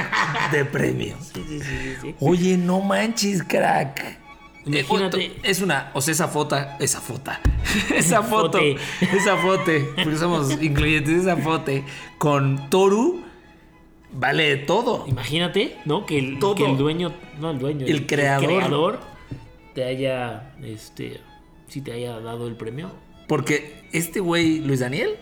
de 0.51 0.65
premio. 0.65 1.15
Sí, 1.21 1.43
sí, 1.47 1.59
sí, 1.59 1.77
sí, 1.77 1.95
sí. 2.01 2.15
Oye, 2.19 2.57
no 2.57 2.81
manches, 2.81 3.43
crack. 3.43 4.22
Imagínate. 4.65 5.25
Eh, 5.25 5.35
Es 5.43 5.61
una. 5.61 5.91
O 5.93 6.01
sea, 6.01 6.11
esa 6.13 6.27
foto. 6.29 6.55
Esa 6.79 7.01
foto. 7.01 7.31
Esa 7.95 8.23
foto. 8.23 8.57
Fote. 8.59 8.77
Esa 9.01 9.37
foto. 9.37 9.71
Porque 9.95 10.17
somos 10.17 10.61
incluyentes. 10.61 11.21
Esa 11.21 11.37
foto. 11.37 11.71
Con 12.17 12.69
Toru. 12.69 13.21
Vale 14.15 14.57
todo. 14.57 15.05
Imagínate, 15.07 15.77
¿no? 15.85 16.05
Que 16.05 16.19
el, 16.19 16.37
Todo. 16.39 16.53
que 16.55 16.65
el 16.65 16.77
dueño, 16.77 17.11
no 17.39 17.49
el 17.49 17.57
dueño, 17.57 17.87
El 17.87 18.05
creador. 18.05 18.45
creador 18.47 18.99
te 19.73 19.83
haya, 19.85 20.53
este, 20.63 21.19
sí 21.67 21.81
te 21.81 21.93
haya 21.93 22.19
dado 22.19 22.47
el 22.47 22.55
premio. 22.55 22.91
Porque 23.27 23.85
este 23.91 24.19
güey, 24.19 24.59
Luis 24.59 24.81
Daniel. 24.81 25.15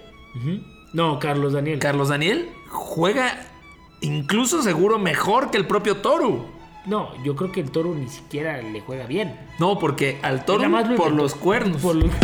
No, 0.92 1.20
Carlos 1.20 1.54
Daniel. 1.54 1.80
Carlos 1.80 2.10
Daniel, 2.10 2.50
juega 2.70 3.48
incluso 4.02 4.62
seguro 4.62 5.00
mejor 5.00 5.52
que 5.52 5.58
el 5.58 5.68
propio 5.68 5.98
Toru. 5.98 6.46
No, 6.86 7.12
yo 7.24 7.36
creo 7.36 7.52
que 7.52 7.60
el 7.62 7.70
toro 7.72 7.94
ni 7.94 8.08
siquiera 8.10 8.62
le 8.62 8.82
juega 8.82 9.06
bien. 9.06 9.36
No, 9.60 9.78
porque 9.80 10.18
al 10.24 10.44
Nada 10.48 10.70
más 10.70 10.90
lo 10.90 10.96
por 10.96 11.12
los 11.12 11.36
cuernos. 11.36 11.82
Por 11.82 11.96
los- 11.96 12.12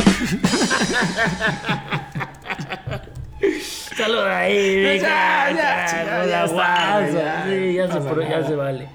Saluda 3.95 4.39
ahí, 4.39 4.77
mi 4.77 4.99
Ya, 4.99 5.51
ya, 5.51 6.25
ya, 6.25 6.47
ya 6.47 7.45
Sí, 7.45 7.73
ya, 7.73 7.91
se, 7.91 7.99
pro- 8.01 8.21
ya 8.21 8.47
se 8.47 8.55
vale. 8.55 8.87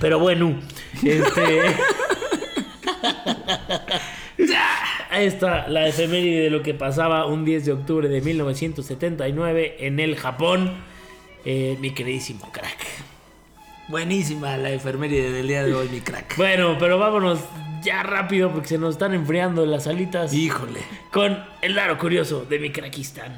Pero 0.00 0.18
bueno, 0.18 0.56
este. 1.04 1.62
Ahí 5.10 5.26
está 5.26 5.68
la 5.68 5.86
efeméride 5.86 6.40
de 6.44 6.50
lo 6.50 6.62
que 6.62 6.72
pasaba 6.74 7.26
un 7.26 7.44
10 7.44 7.66
de 7.66 7.72
octubre 7.72 8.08
de 8.08 8.20
1979 8.22 9.76
en 9.80 10.00
el 10.00 10.16
Japón. 10.16 10.72
Eh, 11.44 11.76
mi 11.80 11.90
queridísimo 11.92 12.50
crack. 12.52 12.86
Buenísima 13.88 14.56
la 14.56 14.70
enfermería 14.70 15.30
del 15.30 15.48
día 15.48 15.64
de 15.64 15.74
hoy, 15.74 15.88
mi 15.88 16.00
crack. 16.00 16.36
Bueno, 16.36 16.76
pero 16.78 16.98
vámonos 16.98 17.40
ya 17.82 18.02
rápido 18.02 18.52
porque 18.52 18.68
se 18.68 18.78
nos 18.78 18.94
están 18.94 19.12
enfriando 19.12 19.66
las 19.66 19.86
alitas. 19.86 20.32
Híjole. 20.32 20.80
Con 21.12 21.38
el 21.60 21.74
Laro 21.74 21.98
Curioso 21.98 22.44
de 22.44 22.58
mi 22.58 22.70
craquistán. 22.70 23.36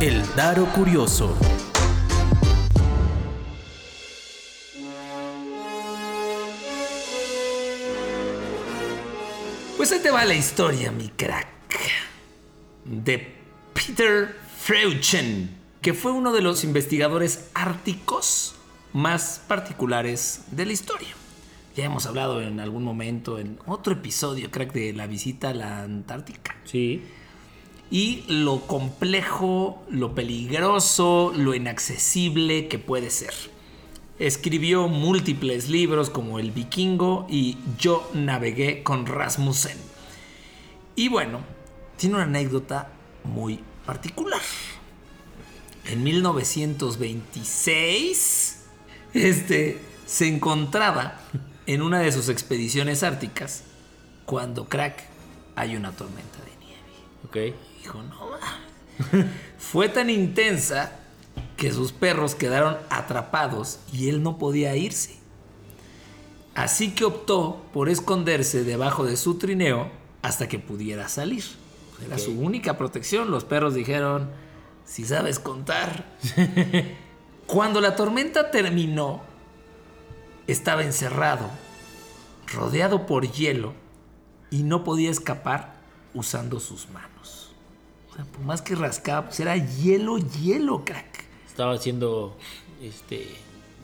El 0.00 0.22
Daro 0.34 0.64
Curioso. 0.66 1.36
Pues 9.76 9.92
ahí 9.92 10.00
te 10.00 10.10
va 10.10 10.24
la 10.24 10.34
historia, 10.34 10.90
mi 10.90 11.08
crack. 11.10 11.46
De 12.84 13.34
Peter 13.74 14.34
Freuchen, 14.58 15.50
que 15.86 15.94
fue 15.94 16.10
uno 16.10 16.32
de 16.32 16.42
los 16.42 16.64
investigadores 16.64 17.48
árticos 17.54 18.56
más 18.92 19.40
particulares 19.46 20.42
de 20.50 20.66
la 20.66 20.72
historia. 20.72 21.10
Ya 21.76 21.84
hemos 21.84 22.06
hablado 22.06 22.42
en 22.42 22.58
algún 22.58 22.82
momento, 22.82 23.38
en 23.38 23.56
otro 23.66 23.92
episodio, 23.92 24.50
crack, 24.50 24.72
de 24.72 24.92
la 24.92 25.06
visita 25.06 25.50
a 25.50 25.54
la 25.54 25.82
Antártica. 25.82 26.56
Sí. 26.64 27.04
Y 27.88 28.24
lo 28.26 28.62
complejo, 28.66 29.84
lo 29.88 30.12
peligroso, 30.12 31.32
lo 31.36 31.54
inaccesible 31.54 32.66
que 32.66 32.80
puede 32.80 33.10
ser. 33.10 33.34
Escribió 34.18 34.88
múltiples 34.88 35.68
libros 35.68 36.10
como 36.10 36.40
El 36.40 36.50
Vikingo 36.50 37.28
y 37.30 37.58
Yo 37.78 38.10
navegué 38.12 38.82
con 38.82 39.06
Rasmussen. 39.06 39.78
Y 40.96 41.06
bueno, 41.10 41.42
tiene 41.96 42.16
una 42.16 42.24
anécdota 42.24 42.90
muy 43.22 43.60
particular. 43.86 44.42
En 45.88 46.02
1926, 46.02 48.64
este 49.14 49.80
se 50.04 50.28
encontraba 50.28 51.20
en 51.66 51.80
una 51.82 52.00
de 52.00 52.10
sus 52.12 52.28
expediciones 52.28 53.02
árticas 53.02 53.64
cuando 54.24 54.68
crack 54.68 55.04
hay 55.54 55.76
una 55.76 55.92
tormenta 55.92 56.38
de 56.38 56.50
nieve. 56.64 56.82
Ok. 57.24 57.36
Dijo, 57.82 58.02
no 58.02 58.30
mames. 58.30 59.30
Fue 59.58 59.88
tan 59.88 60.10
intensa 60.10 60.92
que 61.56 61.72
sus 61.72 61.92
perros 61.92 62.34
quedaron 62.34 62.76
atrapados 62.90 63.78
y 63.92 64.08
él 64.08 64.22
no 64.22 64.38
podía 64.38 64.76
irse. 64.76 65.16
Así 66.54 66.94
que 66.94 67.04
optó 67.04 67.64
por 67.72 67.88
esconderse 67.88 68.64
debajo 68.64 69.04
de 69.04 69.16
su 69.16 69.38
trineo 69.38 69.90
hasta 70.22 70.48
que 70.48 70.58
pudiera 70.58 71.08
salir. 71.08 71.44
Era 72.04 72.18
su 72.18 72.32
única 72.32 72.76
protección. 72.76 73.30
Los 73.30 73.44
perros 73.44 73.74
dijeron, 73.74 74.28
si 74.86 75.04
sabes 75.04 75.38
contar. 75.38 76.06
Cuando 77.46 77.80
la 77.80 77.94
tormenta 77.94 78.50
terminó, 78.50 79.20
estaba 80.46 80.82
encerrado, 80.82 81.50
rodeado 82.52 83.06
por 83.06 83.30
hielo 83.30 83.74
y 84.50 84.62
no 84.62 84.82
podía 84.84 85.10
escapar 85.10 85.74
usando 86.14 86.58
sus 86.60 86.88
manos. 86.88 87.52
O 88.10 88.14
sea, 88.16 88.24
por 88.24 88.40
más 88.40 88.62
que 88.62 88.74
rascaba, 88.74 89.26
pues 89.26 89.38
era 89.40 89.56
hielo, 89.56 90.16
hielo, 90.18 90.84
crack. 90.84 91.24
Estaba 91.46 91.74
haciendo. 91.74 92.36
Este. 92.82 93.28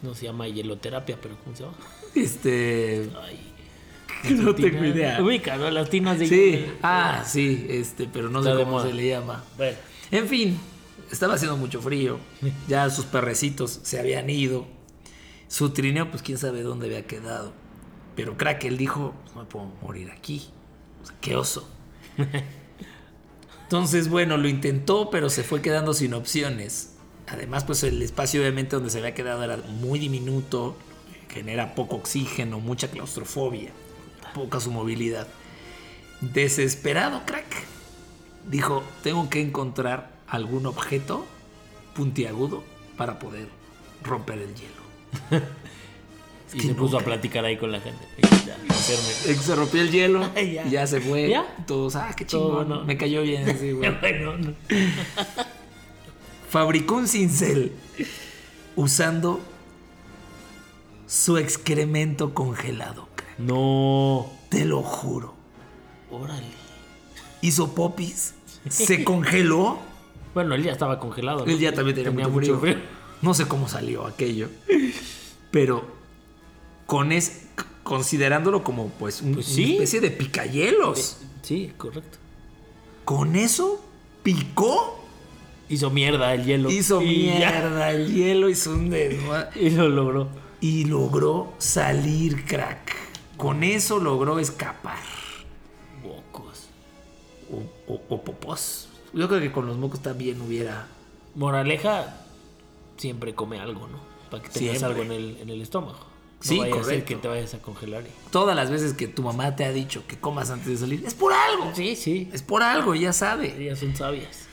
No 0.03 0.15
se 0.15 0.25
llama 0.27 0.49
hieloterapia, 0.49 1.19
pero 1.21 1.37
¿cómo 1.45 1.55
se 1.57 1.63
llama? 1.65 1.77
Este. 2.15 3.11
Ay. 3.23 3.49
No 4.31 4.55
tengo 4.55 4.85
idea. 4.85 5.21
Ubica, 5.21 5.57
¿no? 5.57 5.69
Las 5.71 5.91
tinas 5.91 6.17
de 6.17 6.29
Sí, 6.29 6.51
hielo. 6.53 6.73
ah, 6.83 7.25
sí, 7.27 7.67
este, 7.69 8.07
pero 8.13 8.29
no 8.29 8.41
sé 8.41 8.51
Está 8.53 8.65
cómo 8.65 8.81
se 8.81 8.93
le 8.93 9.09
llama. 9.09 9.43
Bueno. 9.57 9.77
En 10.13 10.29
fin, 10.29 10.61
estaba 11.13 11.35
haciendo 11.35 11.57
mucho 11.57 11.81
frío. 11.81 12.19
Ya 12.67 12.89
sus 12.91 13.05
perrecitos 13.05 13.81
se 13.83 14.01
habían 14.01 14.29
ido. 14.31 14.67
Su 15.47 15.71
trineo, 15.71 16.11
pues 16.11 16.23
quién 16.23 16.39
sabe 16.39 16.63
dónde 16.63 16.87
había 16.87 17.07
quedado. 17.07 17.53
Pero 18.17 18.37
crack, 18.37 18.65
él 18.65 18.79
dijo, 18.79 19.15
no 19.35 19.43
me 19.43 19.47
puedo 19.47 19.67
morir 19.83 20.11
aquí. 20.11 20.49
O 21.03 21.07
sea, 21.07 21.17
qué 21.21 21.37
oso. 21.37 21.69
Entonces, 23.65 24.09
bueno, 24.09 24.37
lo 24.37 24.49
intentó, 24.49 25.11
pero 25.11 25.31
se 25.31 25.43
fue 25.43 25.63
quedando 25.63 25.95
sin 25.95 26.15
opciones. 26.15 26.95
Además, 27.29 27.65
pues 27.65 27.83
el 27.85 28.03
espacio 28.03 28.41
obviamente 28.41 28.77
donde 28.77 28.91
se 28.91 28.99
había 28.99 29.15
quedado 29.15 29.43
era 29.45 29.57
muy 29.57 29.99
diminuto, 29.99 30.77
genera 31.29 31.75
poco 31.75 31.97
oxígeno, 31.97 32.61
mucha 32.61 32.91
claustrofobia, 32.91 33.71
poca 34.35 34.61
su 34.61 34.71
movilidad. 34.71 35.27
Desesperado, 36.21 37.23
crack. 37.25 37.65
Dijo, 38.51 38.83
tengo 39.03 39.31
que 39.31 39.41
encontrar 39.41 40.11
algún 40.33 40.67
objeto 40.67 41.25
puntiagudo 41.95 42.65
para 42.97 43.19
poder 43.19 43.49
romper 44.03 44.39
el 44.39 44.55
hielo. 44.55 45.43
Y 46.55 46.61
se 46.61 46.75
puso 46.75 46.99
a 46.99 47.01
platicar 47.01 47.47
ahí 47.47 47.57
con 47.57 47.73
la 47.73 47.81
gente. 47.81 48.05
Se 49.41 49.55
rompió 49.57 49.81
el 49.81 49.91
hielo, 49.91 50.31
Ya. 50.35 50.67
y 50.67 50.71
ya 50.71 50.87
se 50.87 51.01
fue. 51.01 51.31
¿Ya? 51.31 51.47
Todos, 51.67 51.97
ah, 51.97 52.13
qué 52.15 52.27
chingón. 52.27 52.69
bueno. 52.69 52.85
Me 52.85 52.99
cayó 52.99 53.23
bien, 53.23 53.57
sí, 53.59 53.73
bueno, 53.73 54.37
no. 54.37 54.53
Fabricó 56.51 56.97
un 56.97 57.09
cincel 57.09 57.73
usando 58.77 59.41
su 61.07 61.39
excremento 61.39 62.35
congelado. 62.35 63.09
crack. 63.17 63.39
No. 63.39 64.31
Te 64.51 64.67
lo 64.67 64.83
juro. 64.83 65.35
Órale. 66.11 66.49
Hizo 67.41 67.75
popis, 67.75 68.35
se 68.69 69.05
congeló. 69.05 69.79
Bueno, 70.35 70.55
él 70.55 70.63
ya 70.65 70.73
estaba 70.73 70.99
congelado. 70.99 71.45
¿no? 71.45 71.53
Él 71.53 71.59
ya 71.59 71.73
también 71.73 71.97
tenía, 71.97 72.29
mucho, 72.29 72.59
frío. 72.59 72.77
No 73.21 73.35
sé 73.35 73.47
cómo 73.47 73.69
salió 73.69 74.07
aquello. 74.07 74.49
Pero 75.51 75.87
con 76.87 77.13
es 77.13 77.47
considerándolo 77.83 78.63
como 78.65 78.89
pues, 78.91 79.23
un- 79.23 79.35
Pues 79.35 79.57
una 79.57 79.67
especie 79.67 80.01
de 80.01 80.11
picayelos. 80.11 81.19
Sí, 81.43 81.73
correcto. 81.77 82.19
Con 83.05 83.37
eso 83.37 83.85
picó, 84.23 85.05
Hizo 85.69 85.91
mierda 85.91 86.35
el 86.35 86.45
hielo. 86.45 86.71
hizo 86.71 87.01
ya. 87.01 87.07
mierda 87.07 87.91
el 87.91 88.13
hielo, 88.15 88.49
hizo 88.49 88.71
un 88.73 88.91
desma- 88.91 89.49
Y 89.57 89.71
lo 89.71 89.89
logró. 89.89 90.29
y 90.61 90.85
logró 90.85 91.53
salir, 91.59 92.45
crack. 92.45 92.95
Con 93.37 93.65
eso 93.65 93.99
logró 93.99 94.39
escapar. 94.39 94.99
Bocos. 96.03 96.69
O, 97.51 97.93
o- 97.93 98.03
o 98.09 98.23
popós. 98.25 98.89
Yo 99.15 99.29
creo 99.29 99.41
que 99.41 99.53
con 99.53 99.67
los 99.67 99.77
mocos 99.77 100.01
también 100.01 100.41
hubiera. 100.41 100.87
Moraleja, 101.35 102.17
siempre 102.97 103.35
come 103.35 103.59
algo, 103.59 103.89
¿no? 103.89 103.99
Para 104.31 104.43
que 104.43 104.49
tengas 104.51 104.79
Siempre. 104.79 104.87
algo 105.03 105.03
en 105.03 105.13
el, 105.13 105.37
en 105.41 105.49
el 105.51 105.61
estómago. 105.63 105.99
No 105.99 106.49
Sí, 106.49 106.59
vaya 106.59 106.73
a 106.73 106.75
ser 106.77 106.83
correcto. 106.85 107.07
que 107.09 107.17
te 107.17 107.29
vayas 107.29 107.55
a 107.55 107.59
congelar. 107.63 108.03
y- 108.05 108.31
Todas 108.31 108.57
las 108.57 108.71
veces 108.71 108.95
que 108.95 109.07
tu 109.09 109.23
mamá 109.23 109.55
te 109.57 109.65
ha 109.65 109.73
dicho 109.73 110.05
que 110.07 110.19
comas 110.19 110.51
antes 110.51 110.67
de 110.69 110.77
salir, 110.77 111.03
es 111.07 111.15
por 111.15 111.33
algo. 111.33 111.71
Sí, 111.75 111.95
sí. 111.97 112.29
Es 112.33 112.43
por 112.43 112.63
algo, 112.63 112.95
ya 112.95 113.13
sabe. 113.13 113.55
Ellas 113.63 113.79
son 113.79 113.95
sabias. 113.95 114.47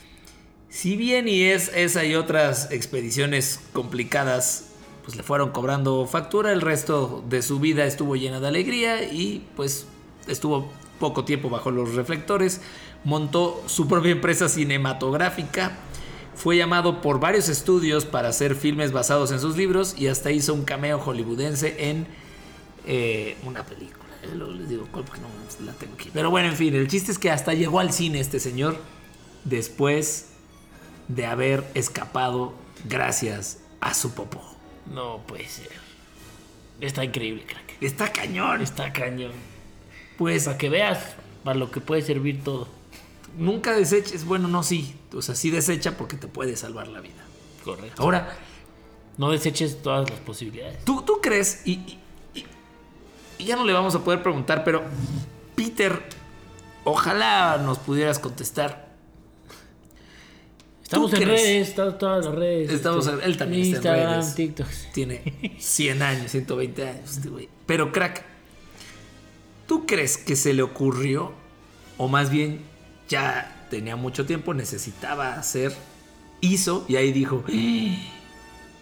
Si 0.69 0.95
bien 0.95 1.27
y 1.27 1.41
es 1.43 1.69
esa 1.73 2.05
y 2.05 2.13
otras 2.15 2.71
expediciones 2.71 3.59
complicadas, 3.73 4.67
pues 5.03 5.17
le 5.17 5.23
fueron 5.23 5.49
cobrando 5.51 6.05
factura, 6.05 6.51
el 6.51 6.61
resto 6.61 7.23
de 7.27 7.41
su 7.41 7.59
vida 7.59 7.85
estuvo 7.85 8.15
llena 8.15 8.39
de 8.39 8.47
alegría 8.49 9.03
y 9.11 9.47
pues 9.55 9.87
estuvo 10.27 10.71
poco 10.99 11.25
tiempo 11.25 11.49
bajo 11.49 11.71
los 11.71 11.95
reflectores, 11.95 12.61
montó 13.03 13.63
su 13.67 13.87
propia 13.87 14.11
empresa 14.11 14.49
cinematográfica, 14.49 15.77
fue 16.35 16.57
llamado 16.57 17.01
por 17.01 17.19
varios 17.19 17.49
estudios 17.49 18.05
para 18.05 18.29
hacer 18.29 18.55
filmes 18.55 18.91
basados 18.91 19.31
en 19.31 19.39
sus 19.39 19.57
libros 19.57 19.95
y 19.97 20.07
hasta 20.07 20.31
hizo 20.31 20.53
un 20.53 20.63
cameo 20.63 20.99
hollywoodense 20.99 21.89
en 21.89 22.07
eh, 22.85 23.37
una 23.43 23.65
película. 23.65 24.05
Eh, 24.23 24.35
les 24.57 24.69
digo 24.69 24.87
cuál 24.91 25.03
porque 25.03 25.21
no 25.21 25.27
la 25.65 25.73
tengo 25.73 25.95
aquí. 25.95 26.09
Pero 26.13 26.29
bueno, 26.29 26.49
en 26.49 26.55
fin, 26.55 26.73
el 26.75 26.87
chiste 26.87 27.11
es 27.11 27.19
que 27.19 27.29
hasta 27.29 27.53
llegó 27.53 27.79
al 27.79 27.91
cine 27.91 28.19
este 28.19 28.39
señor 28.39 28.77
después 29.43 30.29
de 31.09 31.25
haber 31.25 31.65
escapado 31.73 32.53
gracias 32.85 33.59
a 33.81 33.93
su 33.93 34.13
popó. 34.13 34.41
No 34.93 35.19
puede 35.27 35.47
ser. 35.47 35.69
Está 36.79 37.03
increíble, 37.03 37.43
crack. 37.45 37.81
Está 37.81 38.11
cañón. 38.11 38.61
Está 38.61 38.93
cañón. 38.93 39.33
Pues 40.17 40.45
Para 40.45 40.57
que 40.57 40.69
veas 40.69 40.99
para 41.43 41.57
lo 41.59 41.71
que 41.71 41.81
puede 41.81 42.01
servir 42.01 42.43
todo. 42.43 42.78
Nunca 43.39 43.73
deseches, 43.75 44.25
bueno, 44.25 44.47
no, 44.47 44.61
sí, 44.63 44.95
o 45.13 45.21
sea, 45.21 45.33
sí 45.35 45.49
desecha 45.49 45.97
porque 45.97 46.15
te 46.17 46.27
puede 46.27 46.55
salvar 46.55 46.87
la 46.87 47.01
vida. 47.01 47.23
Correcto. 47.63 48.01
Ahora, 48.01 48.37
No 49.17 49.31
deseches 49.31 49.81
todas 49.81 50.09
las 50.09 50.19
posibilidades. 50.21 50.85
¿tú, 50.85 51.01
tú 51.01 51.19
crees, 51.21 51.61
y, 51.65 51.71
y- 51.73 51.99
y- 52.35 52.45
y 53.39 53.43
ya 53.45 53.55
no 53.57 53.65
le 53.65 53.73
vamos 53.73 53.93
a 53.95 53.99
poder 54.03 54.21
preguntar, 54.23 54.63
pero 54.63 54.83
Peter 55.55 56.01
Ojalá 56.85 57.57
nos 57.63 57.77
pudieras 57.79 58.17
contestar. 58.19 58.87
Estamos 60.81 61.11
¿Tú 61.11 61.17
en 61.17 61.23
crees? 61.23 61.41
redes, 61.41 61.67
está- 61.69 61.97
todas 61.97 62.25
las 62.25 62.33
redes. 62.33 62.71
Estamos 62.71 63.05
este, 63.05 63.19
en- 63.19 63.23
él 63.29 63.37
también 63.37 63.75
está 63.75 63.97
en 64.01 64.09
redes. 64.21 64.35
TikTok. 64.35 64.67
Tiene 64.93 65.55
100 65.59 66.01
años, 66.01 66.31
120 66.31 66.87
años 66.87 67.11
este 67.17 67.29
güey. 67.29 67.49
Pero 67.67 67.91
crack, 67.91 68.23
¿tú 69.67 69.85
crees 69.85 70.17
que 70.17 70.35
se 70.35 70.53
le 70.53 70.63
ocurrió? 70.63 71.33
O 71.97 72.07
más 72.07 72.29
bien 72.31 72.61
ya 73.09 73.65
tenía 73.69 73.95
mucho 73.95 74.25
tiempo, 74.25 74.53
necesitaba 74.53 75.33
hacer, 75.35 75.75
hizo 76.41 76.85
y 76.87 76.95
ahí 76.95 77.11
dijo, 77.11 77.43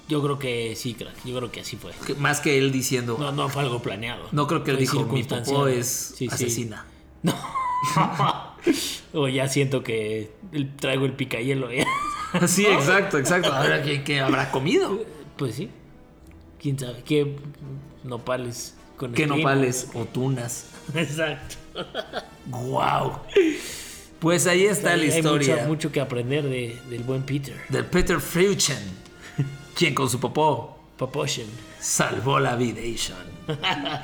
Yo 0.07 0.21
creo 0.21 0.38
que 0.39 0.75
sí, 0.75 0.93
crack. 0.93 1.15
Yo 1.25 1.36
creo 1.38 1.51
que 1.51 1.61
así 1.61 1.75
fue. 1.78 1.91
más 2.17 2.39
que 2.39 2.57
él 2.57 2.71
diciendo, 2.71 3.17
No, 3.19 3.32
no 3.32 3.49
fue 3.49 3.63
algo 3.63 3.82
planeado. 3.82 4.28
no 4.32 4.47
creo 4.47 4.63
que 4.63 4.71
él 4.71 4.78
dijo, 4.78 5.03
mi 5.05 5.23
popó 5.23 5.67
es 5.67 5.88
Sí, 6.15 6.28
sí. 6.28 6.34
asesina. 6.34 6.86
o 9.13 9.28
ya 9.28 9.47
siento 9.47 9.84
que 9.84 10.32
el- 10.51 10.75
traigo 10.75 11.05
el 11.05 11.13
picayelo. 11.13 11.69
¿eh? 11.71 11.86
Sí, 12.47 12.65
exacto, 12.65 13.17
exacto. 13.17 13.53
Ahora, 13.53 13.82
¿qué, 13.82 14.03
qué 14.03 14.19
habrá 14.19 14.51
comido? 14.51 14.99
Pues 15.38 15.55
sí. 15.55 15.69
Quién 16.61 16.78
sabe. 16.78 17.01
¿Qué 17.03 17.38
nopales 18.03 18.75
con 18.97 19.13
¿Qué 19.13 19.23
espino? 19.23 19.38
nopales 19.38 19.89
o 19.93 20.03
tunas? 20.05 20.65
Exacto. 20.93 21.55
¡Wow! 22.47 23.19
Pues 24.20 24.47
ahí 24.47 24.65
está 24.65 24.95
la 24.95 25.03
Hay 25.03 25.09
historia 25.09 25.55
mucho, 25.57 25.68
mucho 25.68 25.91
que 25.91 26.01
aprender 26.01 26.43
de, 26.43 26.80
del 26.89 27.03
buen 27.03 27.24
Peter. 27.24 27.55
de 27.70 27.84
Peter 27.84 28.20
Freuchen, 28.20 28.80
quien 29.76 29.93
con 29.93 30.09
su 30.09 30.20
popó 30.20 30.80
Paposhen. 30.97 31.47
salvó 31.80 32.39
la 32.39 32.55
vida. 32.55 32.82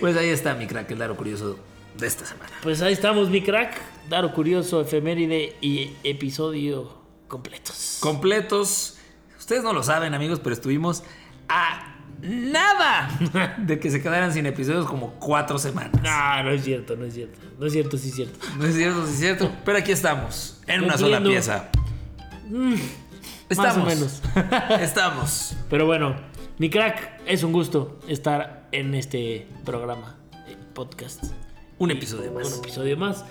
Pues 0.00 0.16
ahí 0.16 0.28
está 0.28 0.54
mi 0.54 0.66
crack, 0.66 0.90
el 0.90 0.98
dato 0.98 1.16
curioso 1.16 1.58
de 1.96 2.06
esta 2.06 2.24
semana. 2.26 2.50
Pues 2.62 2.82
ahí 2.82 2.92
estamos, 2.92 3.28
mi 3.30 3.42
crack. 3.42 3.80
Daro 4.08 4.32
curioso, 4.32 4.80
efeméride 4.80 5.56
y 5.60 5.92
episodio 6.04 6.98
completos. 7.28 7.98
Completos. 8.00 8.96
Ustedes 9.38 9.62
no 9.62 9.72
lo 9.72 9.82
saben, 9.82 10.14
amigos, 10.14 10.40
pero 10.40 10.54
estuvimos 10.54 11.02
a 11.48 11.97
nada 12.20 13.08
de 13.58 13.78
que 13.78 13.90
se 13.90 14.02
quedaran 14.02 14.32
sin 14.32 14.46
episodios 14.46 14.86
como 14.86 15.14
cuatro 15.14 15.58
semanas. 15.58 16.02
No, 16.02 16.42
no 16.42 16.50
es 16.50 16.64
cierto, 16.64 16.96
no 16.96 17.04
es 17.04 17.14
cierto. 17.14 17.38
No 17.58 17.66
es 17.66 17.72
cierto, 17.72 17.98
sí 17.98 18.08
es 18.08 18.14
cierto. 18.14 18.38
No 18.58 18.66
es 18.66 18.74
cierto, 18.74 19.06
sí 19.06 19.12
es 19.12 19.18
cierto. 19.18 19.52
Pero 19.64 19.78
aquí 19.78 19.92
estamos, 19.92 20.60
en 20.66 20.84
una 20.84 20.96
sola 20.96 21.22
pieza. 21.22 21.70
Más 23.56 23.76
o 23.76 23.84
menos. 23.84 24.22
Estamos. 24.80 25.56
Pero 25.70 25.86
bueno, 25.86 26.16
mi 26.58 26.70
crack, 26.70 27.20
es 27.26 27.42
un 27.42 27.52
gusto 27.52 27.98
estar 28.08 28.68
en 28.72 28.94
este 28.94 29.48
programa, 29.64 30.18
eh, 30.46 30.56
podcast. 30.74 31.24
Un 31.78 31.90
episodio 31.90 32.32
más. 32.32 32.52
Un 32.52 32.58
episodio 32.58 32.96
más. 32.96 33.24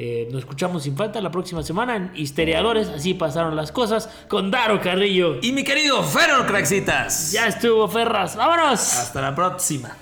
Eh, 0.00 0.28
nos 0.30 0.42
escuchamos 0.42 0.84
sin 0.84 0.96
falta 0.96 1.20
la 1.20 1.32
próxima 1.32 1.60
semana 1.64 1.96
en 1.96 2.12
Histeriadores. 2.14 2.88
Así 2.88 3.14
pasaron 3.14 3.56
las 3.56 3.72
cosas 3.72 4.08
con 4.28 4.48
Daro 4.48 4.80
Carrillo. 4.80 5.40
Y 5.42 5.50
mi 5.50 5.64
querido 5.64 6.04
Ferro 6.04 6.46
Craxitas. 6.46 7.32
Ya 7.32 7.48
estuvo, 7.48 7.88
Ferras. 7.88 8.36
¡Vámonos! 8.36 8.78
Hasta 8.78 9.20
la 9.20 9.34
próxima. 9.34 9.96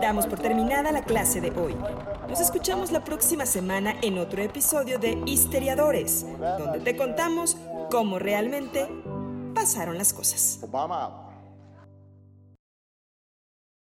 Damos 0.00 0.28
por 0.28 0.38
terminada 0.38 0.92
la 0.92 1.02
clase 1.02 1.40
de 1.40 1.50
hoy. 1.50 1.74
Nos 2.28 2.38
escuchamos 2.38 2.92
la 2.92 3.02
próxima 3.02 3.44
semana 3.44 3.96
en 4.02 4.18
otro 4.18 4.40
episodio 4.40 5.00
de 5.00 5.18
Histeriadores, 5.26 6.24
donde 6.58 6.78
te 6.78 6.96
contamos 6.96 7.56
cómo 7.90 8.20
realmente 8.20 8.88
pasaron 9.52 9.98
las 9.98 10.12
cosas. 10.12 10.60
Obama 10.62 11.02
out. 11.06 11.23